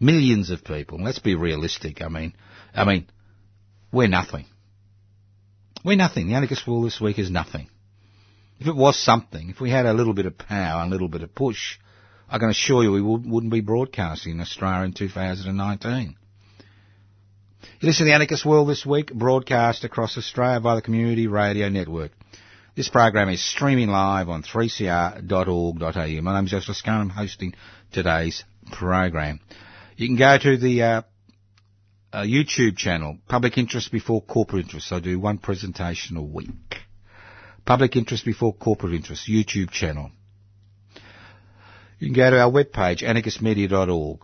Millions 0.00 0.50
of 0.50 0.64
people. 0.64 1.02
Let's 1.02 1.18
be 1.18 1.34
realistic. 1.34 2.02
I 2.02 2.08
mean, 2.08 2.34
I 2.74 2.84
mean, 2.84 3.06
we're 3.92 4.08
nothing. 4.08 4.46
We're 5.84 5.96
nothing. 5.96 6.28
The 6.28 6.34
Anarchist 6.34 6.66
World 6.66 6.86
this 6.86 7.00
week 7.00 7.18
is 7.18 7.30
nothing. 7.30 7.68
If 8.60 8.66
it 8.66 8.76
was 8.76 8.98
something, 8.98 9.50
if 9.50 9.60
we 9.60 9.70
had 9.70 9.86
a 9.86 9.92
little 9.92 10.14
bit 10.14 10.26
of 10.26 10.36
power 10.36 10.84
a 10.84 10.88
little 10.88 11.08
bit 11.08 11.22
of 11.22 11.34
push, 11.34 11.78
I 12.28 12.38
can 12.38 12.50
assure 12.50 12.82
you 12.82 12.92
we 12.92 13.00
wouldn't 13.00 13.52
be 13.52 13.60
broadcasting 13.60 14.32
in 14.32 14.40
Australia 14.40 14.84
in 14.84 14.92
2019. 14.92 16.16
You 17.80 17.86
listen 17.86 18.04
to 18.06 18.10
the 18.10 18.14
Anarchist 18.14 18.44
World 18.44 18.68
this 18.68 18.84
week, 18.84 19.12
broadcast 19.12 19.84
across 19.84 20.18
Australia 20.18 20.60
by 20.60 20.74
the 20.74 20.82
Community 20.82 21.26
Radio 21.26 21.68
Network. 21.68 22.12
This 22.76 22.88
program 22.88 23.28
is 23.28 23.42
streaming 23.42 23.88
live 23.88 24.28
on 24.28 24.42
3cr.org.au. 24.42 26.22
My 26.22 26.34
name 26.34 26.44
is 26.44 26.50
Joseph 26.50 26.66
Toscano. 26.66 27.00
I'm 27.00 27.08
hosting 27.08 27.54
today's 27.92 28.44
program. 28.70 29.40
You 29.98 30.06
can 30.06 30.16
go 30.16 30.38
to 30.38 30.56
the 30.56 30.82
uh, 30.82 31.02
a 32.12 32.18
YouTube 32.20 32.76
channel, 32.76 33.18
Public 33.26 33.58
Interest 33.58 33.90
Before 33.90 34.22
Corporate 34.22 34.66
Interest. 34.66 34.92
I 34.92 35.00
do 35.00 35.18
one 35.18 35.38
presentation 35.38 36.16
a 36.16 36.22
week. 36.22 36.76
Public 37.64 37.96
Interest 37.96 38.24
Before 38.24 38.54
Corporate 38.54 38.94
Interest, 38.94 39.28
YouTube 39.28 39.70
channel. 39.70 40.12
You 41.98 42.06
can 42.06 42.14
go 42.14 42.30
to 42.30 42.40
our 42.40 42.48
webpage, 42.48 43.02
anarchistmedia.org. 43.02 44.20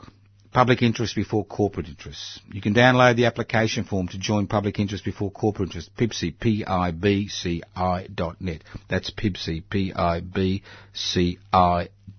Public 0.53 0.81
interest 0.83 1.17
before 1.17 1.45
corporate 1.45 1.89
interests. 1.89 2.39
You 2.53 2.61
can 2.61 2.73
download 2.75 3.17
the 3.17 3.25
application 3.25 3.83
form 3.83 4.07
to 4.07 4.19
join 4.19 4.47
public 4.47 4.79
interest 4.79 5.05
before 5.05 5.33
corporate 5.33 5.71
interest. 5.71 5.91
PIBCI, 5.97 6.39
P-I-B-C-I 6.39 8.07
dot 8.15 8.41
net. 8.41 8.63
That's 8.89 9.11
PIBCI, 9.11 9.65
P-I-B-C-I 9.69 10.69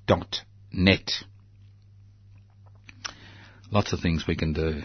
dot 0.06 0.41
net. 0.74 1.24
Lots 3.75 3.91
of 3.91 3.99
things 3.99 4.25
we 4.25 4.38
can 4.38 4.53
do 4.53 4.83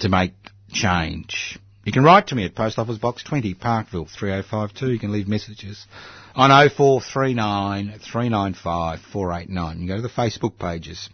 to 0.00 0.08
make 0.08 0.32
change. 0.72 1.56
You 1.84 1.92
can 1.92 2.02
write 2.02 2.26
to 2.26 2.34
me 2.34 2.44
at 2.44 2.56
Post 2.56 2.80
Office 2.80 2.98
Box 2.98 3.22
20, 3.22 3.54
Parkville 3.54 4.06
3052. 4.06 4.90
You 4.90 4.98
can 4.98 5.12
leave 5.12 5.28
messages 5.28 5.86
on 6.34 6.50
0439 6.50 8.00
395 8.00 8.98
489. 9.02 9.72
You 9.72 9.78
can 9.78 9.86
go 9.86 9.94
to 9.94 10.02
the 10.02 10.08
Facebook 10.08 10.58
pages. 10.58 11.08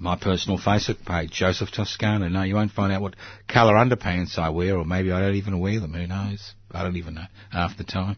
My 0.00 0.16
personal 0.16 0.58
Facebook 0.58 1.04
page, 1.06 1.30
Joseph 1.30 1.70
Toscano. 1.70 2.26
No, 2.26 2.42
you 2.42 2.56
won't 2.56 2.72
find 2.72 2.92
out 2.92 3.00
what 3.00 3.14
colour 3.46 3.74
underpants 3.74 4.36
I 4.36 4.48
wear, 4.48 4.76
or 4.76 4.84
maybe 4.84 5.12
I 5.12 5.20
don't 5.20 5.36
even 5.36 5.60
wear 5.60 5.78
them. 5.78 5.94
Who 5.94 6.08
knows? 6.08 6.54
I 6.72 6.82
don't 6.82 6.96
even 6.96 7.14
know 7.14 7.26
half 7.52 7.78
the 7.78 7.84
time. 7.84 8.16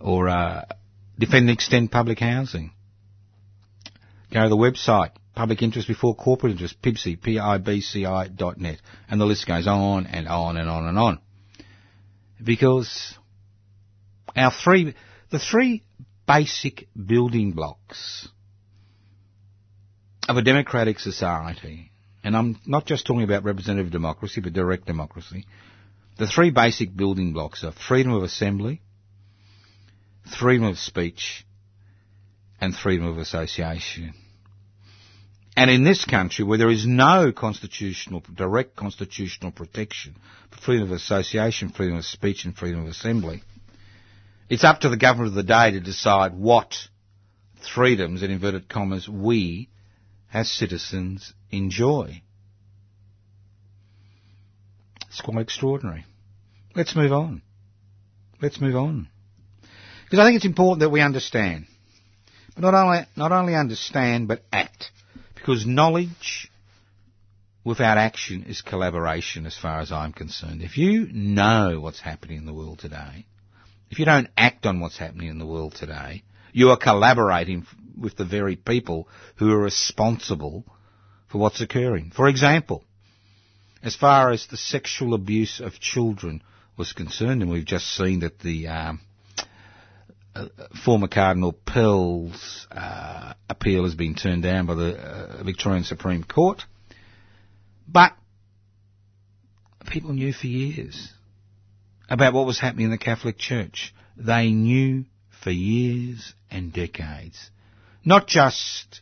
Or 0.00 0.28
uh, 0.28 0.64
defend 1.16 1.48
and 1.48 1.50
extend 1.50 1.92
public 1.92 2.18
housing. 2.18 2.72
Go 4.32 4.42
to 4.42 4.48
the 4.48 4.56
website, 4.56 5.12
public 5.36 5.62
interest 5.62 5.86
before 5.86 6.16
corporate 6.16 6.52
interest, 6.52 6.80
PIBCI, 6.82 7.22
P-I-B-C-I 7.22 8.28
dot 8.28 8.58
net. 8.58 8.80
And 9.08 9.20
the 9.20 9.26
list 9.26 9.46
goes 9.46 9.68
on 9.68 10.06
and 10.06 10.26
on 10.26 10.56
and 10.56 10.68
on 10.68 10.86
and 10.88 10.98
on. 10.98 11.20
Because 12.42 13.14
our 14.34 14.50
three, 14.50 14.94
the 15.30 15.38
three 15.38 15.84
basic 16.26 16.88
building 16.96 17.52
blocks 17.52 18.28
of 20.28 20.38
a 20.38 20.42
democratic 20.42 20.98
society, 20.98 21.92
and 22.24 22.36
I'm 22.36 22.58
not 22.66 22.86
just 22.86 23.06
talking 23.06 23.22
about 23.22 23.44
representative 23.44 23.92
democracy, 23.92 24.40
but 24.40 24.54
direct 24.54 24.86
democracy, 24.86 25.44
the 26.18 26.26
three 26.26 26.50
basic 26.50 26.96
building 26.96 27.34
blocks 27.34 27.62
are 27.62 27.72
freedom 27.72 28.12
of 28.12 28.22
assembly, 28.22 28.80
freedom 30.38 30.66
of 30.66 30.78
speech, 30.78 31.44
and 32.58 32.74
freedom 32.74 33.06
of 33.06 33.18
association. 33.18 34.14
And 35.56 35.70
in 35.70 35.84
this 35.84 36.04
country, 36.04 36.44
where 36.44 36.58
there 36.58 36.70
is 36.70 36.86
no 36.86 37.32
constitutional, 37.32 38.22
direct 38.34 38.76
constitutional 38.76 39.52
protection 39.52 40.14
for 40.50 40.58
freedom 40.58 40.88
of 40.88 40.92
association, 40.92 41.70
freedom 41.70 41.96
of 41.96 42.04
speech, 42.04 42.44
and 42.44 42.54
freedom 42.54 42.82
of 42.82 42.88
assembly, 42.88 43.42
it's 44.50 44.64
up 44.64 44.80
to 44.80 44.90
the 44.90 44.98
government 44.98 45.30
of 45.30 45.34
the 45.34 45.42
day 45.42 45.70
to 45.70 45.80
decide 45.80 46.34
what 46.34 46.74
freedoms, 47.74 48.22
in 48.22 48.30
inverted 48.30 48.68
commas, 48.68 49.08
we, 49.08 49.70
as 50.32 50.50
citizens, 50.50 51.32
enjoy. 51.50 52.20
It's 55.08 55.22
quite 55.22 55.40
extraordinary. 55.40 56.04
Let's 56.74 56.94
move 56.94 57.12
on. 57.12 57.40
Let's 58.42 58.60
move 58.60 58.76
on. 58.76 59.08
Because 60.04 60.18
I 60.18 60.26
think 60.26 60.36
it's 60.36 60.44
important 60.44 60.80
that 60.80 60.90
we 60.90 61.00
understand. 61.00 61.64
But 62.54 62.60
not 62.60 62.74
only, 62.74 62.98
not 63.16 63.32
only 63.32 63.54
understand, 63.54 64.28
but 64.28 64.42
act. 64.52 64.90
Because 65.46 65.64
knowledge 65.64 66.50
without 67.62 67.98
action 67.98 68.46
is 68.48 68.62
collaboration 68.62 69.46
as 69.46 69.56
far 69.56 69.78
as 69.78 69.92
I'm 69.92 70.12
concerned. 70.12 70.60
If 70.60 70.76
you 70.76 71.06
know 71.12 71.78
what's 71.78 72.00
happening 72.00 72.38
in 72.38 72.46
the 72.46 72.52
world 72.52 72.80
today, 72.80 73.26
if 73.88 74.00
you 74.00 74.04
don't 74.04 74.28
act 74.36 74.66
on 74.66 74.80
what's 74.80 74.98
happening 74.98 75.28
in 75.28 75.38
the 75.38 75.46
world 75.46 75.76
today, 75.76 76.24
you 76.52 76.70
are 76.70 76.76
collaborating 76.76 77.64
with 77.96 78.16
the 78.16 78.24
very 78.24 78.56
people 78.56 79.06
who 79.36 79.52
are 79.52 79.62
responsible 79.62 80.64
for 81.28 81.38
what's 81.38 81.60
occurring. 81.60 82.10
For 82.10 82.26
example, 82.26 82.82
as 83.84 83.94
far 83.94 84.32
as 84.32 84.48
the 84.48 84.56
sexual 84.56 85.14
abuse 85.14 85.60
of 85.60 85.78
children 85.78 86.42
was 86.76 86.92
concerned, 86.92 87.42
and 87.42 87.52
we've 87.52 87.64
just 87.64 87.86
seen 87.86 88.18
that 88.20 88.40
the 88.40 88.66
um, 88.66 89.00
uh, 90.36 90.48
former 90.84 91.08
Cardinal 91.08 91.52
Pell's 91.52 92.66
uh, 92.70 93.34
appeal 93.48 93.84
has 93.84 93.94
been 93.94 94.14
turned 94.14 94.42
down 94.42 94.66
by 94.66 94.74
the 94.74 94.96
uh, 94.96 95.42
Victorian 95.44 95.84
Supreme 95.84 96.24
Court, 96.24 96.62
but 97.88 98.12
people 99.86 100.12
knew 100.12 100.32
for 100.32 100.46
years 100.46 101.12
about 102.10 102.34
what 102.34 102.46
was 102.46 102.60
happening 102.60 102.86
in 102.86 102.90
the 102.90 102.98
Catholic 102.98 103.38
Church. 103.38 103.94
They 104.16 104.50
knew 104.50 105.04
for 105.42 105.50
years 105.50 106.34
and 106.50 106.72
decades. 106.72 107.50
Not 108.04 108.26
just 108.26 109.00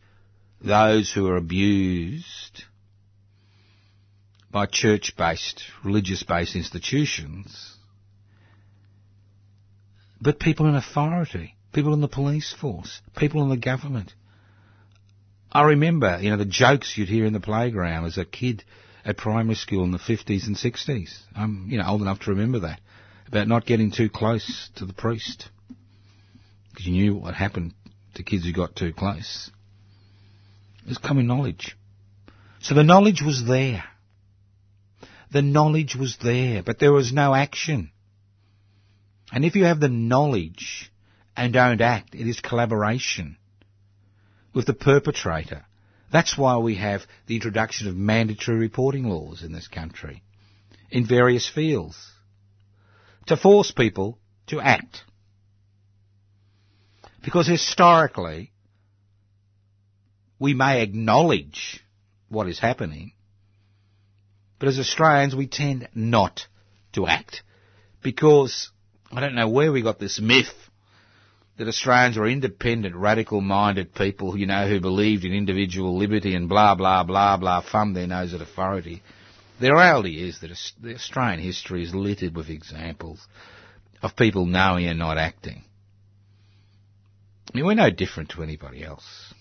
those 0.61 1.13
who 1.13 1.27
are 1.29 1.37
abused 1.37 2.65
by 4.51 4.67
church-based, 4.67 5.63
religious-based 5.85 6.55
institutions, 6.55 7.74
but 10.25 10.41
people 10.41 10.67
in 10.67 10.75
authority, 10.75 11.55
people 11.75 11.93
in 11.93 12.01
the 12.01 12.09
police 12.09 12.53
force, 12.59 13.03
people 13.15 13.43
in 13.43 13.51
the 13.51 13.59
government. 13.59 14.15
I 15.53 15.63
remember, 15.65 16.19
you 16.21 16.31
know, 16.31 16.39
the 16.39 16.47
jokes 16.47 16.97
you'd 16.97 17.11
hear 17.11 17.27
in 17.27 17.35
the 17.35 17.41
playground 17.41 18.07
as 18.07 18.17
a 18.17 18.25
kid 18.25 18.65
at 19.05 19.19
primary 19.19 19.55
school 19.55 19.85
in 19.85 19.93
the 19.93 19.99
50s 19.99 20.47
and 20.47 20.57
60s. 20.57 21.11
I'm, 21.37 21.67
you 21.69 21.77
know, 21.77 21.87
old 21.87 22.01
enough 22.01 22.21
to 22.21 22.31
remember 22.31 22.61
that 22.61 22.81
about 23.29 23.49
not 23.49 23.67
getting 23.67 23.91
too 23.93 24.09
close 24.09 24.71
to 24.77 24.87
the 24.87 24.95
priest. 24.95 25.49
Because 26.71 26.87
you 26.87 26.93
knew 26.93 27.15
what 27.17 27.35
happened 27.35 27.75
to 28.15 28.23
kids 28.23 28.45
who 28.45 28.53
got 28.53 28.75
too 28.75 28.95
close. 28.95 29.51
It 30.85 30.89
was 30.89 30.99
common 30.99 31.27
knowledge. 31.27 31.77
So 32.61 32.75
the 32.75 32.83
knowledge 32.83 33.23
was 33.23 33.45
there. 33.47 33.85
The 35.33 35.43
knowledge 35.43 35.97
was 35.97 36.17
there, 36.23 36.63
but 36.63 36.79
there 36.79 36.93
was 36.93 37.13
no 37.13 37.35
action. 37.35 37.91
And 39.35 39.45
if 39.45 39.57
you 39.57 39.65
have 39.65 39.81
the 39.81 39.89
knowledge 39.89 40.93
and 41.37 41.53
don't 41.53 41.81
act, 41.81 42.15
it 42.15 42.29
is 42.29 42.39
collaboration 42.39 43.37
with 44.55 44.67
the 44.67 44.75
perpetrator. 44.75 45.67
That's 46.13 46.39
why 46.39 46.59
we 46.59 46.77
have 46.77 47.03
the 47.27 47.35
introduction 47.35 47.89
of 47.89 47.97
mandatory 47.97 48.59
reporting 48.59 49.09
laws 49.09 49.43
in 49.43 49.51
this 49.51 49.67
country 49.67 50.23
in 50.89 51.05
various 51.05 51.49
fields 51.49 51.97
to 53.27 53.37
force 53.37 53.73
people 53.73 54.21
to 54.47 54.61
act. 54.61 55.03
Because 57.25 57.49
historically, 57.49 58.53
we 60.39 60.55
may 60.55 60.81
acknowledge 60.81 61.81
what 62.29 62.49
is 62.49 62.61
happening, 62.61 63.15
but 64.61 64.69
as 64.69 64.79
Australians 64.79 65.35
we 65.35 65.49
tend 65.49 65.89
not 65.93 66.47
to 66.93 67.09
act. 67.09 67.43
Because 68.01 68.71
I 69.15 69.21
don't 69.21 69.35
know 69.35 69.49
where 69.49 69.71
we 69.71 69.83
got 69.83 69.99
this 69.99 70.21
myth 70.21 70.53
that 71.57 71.69
Australians 71.69 72.17
were 72.17 72.27
independent, 72.27 72.97
radical-minded 72.97 73.95
people, 73.95 74.37
you 74.37 74.47
know, 74.47 74.67
who 74.69 74.81
believed 74.81 75.25
in 75.25 75.33
individual 75.33 75.97
liberty 75.97 76.35
and 76.35 76.49
blah, 76.49 76.75
blah, 76.75 77.05
blah, 77.05 77.37
blah, 77.37 77.61
thumb 77.61 77.95
their 77.95 78.09
nose 78.09 78.35
at 78.35 78.41
authority. 78.41 79.03
The 79.61 79.73
reality 79.73 80.29
is 80.29 80.41
that 80.41 80.51
the 80.83 80.95
Australian 80.95 81.41
history 81.41 81.85
is 81.85 81.95
littered 81.95 82.35
with 82.35 82.49
examples 82.49 83.25
of 84.03 84.17
people 84.17 84.47
knowing 84.47 84.87
and 84.87 84.99
not 84.99 85.17
acting. 85.17 85.63
I 87.53 87.57
mean, 87.57 87.67
we're 87.67 87.75
no 87.75 87.91
different 87.91 88.31
to 88.31 88.43
anybody 88.43 88.83
else. 88.83 89.33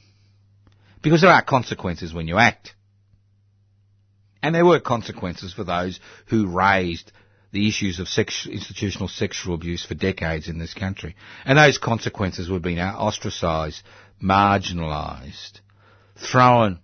Because 1.02 1.22
there 1.22 1.32
are 1.32 1.44
consequences 1.44 2.14
when 2.14 2.28
you 2.28 2.38
act. 2.38 2.76
And 4.44 4.54
there 4.54 4.66
were 4.66 4.80
consequences 4.80 5.52
for 5.52 5.64
those 5.64 6.00
who 6.28 6.48
raised 6.48 7.12
the 7.54 7.70
issues 7.70 8.00
of 8.00 8.10
sex, 8.10 8.46
institutional 8.52 9.08
sexual 9.08 9.56
abuse 9.56 9.86
for 9.86 9.94
decades 9.94 10.50
in 10.50 10.58
this 10.60 10.74
country. 10.74 11.16
And 11.46 11.58
those 11.58 11.78
consequences 11.78 12.50
were 12.50 12.60
being 12.60 12.80
ostracised, 12.80 13.82
marginalised, 14.22 15.62
thrown 16.18 16.80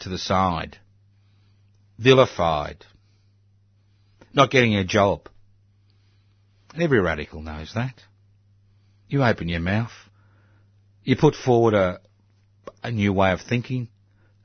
to 0.00 0.08
the 0.08 0.18
side 0.18 0.78
vilified, 2.02 2.84
not 4.34 4.50
getting 4.50 4.74
a 4.74 4.84
job. 4.84 5.28
Every 6.78 7.00
radical 7.00 7.42
knows 7.42 7.72
that. 7.74 7.94
You 9.08 9.22
open 9.22 9.48
your 9.48 9.60
mouth, 9.60 9.92
you 11.04 11.16
put 11.16 11.34
forward 11.34 11.74
a, 11.74 12.00
a 12.82 12.90
new 12.90 13.12
way 13.12 13.32
of 13.32 13.42
thinking, 13.42 13.88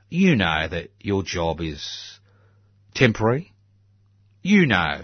you 0.09 0.35
know 0.35 0.67
that 0.67 0.89
your 0.99 1.23
job 1.23 1.61
is 1.61 2.19
temporary. 2.93 3.53
You 4.47 4.65
know 4.65 5.01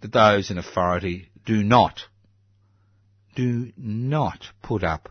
that 0.00 0.12
those 0.12 0.50
in 0.50 0.58
authority 0.58 1.28
do 1.46 1.62
not, 1.62 2.00
do 3.36 3.70
not 3.76 4.48
put 4.64 4.82
up 4.82 5.10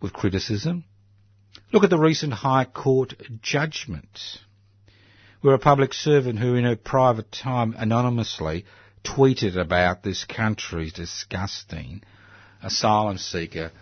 with 0.00 0.12
criticism. 0.12 0.84
Look 1.72 1.82
at 1.82 1.90
the 1.90 1.98
recent 1.98 2.32
High 2.32 2.66
Court 2.66 3.14
judgment, 3.42 4.20
where 5.40 5.54
a 5.54 5.58
public 5.58 5.92
servant 5.94 6.38
who 6.38 6.54
in 6.54 6.62
her 6.62 6.76
private 6.76 7.32
time 7.32 7.74
anonymously 7.76 8.66
tweeted 9.02 9.56
about 9.60 10.04
this 10.04 10.24
country's 10.24 10.92
disgusting 10.92 12.04
asylum 12.62 13.18
seeker 13.18 13.72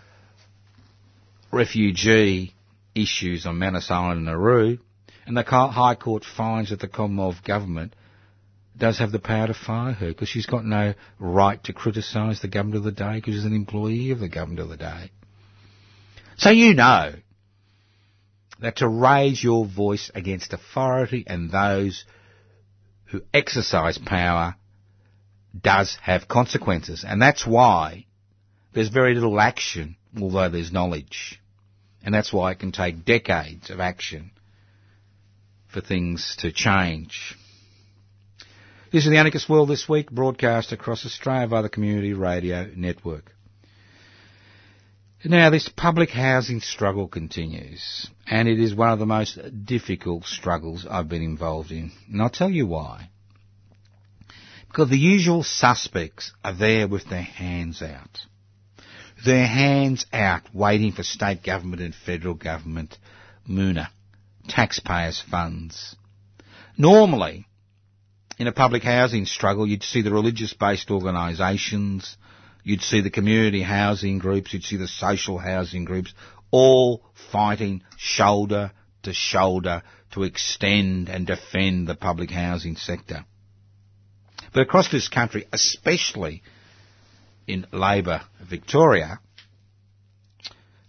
refugee 1.51 2.55
issues 2.95 3.45
on 3.45 3.59
Manus 3.59 3.91
Island 3.91 4.17
and 4.17 4.25
Nauru, 4.25 4.79
and 5.27 5.37
the 5.37 5.43
High 5.43 5.93
Court 5.93 6.25
finds 6.25 6.71
that 6.71 6.79
the 6.79 6.87
Commonwealth 6.87 7.43
Government 7.43 7.93
does 8.77 8.99
have 8.99 9.11
the 9.11 9.19
power 9.19 9.47
to 9.47 9.53
fire 9.53 9.93
her 9.93 10.07
because 10.07 10.29
she's 10.29 10.45
got 10.45 10.65
no 10.65 10.93
right 11.19 11.63
to 11.65 11.73
criticise 11.73 12.41
the 12.41 12.47
government 12.47 12.77
of 12.77 12.83
the 12.83 12.91
day 12.91 13.15
because 13.15 13.35
she's 13.35 13.45
an 13.45 13.55
employee 13.55 14.11
of 14.11 14.19
the 14.19 14.29
government 14.29 14.59
of 14.59 14.69
the 14.69 14.77
day. 14.77 15.11
So 16.37 16.49
you 16.49 16.73
know 16.73 17.13
that 18.59 18.77
to 18.77 18.87
raise 18.87 19.43
your 19.43 19.65
voice 19.65 20.09
against 20.15 20.53
authority 20.53 21.23
and 21.27 21.51
those 21.51 22.05
who 23.05 23.21
exercise 23.33 23.97
power 23.97 24.55
does 25.59 25.97
have 26.01 26.27
consequences. 26.27 27.05
And 27.07 27.21
that's 27.21 27.45
why 27.45 28.07
there's 28.73 28.89
very 28.89 29.13
little 29.13 29.39
action, 29.39 29.97
although 30.19 30.49
there's 30.49 30.71
knowledge. 30.71 31.39
And 32.03 32.13
that's 32.13 32.33
why 32.33 32.51
it 32.51 32.59
can 32.59 32.71
take 32.71 33.05
decades 33.05 33.69
of 33.69 33.79
action 33.79 34.31
for 35.67 35.81
things 35.81 36.35
to 36.39 36.51
change. 36.51 37.35
This 38.93 39.05
is 39.05 39.09
the 39.09 39.17
Anarchist 39.17 39.49
World 39.49 39.69
this 39.69 39.89
week, 39.89 40.11
broadcast 40.11 40.71
across 40.71 41.03
Australia 41.03 41.47
via 41.47 41.63
the 41.63 41.69
Community 41.69 42.13
Radio 42.13 42.69
Network. 42.75 43.31
Now, 45.25 45.49
this 45.49 45.67
public 45.67 46.11
housing 46.11 46.59
struggle 46.59 47.07
continues, 47.07 48.07
and 48.27 48.47
it 48.47 48.59
is 48.59 48.75
one 48.75 48.91
of 48.91 48.99
the 48.99 49.07
most 49.07 49.39
difficult 49.65 50.25
struggles 50.25 50.85
I've 50.87 51.09
been 51.09 51.23
involved 51.23 51.71
in. 51.71 51.91
And 52.07 52.21
I'll 52.21 52.29
tell 52.29 52.51
you 52.51 52.67
why. 52.67 53.09
Because 54.67 54.91
the 54.91 54.97
usual 54.99 55.41
suspects 55.41 56.31
are 56.43 56.53
there 56.53 56.87
with 56.87 57.09
their 57.09 57.23
hands 57.23 57.81
out. 57.81 58.19
Their 59.25 59.47
hands 59.47 60.05
out, 60.13 60.43
waiting 60.53 60.91
for 60.91 61.01
state 61.01 61.41
government 61.41 61.81
and 61.81 61.95
federal 61.95 62.35
government, 62.35 62.99
Moona, 63.47 63.89
taxpayers' 64.47 65.19
funds. 65.31 65.95
Normally, 66.77 67.47
in 68.39 68.47
a 68.47 68.51
public 68.51 68.83
housing 68.83 69.25
struggle, 69.25 69.67
you'd 69.67 69.83
see 69.83 70.01
the 70.01 70.11
religious-based 70.11 70.89
organisations, 70.91 72.17
you'd 72.63 72.81
see 72.81 73.01
the 73.01 73.09
community 73.09 73.61
housing 73.61 74.19
groups, 74.19 74.53
you'd 74.53 74.63
see 74.63 74.77
the 74.77 74.87
social 74.87 75.37
housing 75.37 75.85
groups, 75.85 76.13
all 76.51 77.03
fighting 77.31 77.83
shoulder 77.97 78.71
to 79.03 79.13
shoulder 79.13 79.83
to 80.11 80.23
extend 80.23 81.09
and 81.09 81.27
defend 81.27 81.87
the 81.87 81.95
public 81.95 82.31
housing 82.31 82.75
sector. 82.75 83.25
But 84.53 84.61
across 84.61 84.91
this 84.91 85.07
country, 85.07 85.45
especially 85.51 86.43
in 87.47 87.65
Labor 87.71 88.21
Victoria, 88.47 89.19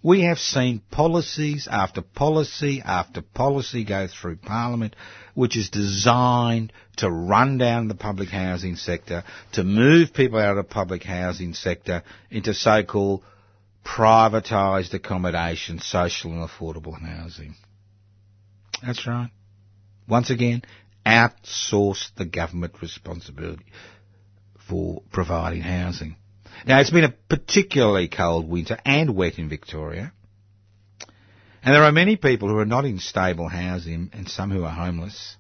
we 0.05 0.21
have 0.21 0.39
seen 0.39 0.83
policies 0.91 1.67
after 1.69 2.03
policy 2.03 2.83
after 2.85 3.23
policy 3.23 3.85
go 3.85 4.07
through 4.07 4.37
Parliament 4.37 4.95
which 5.35 5.57
is 5.57 5.71
designed 5.71 6.73
to 6.99 7.11
run 7.11 7.59
down 7.59 7.89
the 7.89 7.95
public 7.95 8.29
housing 8.29 8.77
sector, 8.77 9.25
to 9.53 9.65
move 9.65 10.13
people 10.13 10.39
out 10.39 10.51
of 10.51 10.57
the 10.57 10.63
public 10.63 11.03
housing 11.03 11.55
sector 11.55 12.05
into 12.31 12.55
so-called 12.55 13.25
privatised 13.85 14.95
accommodation, 14.95 15.81
social 15.81 16.31
and 16.33 16.49
affordable 16.49 16.97
housing. 17.01 17.55
That's 18.85 19.07
right. 19.07 19.31
Once 20.07 20.31
again, 20.31 20.63
outsource 21.05 22.15
the 22.17 22.27
government 22.27 22.75
responsibility 22.81 23.65
for 24.69 25.03
providing 25.11 25.63
housing. 25.63 26.17
Now, 26.67 26.81
it's 26.81 26.91
been 26.91 27.05
a 27.05 27.15
particularly 27.29 28.09
cold 28.09 28.49
winter 28.49 28.79
and 28.85 29.15
wet 29.15 29.39
in 29.39 29.49
Victoria. 29.49 30.13
And 31.63 31.75
there 31.75 31.85
are 31.85 31.93
many 31.93 32.17
people 32.17 32.49
who 32.49 32.59
are 32.59 32.67
not 32.67 32.85
in 32.85 32.99
stable 32.99 33.49
housing 33.49 34.11
and 34.13 34.29
some 34.29 34.51
who 34.51 34.65
are 34.65 34.71
homeless 34.71 35.37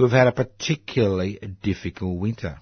who 0.00 0.04
have 0.04 0.12
had 0.12 0.28
a 0.28 0.32
particularly 0.32 1.38
difficult 1.62 2.18
winter. 2.18 2.58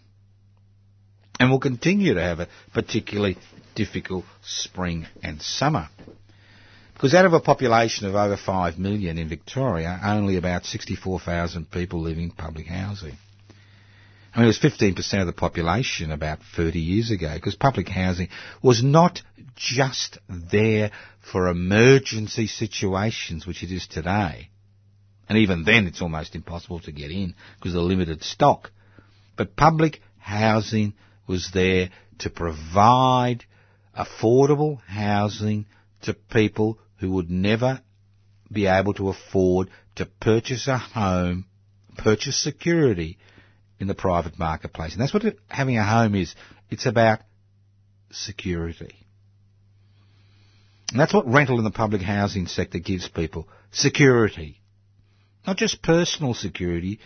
And 1.39 1.51
will 1.51 1.61
continue 1.61 2.15
to 2.15 2.21
have 2.21 2.41
a 2.41 2.49
particularly 2.75 3.39
difficult 3.77 4.25
spring 4.43 5.07
and 5.23 5.41
summer. 5.41 5.89
Because 6.95 7.15
out 7.15 7.27
of 7.27 7.33
a 7.33 7.41
population 7.41 8.09
of 8.09 8.17
over 8.17 8.37
5 8.37 8.77
million 8.77 9.19
in 9.19 9.29
Victoria, 9.29 10.01
only 10.03 10.37
about 10.37 10.67
64,000 10.67 11.71
people 11.71 12.01
live 12.01 12.19
in 12.19 12.33
public 12.33 12.67
housing. 12.67 13.17
I 14.35 14.41
mean, 14.41 14.45
it 14.45 14.49
was 14.49 14.59
15% 14.59 15.21
of 15.21 15.27
the 15.27 15.33
population 15.33 16.11
about 16.11 16.41
30 16.57 16.79
years 16.79 17.11
ago 17.11 17.33
because 17.35 17.55
public 17.55 17.89
housing 17.89 18.29
was 18.63 18.83
not 18.83 19.23
just 19.57 20.19
there 20.29 20.91
for 21.33 21.49
emergency 21.49 22.47
situations, 22.47 23.47
which 23.47 23.63
it 23.63 23.73
is 23.73 23.87
today. 23.87 24.51
And 25.29 25.39
even 25.39 25.65
then 25.65 25.87
it's 25.87 26.03
almost 26.03 26.35
impossible 26.35 26.81
to 26.81 26.93
get 26.93 27.11
in 27.11 27.35
because 27.57 27.75
of 27.75 27.81
the 27.83 27.87
limited 27.87 28.23
stock. 28.23 28.71
But 29.37 29.57
public 29.57 30.01
housing 30.19 30.95
was 31.27 31.51
there 31.53 31.91
to 32.21 32.31
provide 32.31 33.45
affordable 33.97 34.81
housing 34.87 35.67
to 36.03 36.15
people 36.15 36.79
who 36.99 37.11
would 37.13 37.31
never 37.31 37.81
be 38.51 38.67
able 38.67 38.95
to 38.95 39.09
afford 39.09 39.69
to 39.97 40.07
purchase 40.21 40.69
a 40.69 40.79
home, 40.79 41.47
purchase 41.97 42.43
security 42.43 43.19
in 43.81 43.87
the 43.87 43.95
private 43.95 44.39
marketplace. 44.39 44.93
And 44.93 45.01
that's 45.01 45.15
what 45.15 45.25
having 45.49 45.79
a 45.79 45.85
home 45.85 46.15
is. 46.15 46.35
It's 46.71 46.87
about 46.87 47.21
security. 48.11 48.95
And 50.91 50.99
that's 50.99 51.15
what 51.15 51.29
rental 51.29 51.59
in 51.59 51.65
the 51.65 51.71
public 51.71 52.03
housing 52.03 52.47
sector 52.47 52.79
gives 52.79 53.09
people. 53.09 53.49
Security. 53.73 54.61
Not 55.47 55.57
just 55.57 55.83
personal 55.83 56.35
security, 56.35 56.99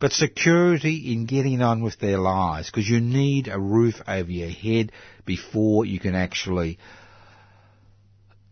but 0.00 0.12
security 0.12 1.12
in 1.12 1.26
getting 1.26 1.62
on 1.62 1.82
with 1.82 1.98
their 1.98 2.18
lives. 2.18 2.70
Because 2.70 2.88
you 2.88 3.00
need 3.00 3.48
a 3.48 3.58
roof 3.58 3.94
over 4.06 4.30
your 4.30 4.50
head 4.50 4.92
before 5.24 5.84
you 5.84 6.00
can 6.00 6.14
actually 6.14 6.78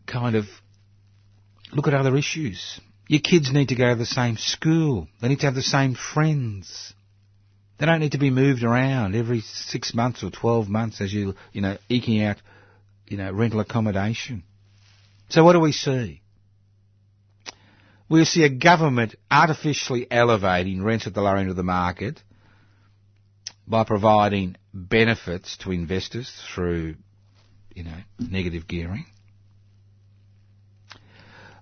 kind 0.07 0.37
of 0.37 0.45
look 1.73 1.89
at 1.89 1.95
other 1.95 2.17
issues. 2.17 2.81
Your 3.09 3.21
kids 3.21 3.53
need 3.53 3.69
to 3.69 3.75
go 3.75 3.91
to 3.91 3.97
the 3.97 4.07
same 4.07 4.37
school. 4.37 5.09
They 5.21 5.29
need 5.29 5.41
to 5.41 5.47
have 5.47 5.55
the 5.55 5.63
same 5.63 5.95
friends. 5.95 6.93
They 7.79 7.87
don't 7.87 8.01
need 8.01 8.13
to 8.13 8.19
be 8.19 8.31
moved 8.31 8.65
around 8.65 9.15
every 9.15 9.41
six 9.41 9.95
months 9.95 10.25
or 10.25 10.31
12 10.31 10.69
months 10.69 11.01
as 11.01 11.13
you, 11.13 11.35
you 11.53 11.61
know, 11.61 11.79
eking 11.89 12.23
out, 12.23 12.37
you 13.07 13.17
know, 13.17 13.31
rental 13.31 13.61
accommodation. 13.61 14.43
So 15.29 15.45
what 15.45 15.53
do 15.53 15.61
we 15.61 15.73
see? 15.73 16.23
We 18.09 18.25
see 18.25 18.43
a 18.43 18.49
government 18.49 19.15
artificially 19.31 20.07
elevating 20.11 20.83
rents 20.83 21.07
at 21.07 21.15
the 21.15 21.21
lower 21.21 21.37
end 21.37 21.51
of 21.51 21.57
the 21.57 21.63
market 21.63 22.21
by 23.67 23.85
providing 23.85 24.57
benefits 24.73 25.59
to 25.59 25.71
investors 25.71 26.33
through, 26.55 26.97
you 27.75 27.85
know, 27.85 27.97
negative 28.19 28.67
gearing. 28.67 29.05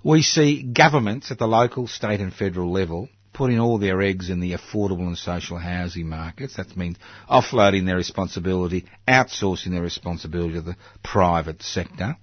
We 0.04 0.22
see 0.22 0.62
governments 0.62 1.32
at 1.32 1.38
the 1.38 1.48
local, 1.48 1.88
state 1.88 2.20
and 2.20 2.32
federal 2.32 2.70
level 2.70 3.08
putting 3.36 3.60
all 3.60 3.76
their 3.76 4.00
eggs 4.00 4.30
in 4.30 4.40
the 4.40 4.54
affordable 4.54 5.06
and 5.06 5.18
social 5.18 5.58
housing 5.58 6.08
markets. 6.08 6.56
That 6.56 6.74
means 6.74 6.96
offloading 7.30 7.84
their 7.84 7.96
responsibility, 7.96 8.86
outsourcing 9.06 9.72
their 9.72 9.82
responsibility 9.82 10.54
to 10.54 10.62
the 10.62 10.76
private 11.04 11.62
sector. 11.62 12.16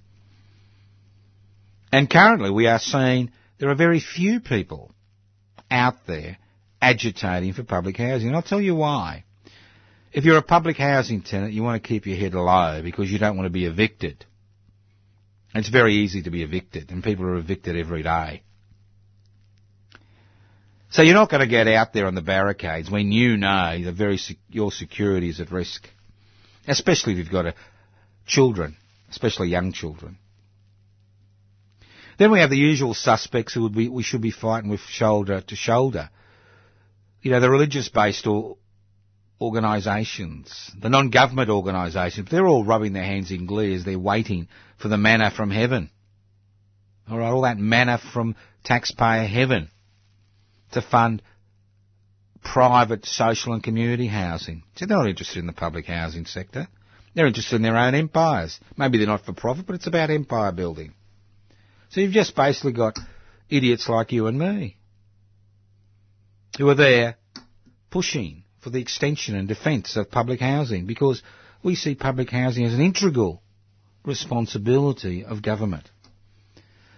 And 1.92 2.10
currently 2.10 2.50
we 2.50 2.66
are 2.66 2.80
seeing 2.80 3.30
there 3.58 3.70
are 3.70 3.76
very 3.76 4.00
few 4.00 4.40
people 4.40 4.92
out 5.70 5.94
there 6.08 6.36
agitating 6.82 7.52
for 7.52 7.62
public 7.62 7.96
housing. 7.96 8.26
And 8.26 8.36
I'll 8.36 8.42
tell 8.42 8.60
you 8.60 8.74
why. 8.74 9.24
If 10.12 10.24
you're 10.24 10.36
a 10.36 10.42
public 10.42 10.76
housing 10.76 11.22
tenant, 11.22 11.52
you 11.52 11.62
want 11.62 11.80
to 11.80 11.88
keep 11.88 12.06
your 12.06 12.16
head 12.16 12.34
low 12.34 12.80
because 12.82 13.10
you 13.10 13.18
don't 13.18 13.36
want 13.36 13.46
to 13.46 13.50
be 13.50 13.66
evicted. 13.66 14.24
It's 15.54 15.68
very 15.68 15.94
easy 15.94 16.22
to 16.22 16.30
be 16.30 16.42
evicted, 16.42 16.90
and 16.90 17.02
people 17.02 17.24
are 17.26 17.36
evicted 17.36 17.76
every 17.76 18.02
day. 18.02 18.42
So 20.94 21.02
you're 21.02 21.14
not 21.14 21.28
going 21.28 21.40
to 21.40 21.48
get 21.48 21.66
out 21.66 21.92
there 21.92 22.06
on 22.06 22.14
the 22.14 22.22
barricades 22.22 22.88
when 22.88 23.10
you 23.10 23.36
know 23.36 23.82
that 23.82 23.94
very 23.96 24.16
your 24.48 24.70
security 24.70 25.28
is 25.28 25.40
at 25.40 25.50
risk, 25.50 25.88
especially 26.68 27.14
if 27.14 27.18
you've 27.18 27.32
got 27.32 27.46
a, 27.46 27.54
children, 28.28 28.76
especially 29.10 29.48
young 29.48 29.72
children. 29.72 30.18
Then 32.16 32.30
we 32.30 32.38
have 32.38 32.50
the 32.50 32.56
usual 32.56 32.94
suspects 32.94 33.52
who 33.52 33.68
be, 33.70 33.88
we 33.88 34.04
should 34.04 34.22
be 34.22 34.30
fighting 34.30 34.70
with 34.70 34.78
shoulder 34.82 35.40
to 35.40 35.56
shoulder. 35.56 36.10
You 37.22 37.32
know, 37.32 37.40
the 37.40 37.50
religious-based 37.50 38.28
or, 38.28 38.56
organisations, 39.40 40.70
the 40.80 40.90
non-government 40.90 41.50
organisations, 41.50 42.30
they're 42.30 42.46
all 42.46 42.64
rubbing 42.64 42.92
their 42.92 43.02
hands 43.02 43.32
in 43.32 43.46
glee 43.46 43.74
as 43.74 43.84
they're 43.84 43.98
waiting 43.98 44.46
for 44.78 44.86
the 44.86 44.96
manna 44.96 45.32
from 45.32 45.50
heaven. 45.50 45.90
All 47.10 47.18
right, 47.18 47.30
all 47.30 47.42
that 47.42 47.58
manna 47.58 47.98
from 48.12 48.36
taxpayer 48.62 49.26
heaven 49.26 49.70
to 50.72 50.82
fund 50.82 51.22
private 52.42 53.06
social 53.06 53.54
and 53.54 53.62
community 53.62 54.06
housing. 54.06 54.62
So 54.76 54.86
they're 54.86 54.96
not 54.98 55.08
interested 55.08 55.38
in 55.38 55.46
the 55.46 55.52
public 55.52 55.86
housing 55.86 56.26
sector. 56.26 56.68
They're 57.14 57.26
interested 57.26 57.56
in 57.56 57.62
their 57.62 57.76
own 57.76 57.94
empires. 57.94 58.58
Maybe 58.76 58.98
they're 58.98 59.06
not 59.06 59.24
for 59.24 59.32
profit, 59.32 59.66
but 59.66 59.76
it's 59.76 59.86
about 59.86 60.10
empire 60.10 60.52
building. 60.52 60.92
So 61.90 62.00
you've 62.00 62.12
just 62.12 62.34
basically 62.34 62.72
got 62.72 62.98
idiots 63.48 63.88
like 63.88 64.12
you 64.12 64.26
and 64.26 64.38
me 64.38 64.76
who 66.58 66.68
are 66.68 66.74
there 66.74 67.16
pushing 67.90 68.44
for 68.60 68.70
the 68.70 68.80
extension 68.80 69.36
and 69.36 69.46
defence 69.46 69.96
of 69.96 70.10
public 70.10 70.40
housing 70.40 70.86
because 70.86 71.22
we 71.62 71.74
see 71.74 71.94
public 71.94 72.30
housing 72.30 72.64
as 72.64 72.74
an 72.74 72.80
integral 72.80 73.42
responsibility 74.04 75.24
of 75.24 75.42
government. 75.42 75.88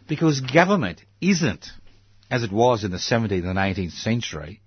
Because 0.08 0.40
government 0.40 1.00
isn't, 1.20 1.66
as 2.30 2.42
it 2.42 2.52
was 2.52 2.84
in 2.84 2.90
the 2.90 2.96
17th 2.96 3.44
and 3.44 3.58
18th 3.58 3.92
century, 3.92 4.60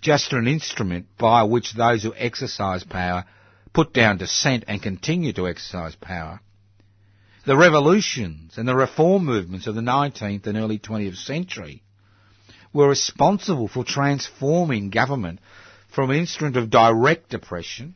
just 0.00 0.32
an 0.32 0.46
instrument 0.46 1.06
by 1.18 1.42
which 1.44 1.74
those 1.74 2.02
who 2.02 2.14
exercise 2.16 2.84
power 2.84 3.24
put 3.72 3.92
down 3.92 4.18
dissent 4.18 4.64
and 4.68 4.82
continue 4.82 5.32
to 5.32 5.48
exercise 5.48 5.94
power. 5.94 6.40
The 7.44 7.56
revolutions 7.56 8.56
and 8.56 8.68
the 8.68 8.74
reform 8.76 9.24
movements 9.24 9.66
of 9.66 9.74
the 9.74 9.80
19th 9.80 10.46
and 10.46 10.56
early 10.56 10.78
20th 10.78 11.16
century 11.16 11.82
were 12.72 12.88
responsible 12.88 13.68
for 13.68 13.84
transforming 13.84 14.90
government 14.90 15.40
from 15.94 16.10
an 16.10 16.16
instrument 16.16 16.56
of 16.56 16.70
direct 16.70 17.34
oppression 17.34 17.94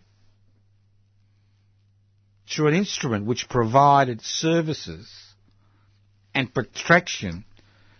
to 2.50 2.66
an 2.66 2.74
instrument 2.74 3.26
which 3.26 3.48
provided 3.48 4.20
services 4.22 5.10
and 6.34 6.52
protection 6.52 7.44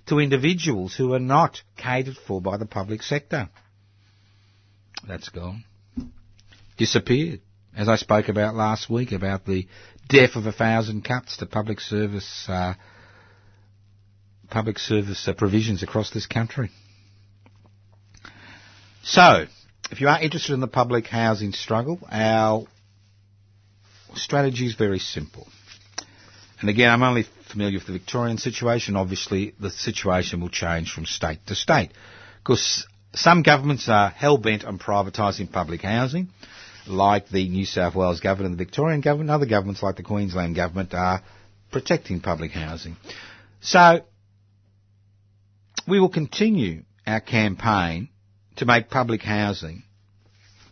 to 0.07 0.19
individuals 0.21 0.95
who 0.95 1.13
are 1.15 1.19
not 1.21 1.61
catered 1.77 2.17
for 2.17 2.41
by 2.41 2.57
the 2.57 2.67
public 2.67 3.03
sector. 3.03 3.49
That's 5.07 5.29
gone. 5.29 5.65
Disappeared. 6.77 7.41
As 7.77 7.89
I 7.89 7.97
spoke 7.97 8.29
about 8.29 8.55
last 8.55 8.89
week 8.89 9.13
about 9.13 9.45
the 9.45 9.67
death 10.09 10.37
of 10.37 10.47
a 10.47 10.53
thousand 10.53 11.05
cuts 11.05 11.37
to 11.39 11.47
public 11.47 11.81
service, 11.81 12.47
uh, 12.49 12.75
public 14.49 14.79
service 14.79 15.29
uh, 15.29 15.35
provisions 15.35 15.83
across 15.83 16.11
this 16.11 16.27
country. 16.27 16.71
So, 19.03 19.45
if 19.91 20.01
you 20.01 20.09
are 20.09 20.21
interested 20.21 20.55
in 20.55 20.61
the 20.61 20.67
public 20.69 21.07
housing 21.07 21.53
struggle, 21.53 21.99
our 22.11 22.65
strategy 24.15 24.67
is 24.67 24.75
very 24.75 24.99
simple. 24.99 25.47
And 26.61 26.71
again, 26.71 26.91
I'm 26.91 27.03
only 27.03 27.27
familiar 27.51 27.79
with 27.79 27.87
the 27.87 27.93
Victorian 27.93 28.39
situation. 28.39 28.97
Obviously, 28.97 29.55
the 29.61 29.71
situation 29.71 30.41
will 30.41 30.49
change 30.51 30.93
from 30.93 31.07
state 31.07 31.39
to 31.47 31.55
state. 31.55 31.91
Because 32.43 32.87
some 33.15 33.43
governments 33.43 33.89
are 33.89 34.09
hell-bent 34.11 34.65
on 34.65 34.79
privatising 34.79 35.51
public 35.51 35.83
housing, 35.83 36.29
like 36.87 37.29
the 37.29 37.49
New 37.49 37.65
South 37.65 37.95
Wales 37.95 38.21
government 38.21 38.53
and 38.53 38.59
the 38.61 38.65
Victorian 38.65 39.01
government. 39.01 39.31
Other 39.31 39.47
governments, 39.47 39.83
like 39.83 39.97
the 39.97 40.03
Queensland 40.03 40.55
government, 40.55 40.95
are 40.95 41.23
protecting 41.73 42.21
public 42.21 42.53
housing. 42.53 42.97
So, 43.61 44.01
we 45.89 46.01
will 46.01 46.09
continue 46.09 46.83
our 47.07 47.21
campaign 47.21 48.09
to 48.57 48.65
make 48.67 48.89
public 48.91 49.23
housing 49.23 49.83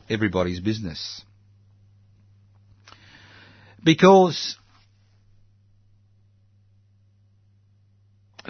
everybody's 0.08 0.60
business. 0.60 1.22
Because 3.82 4.56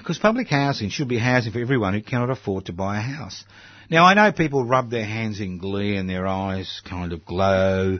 because 0.05 0.18
public 0.18 0.48
housing 0.48 0.90
should 0.90 1.09
be 1.09 1.18
housing 1.18 1.50
for 1.50 1.61
everyone 1.61 1.94
who 1.94 2.02
cannot 2.02 2.28
afford 2.28 2.66
to 2.66 2.74
buy 2.74 2.98
a 2.98 3.00
house. 3.00 3.42
Now 3.90 4.05
I 4.05 4.12
know 4.12 4.32
people 4.32 4.62
rub 4.62 4.90
their 4.90 5.05
hands 5.05 5.40
in 5.40 5.57
glee 5.57 5.96
and 5.96 6.09
their 6.09 6.26
eyes 6.26 6.82
kind 6.84 7.14
of 7.14 7.24
glow 7.24 7.98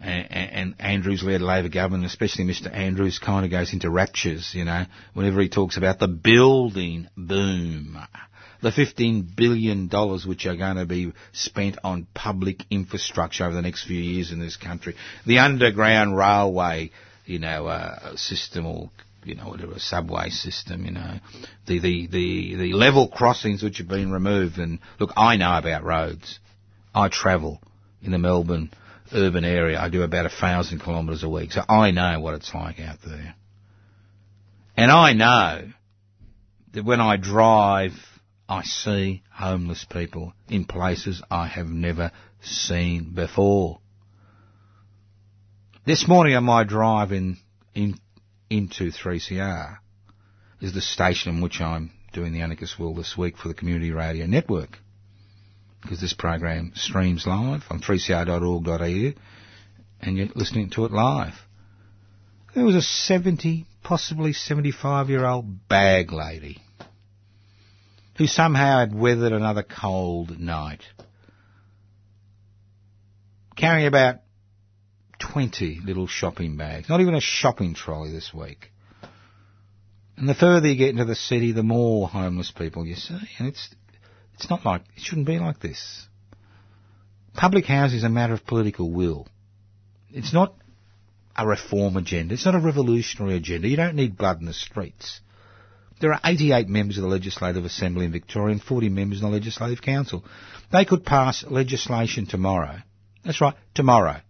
and, 0.00 0.32
and 0.32 0.74
Andrews-led 0.80 1.40
Labor 1.40 1.68
government, 1.68 2.06
especially 2.06 2.44
Mr 2.44 2.74
Andrews, 2.74 3.20
kind 3.20 3.44
of 3.44 3.52
goes 3.52 3.72
into 3.72 3.88
raptures, 3.88 4.50
you 4.52 4.64
know, 4.64 4.84
whenever 5.12 5.40
he 5.40 5.48
talks 5.48 5.76
about 5.76 6.00
the 6.00 6.08
building 6.08 7.06
boom 7.16 7.98
the 8.60 8.70
$15 8.70 9.36
billion 9.36 9.90
which 10.26 10.46
are 10.46 10.56
going 10.56 10.76
to 10.76 10.86
be 10.86 11.12
spent 11.32 11.76
on 11.84 12.06
public 12.14 12.62
infrastructure 12.70 13.44
over 13.44 13.54
the 13.54 13.60
next 13.60 13.86
few 13.86 14.00
years 14.00 14.32
in 14.32 14.40
this 14.40 14.56
country. 14.56 14.96
The 15.26 15.38
underground 15.38 16.16
railway, 16.16 16.90
you 17.26 17.38
know, 17.40 17.66
uh, 17.66 18.16
system 18.16 18.64
or 18.64 18.90
you 19.24 19.34
know, 19.34 19.48
whatever, 19.48 19.78
subway 19.78 20.30
system, 20.30 20.84
you 20.84 20.92
know, 20.92 21.18
the, 21.66 21.78
the, 21.78 22.06
the, 22.06 22.54
the 22.56 22.72
level 22.72 23.08
crossings 23.08 23.62
which 23.62 23.78
have 23.78 23.88
been 23.88 24.12
removed. 24.12 24.58
And 24.58 24.78
look, 24.98 25.12
I 25.16 25.36
know 25.36 25.56
about 25.56 25.84
roads. 25.84 26.38
I 26.94 27.08
travel 27.08 27.60
in 28.02 28.12
the 28.12 28.18
Melbourne 28.18 28.70
urban 29.12 29.44
area. 29.44 29.80
I 29.80 29.88
do 29.88 30.02
about 30.02 30.26
a 30.26 30.30
thousand 30.30 30.80
kilometres 30.80 31.22
a 31.22 31.28
week. 31.28 31.52
So 31.52 31.62
I 31.68 31.90
know 31.90 32.20
what 32.20 32.34
it's 32.34 32.52
like 32.54 32.80
out 32.80 32.98
there. 33.04 33.34
And 34.76 34.90
I 34.90 35.12
know 35.12 35.70
that 36.72 36.84
when 36.84 37.00
I 37.00 37.16
drive 37.16 37.92
I 38.48 38.62
see 38.62 39.22
homeless 39.32 39.86
people 39.88 40.34
in 40.48 40.64
places 40.64 41.22
I 41.30 41.46
have 41.46 41.68
never 41.68 42.12
seen 42.42 43.12
before. 43.14 43.80
This 45.86 46.06
morning 46.06 46.34
on 46.34 46.44
my 46.44 46.64
drive 46.64 47.12
in, 47.12 47.38
in 47.74 47.98
into 48.50 48.90
3CR 48.90 49.78
is 50.60 50.72
the 50.72 50.80
station 50.80 51.36
in 51.36 51.42
which 51.42 51.60
I'm 51.60 51.90
doing 52.12 52.32
the 52.32 52.40
Anarchist 52.40 52.78
World 52.78 52.96
this 52.96 53.16
week 53.16 53.36
for 53.36 53.48
the 53.48 53.54
Community 53.54 53.90
Radio 53.90 54.26
Network. 54.26 54.78
Because 55.82 56.00
this 56.00 56.14
program 56.14 56.72
streams 56.74 57.26
live 57.26 57.64
on 57.68 57.80
3cr.org.au 57.80 59.20
and 60.00 60.16
you're 60.16 60.28
listening 60.34 60.70
to 60.70 60.84
it 60.84 60.92
live. 60.92 61.34
There 62.54 62.64
was 62.64 62.76
a 62.76 62.82
70, 62.82 63.66
possibly 63.82 64.32
75 64.32 65.10
year 65.10 65.24
old 65.24 65.68
bag 65.68 66.12
lady 66.12 66.62
who 68.16 68.26
somehow 68.26 68.78
had 68.78 68.94
weathered 68.94 69.32
another 69.32 69.64
cold 69.64 70.38
night. 70.38 70.82
Carrying 73.56 73.86
about 73.86 74.20
20 75.32 75.80
little 75.84 76.06
shopping 76.06 76.56
bags, 76.56 76.88
not 76.88 77.00
even 77.00 77.14
a 77.14 77.20
shopping 77.20 77.74
trolley 77.74 78.12
this 78.12 78.32
week. 78.32 78.70
And 80.16 80.28
the 80.28 80.34
further 80.34 80.68
you 80.68 80.76
get 80.76 80.90
into 80.90 81.04
the 81.04 81.16
city, 81.16 81.52
the 81.52 81.62
more 81.62 82.08
homeless 82.08 82.50
people 82.50 82.86
you 82.86 82.94
see. 82.94 83.18
And 83.38 83.48
it's, 83.48 83.74
it's 84.34 84.48
not 84.48 84.64
like, 84.64 84.82
it 84.96 85.02
shouldn't 85.02 85.26
be 85.26 85.38
like 85.38 85.60
this. 85.60 86.06
Public 87.34 87.64
housing 87.66 87.98
is 87.98 88.04
a 88.04 88.08
matter 88.08 88.32
of 88.32 88.46
political 88.46 88.92
will. 88.92 89.26
It's 90.10 90.32
not 90.32 90.54
a 91.36 91.46
reform 91.46 91.96
agenda. 91.96 92.34
It's 92.34 92.44
not 92.44 92.54
a 92.54 92.60
revolutionary 92.60 93.36
agenda. 93.36 93.66
You 93.66 93.76
don't 93.76 93.96
need 93.96 94.16
blood 94.16 94.38
in 94.38 94.46
the 94.46 94.52
streets. 94.52 95.20
There 96.00 96.12
are 96.12 96.20
88 96.24 96.68
members 96.68 96.96
of 96.96 97.02
the 97.02 97.08
Legislative 97.08 97.64
Assembly 97.64 98.04
in 98.04 98.12
Victoria 98.12 98.52
and 98.52 98.62
40 98.62 98.88
members 98.88 99.20
in 99.20 99.26
the 99.26 99.32
Legislative 99.32 99.82
Council. 99.82 100.24
They 100.70 100.84
could 100.84 101.04
pass 101.04 101.44
legislation 101.44 102.26
tomorrow. 102.26 102.78
That's 103.24 103.40
right, 103.40 103.54
tomorrow. 103.74 104.20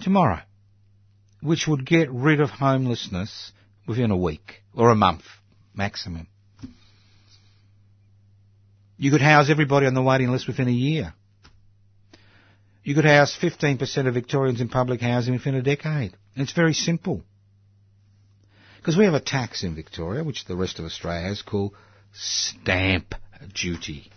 Tomorrow. 0.00 0.40
Which 1.42 1.66
would 1.66 1.86
get 1.86 2.10
rid 2.10 2.40
of 2.40 2.50
homelessness 2.50 3.52
within 3.86 4.10
a 4.10 4.16
week 4.16 4.62
or 4.74 4.90
a 4.90 4.94
month 4.94 5.24
maximum. 5.74 6.28
You 8.98 9.10
could 9.10 9.22
house 9.22 9.48
everybody 9.48 9.86
on 9.86 9.94
the 9.94 10.02
waiting 10.02 10.30
list 10.30 10.46
within 10.46 10.68
a 10.68 10.72
year. 10.72 11.14
You 12.84 12.94
could 12.94 13.04
house 13.04 13.36
15% 13.40 14.06
of 14.06 14.14
Victorians 14.14 14.60
in 14.60 14.68
public 14.68 15.00
housing 15.00 15.34
within 15.34 15.54
a 15.54 15.62
decade. 15.62 16.14
It's 16.36 16.52
very 16.52 16.74
simple. 16.74 17.22
Because 18.76 18.96
we 18.96 19.04
have 19.04 19.14
a 19.14 19.20
tax 19.20 19.62
in 19.62 19.74
Victoria, 19.74 20.24
which 20.24 20.46
the 20.46 20.56
rest 20.56 20.78
of 20.78 20.84
Australia 20.84 21.28
has, 21.28 21.42
called 21.42 21.74
stamp 22.12 23.14
duty. 23.54 24.10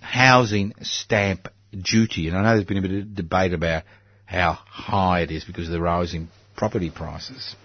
Housing 0.00 0.74
stamp 0.82 1.48
duty. 1.72 2.28
And 2.28 2.36
I 2.36 2.42
know 2.42 2.54
there's 2.54 2.64
been 2.64 2.78
a 2.78 2.82
bit 2.82 3.02
of 3.02 3.14
debate 3.14 3.52
about 3.52 3.84
how 4.28 4.52
high 4.52 5.22
it 5.22 5.30
is 5.30 5.44
because 5.44 5.66
of 5.66 5.72
the 5.72 5.80
rising 5.80 6.28
property 6.54 6.90
prices. 6.90 7.56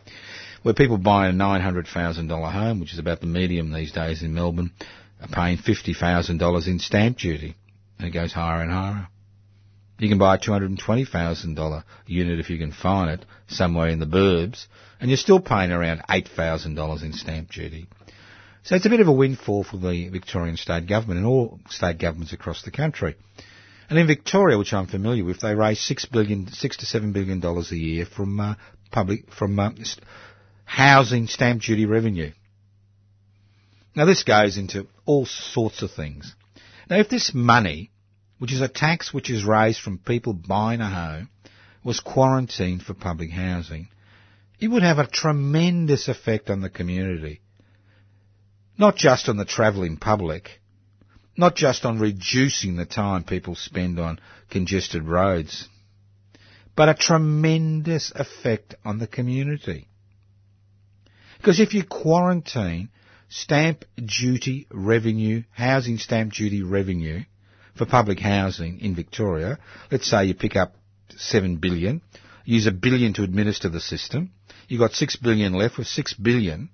Where 0.62 0.74
people 0.74 0.98
buy 0.98 1.28
a 1.28 1.34
$900,000 1.34 2.52
home, 2.52 2.80
which 2.80 2.94
is 2.94 3.00
about 3.00 3.20
the 3.20 3.28
medium 3.28 3.74
these 3.74 3.92
days 3.92 4.24
in 4.24 4.34
Melbourne, 4.34 4.72
are 5.22 5.28
paying 5.28 5.58
$50,000 5.58 6.68
in 6.68 6.80
stamp 6.80 7.18
duty. 7.18 7.56
And 8.00 8.08
it 8.08 8.12
goes 8.12 8.32
higher 8.32 8.62
and 8.62 8.72
higher. 8.72 9.08
You 10.00 10.08
can 10.08 10.18
buy 10.18 10.36
a 10.36 10.40
$220,000 10.40 11.84
unit 12.08 12.40
if 12.40 12.50
you 12.50 12.58
can 12.58 12.72
find 12.72 13.10
it 13.12 13.26
somewhere 13.48 13.90
in 13.90 14.00
the 14.00 14.06
burbs, 14.06 14.66
and 15.02 15.10
you're 15.10 15.18
still 15.18 15.42
paying 15.42 15.72
around 15.72 16.02
$8,000 16.10 17.04
in 17.04 17.12
stamp 17.12 17.52
duty. 17.52 17.88
So 18.64 18.76
it's 18.76 18.86
a 18.86 18.90
bit 18.90 19.02
of 19.02 19.10
a 19.10 19.14
windfall 19.14 19.66
for 19.66 19.76
the 19.76 20.08
Victorian 20.08 20.56
state 20.56 20.88
government 20.88 21.18
and 21.20 21.28
all 21.28 21.60
state 21.70 22.00
governments 22.00 22.32
across 22.32 22.64
the 22.64 22.72
country. 22.72 23.16
And 23.90 24.00
in 24.00 24.08
Victoria, 24.08 24.58
which 24.58 24.74
I'm 24.74 24.88
familiar 24.88 25.24
with, 25.24 25.42
they 25.42 25.56
raise 25.56 25.80
six 25.80 26.06
billion, 26.06 26.48
six 26.48 26.78
to 26.78 26.86
seven 26.86 27.12
billion 27.12 27.40
dollars 27.40 27.72
a 27.72 27.78
year 27.78 28.06
from 28.06 28.40
uh, 28.40 28.56
public, 28.92 29.32
from 29.32 29.60
uh, 29.60 29.72
housing 30.66 31.28
stamp 31.28 31.62
duty 31.62 31.86
revenue. 31.86 32.32
Now 33.96 34.06
this 34.06 34.24
goes 34.24 34.58
into 34.58 34.88
all 35.06 35.26
sorts 35.26 35.82
of 35.84 35.92
things. 35.92 36.34
Now 36.90 36.98
if 36.98 37.10
this 37.10 37.34
money, 37.34 37.92
which 38.40 38.54
is 38.54 38.62
a 38.62 38.68
tax 38.68 39.14
which 39.14 39.30
is 39.30 39.46
raised 39.46 39.80
from 39.80 40.00
people 40.00 40.34
buying 40.34 40.82
a 40.82 40.90
home, 40.90 41.30
was 41.84 42.00
quarantined 42.00 42.82
for 42.82 42.94
public 42.94 43.30
housing, 43.32 43.90
it 44.60 44.68
would 44.70 44.84
have 44.84 45.00
a 45.00 45.08
tremendous 45.08 46.08
effect 46.08 46.50
on 46.50 46.62
the 46.62 46.70
community. 46.70 47.42
Not 48.78 48.96
just 48.96 49.30
on 49.30 49.38
the 49.38 49.46
travelling 49.46 49.98
public, 49.98 50.62
not 51.36 51.56
just 51.56 51.86
on 51.86 52.00
reducing 52.00 52.76
the 52.76 52.86
time 52.86 53.24
people 53.24 53.56
spend 53.56 54.00
on 54.00 54.20
congested 54.50 55.04
roads, 55.04 55.68
but 56.76 56.90
a 56.90 56.94
tremendous 56.94 58.12
effect 58.16 58.76
on 58.84 59.00
the 59.00 59.08
community. 59.08 59.88
Because 61.38 61.60
if 61.60 61.74
you 61.74 61.84
quarantine 61.84 62.90
stamp 63.30 63.84
duty 63.98 64.68
revenue, 64.72 65.44
housing 65.52 65.98
stamp 65.98 66.34
duty 66.34 66.64
revenue 66.64 67.22
for 67.76 67.86
public 67.86 68.20
housing 68.20 68.80
in 68.80 68.96
Victoria, 68.96 69.58
let's 69.92 70.10
say 70.10 70.26
you 70.26 70.36
pick 70.36 70.56
up 70.56 70.76
seven 71.18 71.58
billion, 71.58 72.02
use 72.46 72.68
a 72.68 72.72
billion 72.72 73.14
to 73.14 73.24
administer 73.24 73.70
the 73.70 73.80
system, 73.82 74.32
you've 74.68 74.80
got 74.80 74.94
six 74.94 75.16
billion 75.16 75.54
left 75.54 75.78
with 75.78 75.88
six 75.88 76.14
billion, 76.14 76.70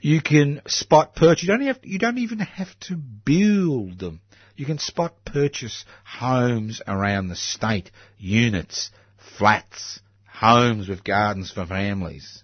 you 0.00 0.20
can 0.20 0.60
spot 0.66 1.16
purchase. 1.16 1.42
You 1.42 1.48
don't, 1.48 1.62
have, 1.62 1.80
you 1.82 1.98
don't 1.98 2.18
even 2.18 2.40
have 2.40 2.78
to 2.80 2.96
build 2.96 3.98
them. 3.98 4.20
You 4.56 4.66
can 4.66 4.78
spot 4.78 5.24
purchase 5.24 5.86
homes 6.04 6.82
around 6.86 7.28
the 7.28 7.36
state, 7.36 7.90
units, 8.18 8.90
flats, 9.38 10.00
homes 10.26 10.88
with 10.88 11.04
gardens 11.04 11.52
for 11.52 11.66
families. 11.66 12.42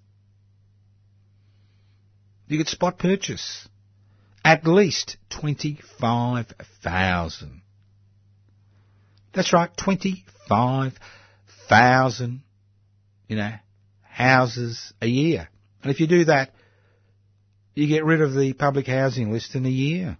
You 2.47 2.59
could 2.59 2.69
spot 2.69 2.99
purchase 2.99 3.67
at 4.45 4.67
least 4.67 5.17
25,000. 5.31 7.63
That's 9.33 9.51
right, 9.53 9.77
25,000, 9.77 12.43
you 13.27 13.37
know, 13.37 13.55
houses 14.03 14.93
a 15.01 15.09
year. 15.09 15.49
And 15.83 15.91
if 15.91 15.99
you 15.99 16.07
do 16.07 16.27
that, 16.27 16.53
you 17.75 17.89
get 17.89 18.05
rid 18.05 18.21
of 18.21 18.35
the 18.35 18.53
public 18.53 18.87
housing 18.87 19.33
list 19.33 19.55
in 19.55 19.67
a 19.67 19.71
year. 19.71 20.17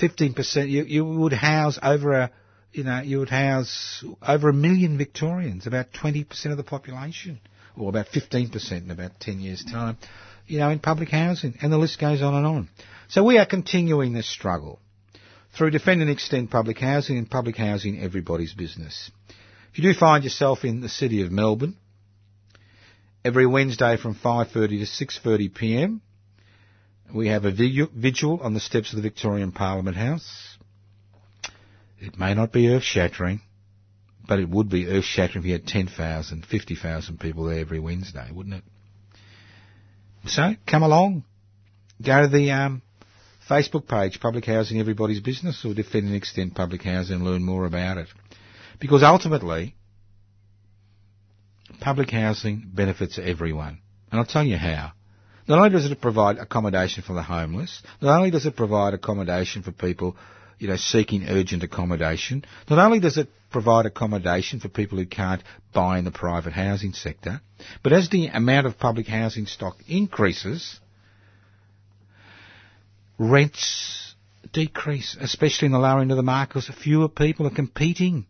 15%, 0.00 0.68
you, 0.68 0.84
you 0.84 1.04
would 1.04 1.32
house 1.32 1.78
over 1.82 2.12
a, 2.12 2.30
you 2.72 2.84
know, 2.84 3.00
you 3.00 3.20
would 3.20 3.30
house 3.30 4.04
over 4.26 4.50
a 4.50 4.52
million 4.52 4.98
Victorians, 4.98 5.66
about 5.66 5.92
20% 5.92 6.50
of 6.50 6.56
the 6.56 6.64
population, 6.64 7.40
or 7.76 7.88
about 7.88 8.08
15% 8.08 8.72
in 8.72 8.90
about 8.90 9.18
10 9.20 9.40
years' 9.40 9.64
time, 9.64 9.96
you 10.46 10.58
know, 10.58 10.68
in 10.68 10.80
public 10.80 11.08
housing. 11.08 11.54
And 11.62 11.72
the 11.72 11.78
list 11.78 11.98
goes 11.98 12.20
on 12.20 12.34
and 12.34 12.46
on. 12.46 12.68
So 13.08 13.24
we 13.24 13.38
are 13.38 13.46
continuing 13.46 14.12
this 14.12 14.28
struggle 14.28 14.80
through 15.56 15.70
Defend 15.70 16.02
and 16.02 16.10
Extend 16.10 16.50
Public 16.50 16.78
Housing 16.78 17.16
and 17.16 17.30
Public 17.30 17.56
Housing 17.56 18.00
Everybody's 18.00 18.52
Business. 18.52 19.10
If 19.72 19.78
you 19.78 19.92
do 19.92 19.98
find 19.98 20.24
yourself 20.24 20.64
in 20.64 20.80
the 20.80 20.88
city 20.88 21.22
of 21.22 21.30
Melbourne, 21.30 21.76
every 23.26 23.44
Wednesday 23.44 23.96
from 23.96 24.14
5.30 24.14 24.52
to 24.52 25.04
6.30 25.04 25.52
p.m. 25.52 26.00
We 27.12 27.26
have 27.26 27.44
a 27.44 27.50
vigil 27.50 28.38
on 28.40 28.54
the 28.54 28.60
steps 28.60 28.92
of 28.92 28.96
the 28.96 29.02
Victorian 29.02 29.50
Parliament 29.50 29.96
House. 29.96 30.56
It 31.98 32.16
may 32.16 32.34
not 32.34 32.52
be 32.52 32.68
earth-shattering, 32.68 33.40
but 34.28 34.38
it 34.38 34.48
would 34.48 34.68
be 34.68 34.86
earth-shattering 34.86 35.42
if 35.42 35.46
you 35.46 35.52
had 35.54 35.66
10,000, 35.66 36.46
50,000 36.46 37.18
people 37.18 37.46
there 37.46 37.58
every 37.58 37.80
Wednesday, 37.80 38.30
wouldn't 38.32 38.54
it? 38.54 38.64
So, 40.28 40.54
come 40.64 40.84
along. 40.84 41.24
Go 42.00 42.22
to 42.22 42.28
the 42.28 42.52
um, 42.52 42.82
Facebook 43.50 43.88
page, 43.88 44.20
Public 44.20 44.44
Housing 44.44 44.78
Everybody's 44.78 45.20
Business, 45.20 45.64
or 45.64 45.74
Defend 45.74 46.06
and 46.06 46.14
Extend 46.14 46.54
Public 46.54 46.82
Housing 46.82 47.16
and 47.16 47.24
learn 47.24 47.42
more 47.42 47.66
about 47.66 47.98
it. 47.98 48.06
Because 48.78 49.02
ultimately, 49.02 49.74
public 51.80 52.10
housing 52.10 52.64
benefits 52.72 53.18
everyone. 53.22 53.80
And 54.10 54.20
I'll 54.20 54.26
tell 54.26 54.44
you 54.44 54.56
how. 54.56 54.92
Not 55.48 55.58
only 55.58 55.70
does 55.70 55.90
it 55.90 56.00
provide 56.00 56.38
accommodation 56.38 57.02
for 57.02 57.12
the 57.12 57.22
homeless, 57.22 57.82
not 58.00 58.18
only 58.18 58.30
does 58.30 58.46
it 58.46 58.56
provide 58.56 58.94
accommodation 58.94 59.62
for 59.62 59.70
people, 59.70 60.16
you 60.58 60.68
know, 60.68 60.76
seeking 60.76 61.28
urgent 61.28 61.62
accommodation, 61.62 62.44
not 62.68 62.84
only 62.84 62.98
does 62.98 63.16
it 63.16 63.28
provide 63.50 63.86
accommodation 63.86 64.58
for 64.58 64.68
people 64.68 64.98
who 64.98 65.06
can't 65.06 65.42
buy 65.72 65.98
in 65.98 66.04
the 66.04 66.10
private 66.10 66.52
housing 66.52 66.92
sector, 66.92 67.40
but 67.82 67.92
as 67.92 68.08
the 68.08 68.26
amount 68.26 68.66
of 68.66 68.78
public 68.78 69.06
housing 69.06 69.46
stock 69.46 69.76
increases, 69.86 70.80
rents 73.18 74.14
decrease, 74.52 75.16
especially 75.20 75.66
in 75.66 75.72
the 75.72 75.78
lower 75.78 76.00
end 76.00 76.10
of 76.10 76.16
the 76.16 76.22
market, 76.22 76.54
because 76.54 76.82
fewer 76.82 77.08
people 77.08 77.46
are 77.46 77.54
competing. 77.54 78.26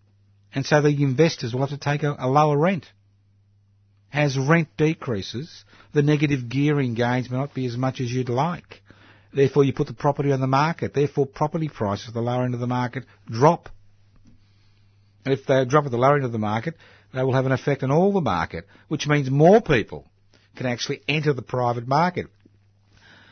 And 0.54 0.66
so 0.66 0.80
the 0.80 0.88
investors 0.88 1.52
will 1.52 1.60
have 1.66 1.70
to 1.70 1.78
take 1.78 2.02
a, 2.02 2.14
a 2.18 2.28
lower 2.28 2.56
rent. 2.56 2.86
As 4.16 4.38
rent 4.38 4.68
decreases, 4.78 5.66
the 5.92 6.00
negative 6.00 6.48
gearing 6.48 6.94
gains 6.94 7.30
may 7.30 7.36
not 7.36 7.52
be 7.52 7.66
as 7.66 7.76
much 7.76 8.00
as 8.00 8.10
you'd 8.10 8.30
like. 8.30 8.80
Therefore, 9.34 9.62
you 9.62 9.74
put 9.74 9.88
the 9.88 9.92
property 9.92 10.32
on 10.32 10.40
the 10.40 10.46
market. 10.46 10.94
Therefore, 10.94 11.26
property 11.26 11.68
prices 11.68 12.08
at 12.08 12.14
the 12.14 12.22
lower 12.22 12.44
end 12.44 12.54
of 12.54 12.60
the 12.60 12.66
market 12.66 13.04
drop. 13.30 13.68
And 15.26 15.34
if 15.34 15.44
they 15.44 15.66
drop 15.66 15.84
at 15.84 15.90
the 15.90 15.98
lower 15.98 16.16
end 16.16 16.24
of 16.24 16.32
the 16.32 16.38
market, 16.38 16.76
they 17.12 17.22
will 17.22 17.34
have 17.34 17.44
an 17.44 17.52
effect 17.52 17.82
on 17.82 17.90
all 17.90 18.14
the 18.14 18.22
market, 18.22 18.66
which 18.88 19.06
means 19.06 19.30
more 19.30 19.60
people 19.60 20.06
can 20.56 20.64
actually 20.64 21.02
enter 21.06 21.34
the 21.34 21.42
private 21.42 21.86
market. 21.86 22.28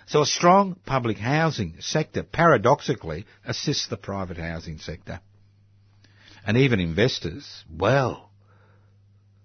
So 0.05 0.21
a 0.21 0.27
strong 0.27 0.77
public 0.85 1.17
housing 1.17 1.77
sector, 1.81 2.23
paradoxically, 2.25 3.25
assists 3.47 3.87
the 3.87 3.97
private 3.97 4.37
housing 4.37 4.77
sector. 4.77 5.21
And 6.47 6.59
even 6.59 6.79
investors, 6.79 7.65
well, 7.75 8.24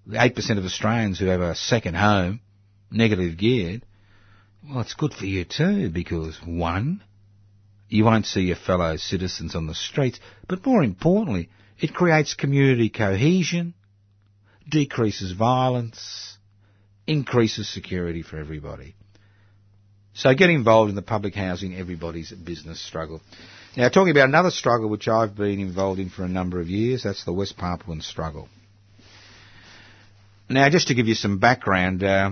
8% 0.09 0.57
of 0.57 0.65
Australians 0.65 1.19
who 1.19 1.27
have 1.27 1.41
a 1.41 1.55
second 1.55 1.95
home, 1.95 2.41
negative 2.91 3.37
geared, 3.37 3.85
well, 4.67 4.81
it's 4.81 4.95
good 4.95 5.13
for 5.13 5.25
you 5.25 5.45
too, 5.45 5.89
because 5.89 6.37
one, 6.45 7.01
you 7.87 8.05
won't 8.05 8.25
see 8.25 8.41
your 8.41 8.55
fellow 8.55 8.97
citizens 8.97 9.55
on 9.55 9.67
the 9.67 9.75
streets, 9.75 10.19
but 10.47 10.65
more 10.65 10.83
importantly, 10.83 11.49
it 11.79 11.93
creates 11.93 12.33
community 12.33 12.89
cohesion, 12.89 13.73
decreases 14.67 15.31
violence, 15.31 16.37
increases 17.07 17.69
security 17.69 18.21
for 18.21 18.37
everybody. 18.37 18.95
So 20.13 20.33
get 20.33 20.49
involved 20.49 20.89
in 20.89 20.95
the 20.95 21.01
public 21.01 21.33
housing 21.35 21.75
everybody's 21.75 22.31
business 22.31 22.81
struggle. 22.81 23.21
Now 23.77 23.89
talking 23.89 24.11
about 24.11 24.27
another 24.27 24.51
struggle 24.51 24.89
which 24.89 25.07
I've 25.07 25.35
been 25.35 25.59
involved 25.59 25.99
in 25.99 26.09
for 26.09 26.23
a 26.23 26.27
number 26.27 26.59
of 26.59 26.67
years, 26.67 27.03
that's 27.03 27.23
the 27.23 27.33
West 27.33 27.57
Papuan 27.57 28.01
struggle. 28.01 28.49
Now, 30.51 30.67
just 30.71 30.87
to 30.87 30.95
give 30.95 31.07
you 31.07 31.13
some 31.13 31.37
background, 31.37 32.03
uh, 32.03 32.31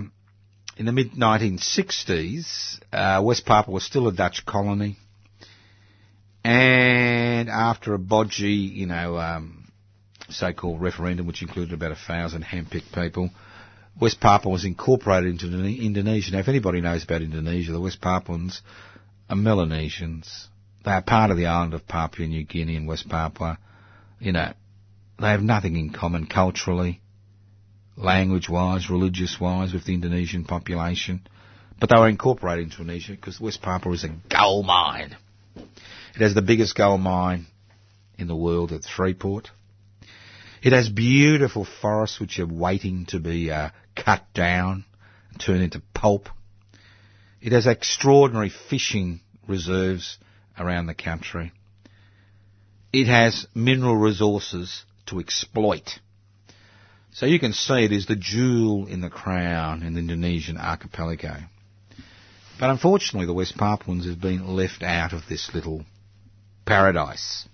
in 0.76 0.86
the 0.86 0.92
mid 0.92 1.12
1960s, 1.12 2.80
uh, 2.92 3.22
West 3.24 3.46
Papua 3.46 3.72
was 3.72 3.84
still 3.84 4.08
a 4.08 4.12
Dutch 4.12 4.44
colony, 4.44 4.96
and 6.42 7.48
after 7.48 7.94
a 7.94 7.98
bodgy, 7.98 8.74
you 8.74 8.86
know, 8.86 9.16
um, 9.18 9.70
so-called 10.30 10.80
referendum, 10.80 11.28
which 11.28 11.42
included 11.42 11.72
about 11.72 11.92
a 11.92 11.94
thousand 11.94 12.42
hand-picked 12.42 12.92
people, 12.92 13.30
West 14.00 14.18
Papua 14.18 14.50
was 14.50 14.64
incorporated 14.64 15.40
into 15.40 15.46
Indonesia. 15.64 16.32
Now, 16.32 16.40
if 16.40 16.48
anybody 16.48 16.80
knows 16.80 17.04
about 17.04 17.22
Indonesia, 17.22 17.70
the 17.70 17.80
West 17.80 18.00
Papuans 18.00 18.62
are 19.30 19.36
Melanesians. 19.36 20.48
They 20.84 20.90
are 20.90 21.02
part 21.02 21.30
of 21.30 21.36
the 21.36 21.46
island 21.46 21.72
of 21.72 21.86
Papua 21.86 22.26
New 22.26 22.44
Guinea 22.44 22.74
and 22.74 22.88
West 22.88 23.08
Papua. 23.08 23.58
You 24.18 24.32
know, 24.32 24.54
they 25.20 25.28
have 25.28 25.42
nothing 25.42 25.76
in 25.76 25.90
common 25.90 26.26
culturally 26.26 27.00
language-wise, 27.98 28.88
religious-wise, 28.88 29.72
with 29.72 29.84
the 29.84 29.94
Indonesian 29.94 30.44
population. 30.44 31.26
But 31.80 31.90
they 31.90 31.96
were 31.96 32.08
incorporated 32.08 32.64
into 32.64 32.80
Indonesia 32.80 33.12
because 33.12 33.40
West 33.40 33.60
Papua 33.62 33.94
is 33.94 34.04
a 34.04 34.14
gold 34.30 34.66
mine. 34.66 35.16
It 35.56 36.20
has 36.20 36.34
the 36.34 36.42
biggest 36.42 36.76
gold 36.76 37.00
mine 37.00 37.46
in 38.18 38.28
the 38.28 38.36
world 38.36 38.72
at 38.72 38.84
Freeport. 38.84 39.50
It 40.62 40.72
has 40.72 40.88
beautiful 40.88 41.64
forests 41.80 42.18
which 42.18 42.38
are 42.40 42.46
waiting 42.46 43.06
to 43.06 43.20
be 43.20 43.50
uh, 43.50 43.70
cut 43.94 44.24
down 44.34 44.84
and 45.30 45.40
turned 45.40 45.62
into 45.62 45.82
pulp. 45.94 46.28
It 47.40 47.52
has 47.52 47.66
extraordinary 47.66 48.50
fishing 48.68 49.20
reserves 49.46 50.18
around 50.58 50.86
the 50.86 50.94
country. 50.94 51.52
It 52.92 53.06
has 53.06 53.46
mineral 53.54 53.96
resources 53.96 54.84
to 55.06 55.20
exploit. 55.20 56.00
So 57.12 57.26
you 57.26 57.38
can 57.40 57.52
see 57.52 57.84
it 57.84 57.92
is 57.92 58.06
the 58.06 58.16
jewel 58.16 58.86
in 58.86 59.00
the 59.00 59.10
crown 59.10 59.82
in 59.82 59.94
the 59.94 60.00
Indonesian 60.00 60.56
archipelago. 60.56 61.36
But 62.60 62.70
unfortunately, 62.70 63.26
the 63.26 63.32
West 63.34 63.56
Papuans 63.56 64.06
have 64.06 64.20
been 64.20 64.56
left 64.56 64.82
out 64.82 65.12
of 65.12 65.22
this 65.28 65.50
little 65.54 65.84
paradise. 66.66 67.48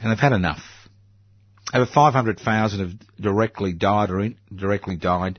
And 0.00 0.10
they've 0.10 0.18
had 0.18 0.32
enough. 0.32 0.62
Over 1.72 1.86
500,000 1.86 2.80
have 2.80 2.92
directly 3.20 3.72
died 3.72 4.10
or 4.10 4.20
in, 4.20 4.36
directly 4.54 4.96
died 4.96 5.38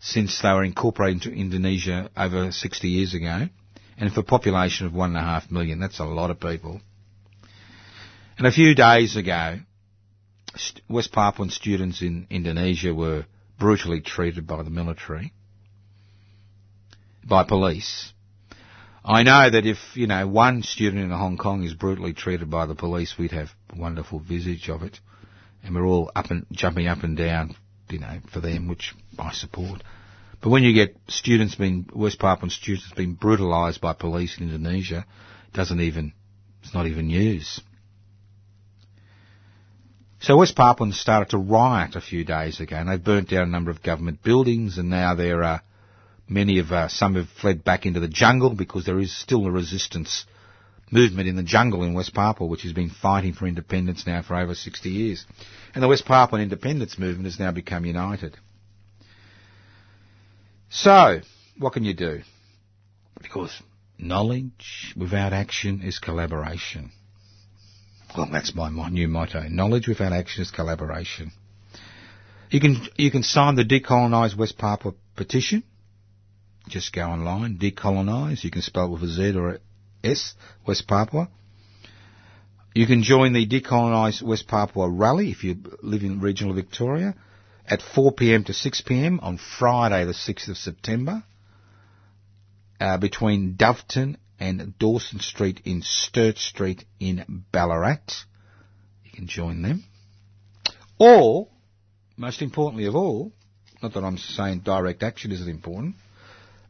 since 0.00 0.40
they 0.40 0.52
were 0.52 0.64
incorporated 0.64 1.26
into 1.26 1.38
Indonesia 1.38 2.10
over 2.16 2.50
60 2.50 2.88
years 2.88 3.14
ago. 3.14 3.48
And 3.98 4.12
for 4.12 4.20
a 4.20 4.24
population 4.24 4.86
of 4.86 4.94
one 4.94 5.10
and 5.10 5.18
a 5.18 5.22
half 5.22 5.50
million, 5.50 5.80
that's 5.80 6.00
a 6.00 6.04
lot 6.04 6.30
of 6.30 6.40
people. 6.40 6.80
And 8.38 8.46
a 8.46 8.52
few 8.52 8.74
days 8.74 9.16
ago, 9.16 9.58
West 10.88 11.12
Papuan 11.12 11.50
students 11.50 12.02
in 12.02 12.26
Indonesia 12.30 12.94
were 12.94 13.26
brutally 13.58 14.00
treated 14.00 14.46
by 14.46 14.62
the 14.62 14.70
military, 14.70 15.32
by 17.24 17.44
police. 17.44 18.12
I 19.04 19.22
know 19.22 19.48
that 19.48 19.66
if, 19.66 19.78
you 19.94 20.06
know, 20.06 20.26
one 20.26 20.62
student 20.62 21.02
in 21.02 21.10
Hong 21.10 21.36
Kong 21.36 21.62
is 21.62 21.74
brutally 21.74 22.12
treated 22.12 22.50
by 22.50 22.66
the 22.66 22.74
police, 22.74 23.14
we'd 23.16 23.32
have 23.32 23.50
wonderful 23.76 24.18
visage 24.18 24.68
of 24.68 24.82
it. 24.82 24.98
And 25.62 25.74
we're 25.74 25.86
all 25.86 26.10
up 26.14 26.30
and 26.30 26.46
jumping 26.50 26.86
up 26.86 27.02
and 27.02 27.16
down, 27.16 27.56
you 27.88 27.98
know, 27.98 28.18
for 28.32 28.40
them, 28.40 28.68
which 28.68 28.94
I 29.18 29.32
support. 29.32 29.82
But 30.40 30.50
when 30.50 30.62
you 30.62 30.72
get 30.74 30.96
students 31.08 31.54
being, 31.54 31.88
West 31.94 32.18
Papuan 32.18 32.50
students 32.50 32.90
being 32.96 33.14
brutalised 33.14 33.80
by 33.80 33.92
police 33.92 34.38
in 34.38 34.44
Indonesia, 34.44 35.06
doesn't 35.52 35.80
even, 35.80 36.12
it's 36.62 36.74
not 36.74 36.86
even 36.86 37.06
news. 37.06 37.60
So 40.20 40.38
West 40.38 40.56
Papuans 40.56 40.98
started 40.98 41.30
to 41.30 41.38
riot 41.38 41.94
a 41.94 42.00
few 42.00 42.24
days 42.24 42.60
ago, 42.60 42.76
and 42.76 42.88
they 42.88 42.96
burnt 42.96 43.28
down 43.28 43.42
a 43.42 43.50
number 43.50 43.70
of 43.70 43.82
government 43.82 44.22
buildings, 44.22 44.78
and 44.78 44.88
now 44.88 45.14
there 45.14 45.44
are 45.44 45.62
many 46.28 46.58
of 46.58 46.72
uh, 46.72 46.88
some 46.88 47.14
have 47.14 47.28
fled 47.28 47.62
back 47.64 47.86
into 47.86 48.00
the 48.00 48.08
jungle 48.08 48.54
because 48.54 48.84
there 48.84 48.98
is 48.98 49.16
still 49.16 49.46
a 49.46 49.50
resistance 49.50 50.24
movement 50.90 51.28
in 51.28 51.36
the 51.36 51.42
jungle 51.42 51.82
in 51.82 51.94
West 51.94 52.14
Papua, 52.14 52.48
which 52.48 52.62
has 52.62 52.72
been 52.72 52.90
fighting 52.90 53.32
for 53.34 53.46
independence 53.46 54.06
now 54.06 54.22
for 54.22 54.36
over 54.36 54.54
60 54.54 54.88
years. 54.88 55.26
And 55.74 55.82
the 55.82 55.88
West 55.88 56.06
Papuan 56.06 56.42
independence 56.42 56.98
movement 56.98 57.26
has 57.26 57.38
now 57.38 57.52
become 57.52 57.84
united. 57.84 58.36
So, 60.70 61.20
what 61.58 61.72
can 61.72 61.84
you 61.84 61.94
do? 61.94 62.22
Because 63.22 63.62
knowledge 63.98 64.94
without 64.96 65.32
action 65.32 65.82
is 65.82 65.98
collaboration. 65.98 66.92
Well, 68.16 68.28
that's 68.30 68.54
my, 68.54 68.68
my 68.68 68.88
new 68.88 69.08
motto. 69.08 69.42
Knowledge 69.48 69.88
without 69.88 70.12
action 70.12 70.42
is 70.42 70.50
collaboration. 70.50 71.32
You 72.50 72.60
can, 72.60 72.86
you 72.96 73.10
can 73.10 73.22
sign 73.22 73.56
the 73.56 73.64
Decolonise 73.64 74.36
West 74.36 74.58
Papua 74.58 74.94
petition. 75.16 75.64
Just 76.68 76.92
go 76.92 77.02
online, 77.02 77.58
decolonise. 77.58 78.44
You 78.44 78.50
can 78.50 78.62
spell 78.62 78.86
it 78.86 78.90
with 78.90 79.02
a 79.02 79.08
Z 79.08 79.36
or 79.36 79.50
a 79.50 79.58
S, 80.02 80.34
West 80.66 80.86
Papua. 80.86 81.28
You 82.74 82.86
can 82.86 83.02
join 83.02 83.32
the 83.32 83.46
Decolonise 83.46 84.22
West 84.22 84.46
Papua 84.46 84.88
rally 84.88 85.30
if 85.30 85.44
you 85.44 85.56
live 85.82 86.02
in 86.02 86.20
regional 86.20 86.54
Victoria 86.54 87.14
at 87.66 87.80
4pm 87.80 88.46
to 88.46 88.52
6pm 88.52 89.22
on 89.22 89.38
Friday 89.58 90.04
the 90.04 90.12
6th 90.12 90.48
of 90.48 90.56
September 90.56 91.24
uh, 92.80 92.98
between 92.98 93.56
Doveton 93.56 94.16
and 94.38 94.78
Dawson 94.78 95.20
Street 95.20 95.62
in 95.64 95.82
Sturt 95.82 96.38
Street 96.38 96.84
in 97.00 97.44
Ballarat. 97.52 98.24
You 99.04 99.10
can 99.12 99.26
join 99.26 99.62
them. 99.62 99.84
Or, 100.98 101.48
most 102.16 102.42
importantly 102.42 102.86
of 102.86 102.94
all, 102.94 103.32
not 103.82 103.94
that 103.94 104.04
I'm 104.04 104.18
saying 104.18 104.60
direct 104.60 105.02
action 105.02 105.32
isn't 105.32 105.48
important, 105.48 105.96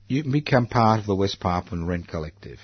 you 0.09 0.23
can 0.23 0.33
become 0.33 0.67
part 0.67 1.01
of 1.01 1.07
the 1.07 1.14
West 1.14 1.41
Papuan 1.41 1.87
Rent 1.87 2.09
Collective. 2.09 2.61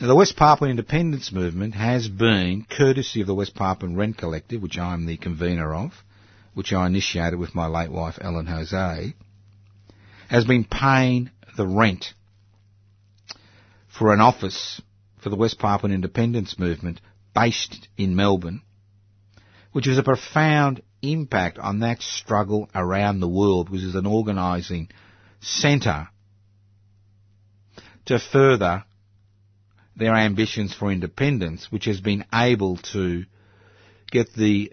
Now, 0.00 0.08
the 0.08 0.16
West 0.16 0.36
Papuan 0.36 0.70
Independence 0.70 1.30
Movement 1.30 1.74
has 1.74 2.08
been, 2.08 2.66
courtesy 2.68 3.20
of 3.20 3.26
the 3.26 3.34
West 3.34 3.54
Papuan 3.54 3.96
Rent 3.96 4.18
Collective, 4.18 4.60
which 4.60 4.78
I'm 4.78 5.06
the 5.06 5.16
convener 5.16 5.74
of, 5.74 5.92
which 6.54 6.72
I 6.72 6.86
initiated 6.86 7.38
with 7.38 7.54
my 7.54 7.66
late 7.66 7.90
wife 7.90 8.18
Ellen 8.20 8.46
Jose, 8.46 9.14
has 10.28 10.44
been 10.44 10.64
paying 10.64 11.30
the 11.56 11.66
rent 11.66 12.14
for 13.98 14.12
an 14.12 14.20
office 14.20 14.82
for 15.22 15.30
the 15.30 15.36
West 15.36 15.58
Papuan 15.58 15.92
independence 15.92 16.58
movement 16.58 17.00
based 17.34 17.88
in 17.96 18.16
Melbourne, 18.16 18.62
which 19.72 19.86
has 19.86 19.98
a 19.98 20.02
profound 20.02 20.82
impact 21.02 21.58
on 21.58 21.80
that 21.80 22.02
struggle 22.02 22.68
around 22.74 23.20
the 23.20 23.28
world, 23.28 23.68
which 23.68 23.82
is 23.82 23.94
an 23.94 24.06
organising 24.06 24.88
centre 25.40 26.08
to 28.06 28.18
further 28.18 28.84
their 29.96 30.14
ambitions 30.14 30.74
for 30.74 30.90
independence, 30.90 31.70
which 31.70 31.84
has 31.84 32.00
been 32.00 32.24
able 32.32 32.76
to 32.76 33.24
get 34.10 34.32
the 34.34 34.72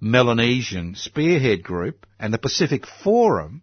Melanesian 0.00 0.94
Spearhead 0.94 1.62
Group 1.62 2.06
and 2.18 2.34
the 2.34 2.38
Pacific 2.38 2.86
Forum 2.86 3.62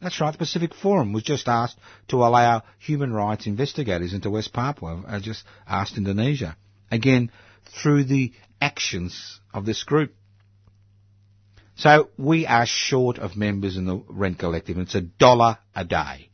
that's 0.00 0.20
right, 0.20 0.30
the 0.30 0.38
Pacific 0.38 0.74
Forum 0.74 1.12
was 1.12 1.24
just 1.24 1.48
asked 1.48 1.78
to 2.08 2.16
allow 2.18 2.62
human 2.78 3.12
rights 3.12 3.46
investigators 3.46 4.12
into 4.12 4.30
West 4.30 4.52
Papua, 4.52 5.02
I 5.06 5.18
just 5.18 5.44
asked 5.66 5.96
Indonesia. 5.96 6.56
Again, 6.90 7.32
through 7.82 8.04
the 8.04 8.32
actions 8.60 9.40
of 9.52 9.66
this 9.66 9.82
group. 9.82 10.14
So 11.76 12.10
we 12.16 12.46
are 12.46 12.66
short 12.66 13.18
of 13.18 13.36
members 13.36 13.76
in 13.76 13.86
the 13.86 14.02
rent 14.08 14.38
collective. 14.38 14.78
It's 14.78 14.94
a 14.94 15.00
dollar 15.00 15.58
a 15.74 15.84
day. 15.84 16.30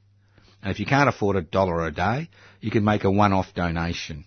And 0.62 0.70
if 0.70 0.80
you 0.80 0.86
can't 0.86 1.08
afford 1.08 1.36
a 1.36 1.42
dollar 1.42 1.86
a 1.86 1.90
day, 1.90 2.30
you 2.60 2.70
can 2.70 2.84
make 2.84 3.04
a 3.04 3.10
one-off 3.10 3.52
donation. 3.54 4.24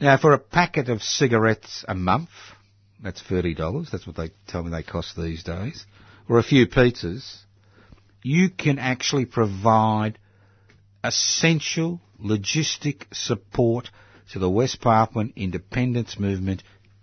Now, 0.00 0.18
for 0.18 0.32
a 0.32 0.38
packet 0.38 0.88
of 0.90 1.02
cigarettes 1.02 1.84
a 1.88 1.94
month, 1.94 2.28
that's 3.02 3.22
$30. 3.22 3.90
That's 3.90 4.06
what 4.06 4.16
they 4.16 4.30
tell 4.46 4.62
me 4.62 4.70
they 4.70 4.82
cost 4.82 5.16
these 5.16 5.42
days 5.42 5.86
or 6.28 6.38
a 6.38 6.42
few 6.42 6.66
pizzas, 6.66 7.38
you 8.22 8.50
can 8.50 8.78
actually 8.78 9.24
provide 9.24 10.18
essential 11.02 12.00
logistic 12.22 13.04
support 13.12 13.90
to 14.32 14.38
the 14.38 14.50
West 14.50 14.80
Papuan 14.80 15.32
independence 15.36 16.18
movement 16.18 16.62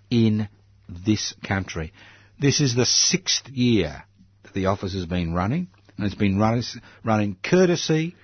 in 0.10 0.48
this 0.88 1.34
country. 1.44 1.94
This 2.40 2.60
is 2.60 2.76
the 2.76 2.86
sixth 2.86 3.50
year 3.50 4.04
that 4.44 4.54
the 4.54 4.68
office 4.68 4.94
has 4.94 5.06
been 5.06 5.34
running, 5.34 5.68
and 5.98 6.06
it's 6.06 6.16
been 6.16 6.38
running, 6.38 6.64
running 7.04 7.38
courtesy 7.42 8.16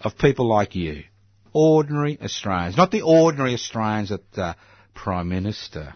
of 0.00 0.18
people 0.18 0.46
like 0.48 0.74
you, 0.74 1.04
ordinary 1.52 2.18
Australians, 2.20 2.76
not 2.76 2.90
the 2.90 3.02
ordinary 3.02 3.54
Australians 3.54 4.10
that 4.10 4.30
the 4.32 4.56
Prime 4.94 5.28
Minister, 5.28 5.94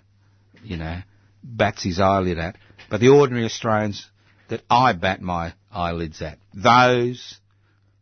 you 0.62 0.76
know, 0.76 1.00
bats 1.42 1.82
his 1.82 2.00
eyelid 2.00 2.38
at, 2.38 2.56
but 2.88 3.00
the 3.00 3.08
ordinary 3.08 3.44
Australians 3.44 4.08
that 4.52 4.62
I 4.68 4.92
bat 4.92 5.22
my 5.22 5.54
eyelids 5.70 6.20
at. 6.20 6.38
Those 6.52 7.38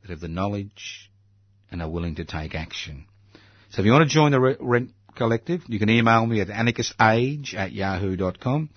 that 0.03 0.11
have 0.11 0.19
the 0.19 0.27
knowledge 0.27 1.09
and 1.71 1.81
are 1.81 1.89
willing 1.89 2.17
to 2.17 2.25
take 2.25 2.57
action. 2.57 3.07
So 3.71 3.83
if 3.83 3.87
you 3.87 3.93
want 3.93 4.09
to 4.09 4.13
join 4.13 4.33
the 4.33 4.57
Rent 4.59 4.91
Collective, 5.15 5.63
you 5.69 5.79
can 5.79 5.89
email 5.89 6.27
me 6.27 6.41
at 6.41 6.49
anarchistage 6.49 7.55
at 7.55 7.71
yahoo.com. 7.71 8.69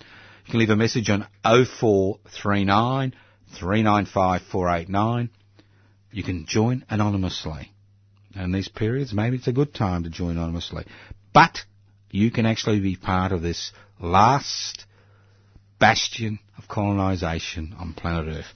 You 0.46 0.50
can 0.52 0.60
leave 0.60 0.70
a 0.70 0.76
message 0.76 1.10
on 1.10 1.26
0439 1.42 3.14
395 3.58 4.42
489. 4.52 5.30
You 6.12 6.22
can 6.22 6.46
join 6.46 6.84
anonymously. 6.88 7.72
And 8.36 8.54
these 8.54 8.68
periods, 8.68 9.12
maybe 9.12 9.38
it's 9.38 9.48
a 9.48 9.52
good 9.52 9.74
time 9.74 10.04
to 10.04 10.10
join 10.10 10.36
anonymously. 10.36 10.84
But 11.32 11.58
you 12.12 12.30
can 12.30 12.46
actually 12.46 12.78
be 12.78 12.94
part 12.94 13.32
of 13.32 13.42
this 13.42 13.72
last 13.98 14.86
bastion 15.80 16.38
of 16.58 16.68
colonisation 16.68 17.74
on 17.78 17.94
planet 17.94 18.36
Earth. 18.36 18.46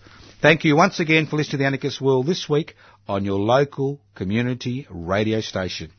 Thank 0.41 0.65
you 0.65 0.77
once 0.77 1.01
again 1.01 1.27
for 1.27 1.37
listening 1.37 1.53
to 1.53 1.57
the 1.59 1.67
Anarchist 1.67 2.01
World 2.01 2.27
this 2.27 2.49
week 2.49 2.75
on 3.09 3.25
your 3.25 3.39
local 3.39 4.01
community 4.15 4.87
radio 4.91 5.41
station. 5.41 5.91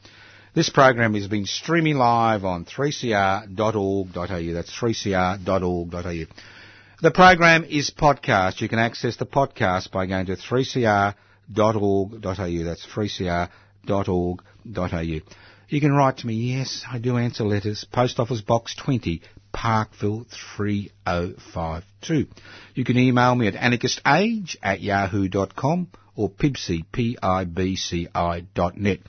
This 0.56 0.70
program 0.70 1.16
is 1.16 1.28
being 1.28 1.46
streaming 1.46 1.98
live 1.98 2.44
on 2.44 2.66
3cr.org.au. 2.66 4.54
That's 4.54 4.72
3cr.org.au. 4.72 6.26
The 7.02 7.12
program 7.12 7.64
is 7.64 7.92
podcast. 7.92 8.62
You 8.62 8.68
can 8.68 8.80
access 8.80 9.16
the 9.16 9.26
podcast 9.26 9.92
by 9.92 10.06
going 10.06 10.26
to 10.26 10.36
3cr.org.au. 10.36 12.64
That's 12.64 12.86
3cr.org.au. 12.88 15.20
You 15.70 15.80
can 15.80 15.94
write 15.94 16.18
to 16.18 16.28
me. 16.28 16.34
Yes, 16.34 16.84
I 16.90 16.98
do 16.98 17.18
answer 17.18 17.44
letters. 17.44 17.86
Post 17.92 18.20
Office 18.20 18.42
Box 18.42 18.76
20, 18.76 19.22
Parkville 19.52 20.26
3052. 20.56 22.28
You 22.76 22.84
can 22.84 22.98
email 22.98 23.36
me 23.36 23.48
at 23.48 23.56
anarchistage 23.56 24.56
at 24.62 24.82
yahoo.com 24.82 25.88
or 26.16 26.30
pibci, 26.30 26.86
P-I-B-C-I 26.92 28.42
dot 28.54 28.78
net. 28.78 29.00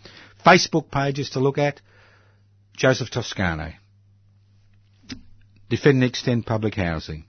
Facebook 0.45 0.91
pages 0.91 1.31
to 1.31 1.41
look 1.41 1.59
at, 1.59 1.81
Joseph 2.77 3.11
Toscano. 3.11 3.73
Defend 5.69 6.03
and 6.03 6.05
extend 6.05 6.47
public 6.47 6.75
housing. 6.75 7.25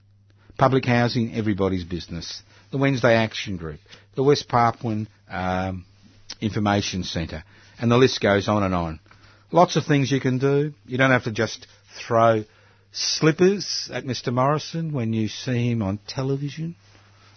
Public 0.58 0.84
housing, 0.84 1.34
everybody's 1.34 1.84
business. 1.84 2.42
The 2.70 2.78
Wednesday 2.78 3.14
Action 3.14 3.56
Group. 3.56 3.80
The 4.14 4.22
West 4.22 4.48
Papuan 4.48 5.08
um, 5.30 5.84
Information 6.40 7.04
Centre. 7.04 7.44
And 7.78 7.90
the 7.90 7.98
list 7.98 8.20
goes 8.20 8.48
on 8.48 8.62
and 8.62 8.74
on. 8.74 9.00
Lots 9.50 9.76
of 9.76 9.84
things 9.84 10.10
you 10.10 10.20
can 10.20 10.38
do. 10.38 10.72
You 10.86 10.98
don't 10.98 11.10
have 11.10 11.24
to 11.24 11.32
just 11.32 11.66
throw 12.06 12.44
slippers 12.92 13.90
at 13.92 14.04
Mr. 14.04 14.32
Morrison 14.32 14.92
when 14.92 15.12
you 15.12 15.28
see 15.28 15.70
him 15.70 15.82
on 15.82 15.98
television. 16.06 16.76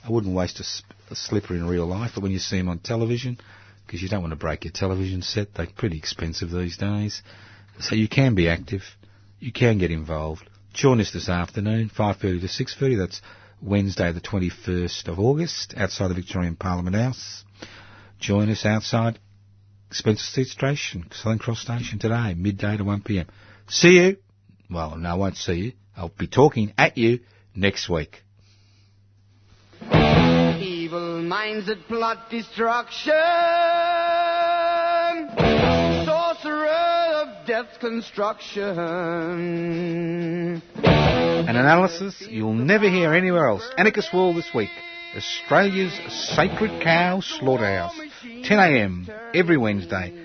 I 0.03 0.11
wouldn't 0.11 0.35
waste 0.35 0.59
a, 0.59 1.11
a 1.13 1.15
slipper 1.15 1.55
in 1.55 1.65
real 1.65 1.87
life, 1.87 2.11
but 2.13 2.21
when 2.21 2.31
you 2.31 2.39
see 2.39 2.57
him 2.57 2.69
on 2.69 2.79
television, 2.79 3.39
because 3.85 4.01
you 4.01 4.09
don't 4.09 4.21
want 4.21 4.31
to 4.31 4.37
break 4.37 4.65
your 4.65 4.73
television 4.73 5.21
set, 5.21 5.53
they're 5.55 5.67
pretty 5.75 5.97
expensive 5.97 6.51
these 6.51 6.77
days. 6.77 7.23
So 7.79 7.95
you 7.95 8.07
can 8.07 8.35
be 8.35 8.49
active, 8.49 8.83
you 9.39 9.51
can 9.51 9.77
get 9.77 9.91
involved. 9.91 10.47
Join 10.73 10.99
us 10.99 11.11
this 11.11 11.29
afternoon, 11.29 11.89
5.30 11.89 12.41
to 12.41 12.63
6.30, 12.63 12.97
that's 12.97 13.21
Wednesday 13.61 14.11
the 14.11 14.21
21st 14.21 15.07
of 15.07 15.19
August, 15.19 15.73
outside 15.77 16.09
the 16.09 16.15
Victorian 16.15 16.55
Parliament 16.55 16.95
House. 16.95 17.43
Join 18.19 18.49
us 18.49 18.65
outside 18.65 19.19
Spencer 19.91 20.23
Street 20.23 20.47
Station, 20.47 21.05
Southern 21.11 21.39
Cross 21.39 21.61
Station 21.61 21.99
today, 21.99 22.33
midday 22.35 22.77
to 22.77 22.83
1pm. 22.83 23.27
See 23.67 23.99
you, 23.99 24.17
well, 24.69 24.95
no, 24.97 25.09
I 25.09 25.13
won't 25.15 25.37
see 25.37 25.53
you, 25.53 25.73
I'll 25.95 26.09
be 26.09 26.27
talking 26.27 26.73
at 26.77 26.97
you 26.97 27.19
next 27.55 27.89
week. 27.89 28.21
Evil 29.81 31.21
minds 31.23 31.67
that 31.67 31.87
plot 31.87 32.29
destruction. 32.29 33.13
Sorcerer 36.05 36.67
of 36.67 37.47
death's 37.47 37.77
construction. 37.77 38.79
An 40.83 41.55
analysis 41.55 42.23
you'll 42.29 42.53
never 42.53 42.89
hear 42.89 43.13
anywhere 43.13 43.47
else. 43.47 43.67
Anarchist 43.77 44.13
World 44.13 44.35
this 44.37 44.49
week. 44.53 44.69
Australia's 45.15 45.93
sacred 46.35 46.81
cow 46.83 47.21
slaughterhouse. 47.21 47.97
10am 48.23 49.09
every 49.33 49.57
Wednesday. 49.57 50.24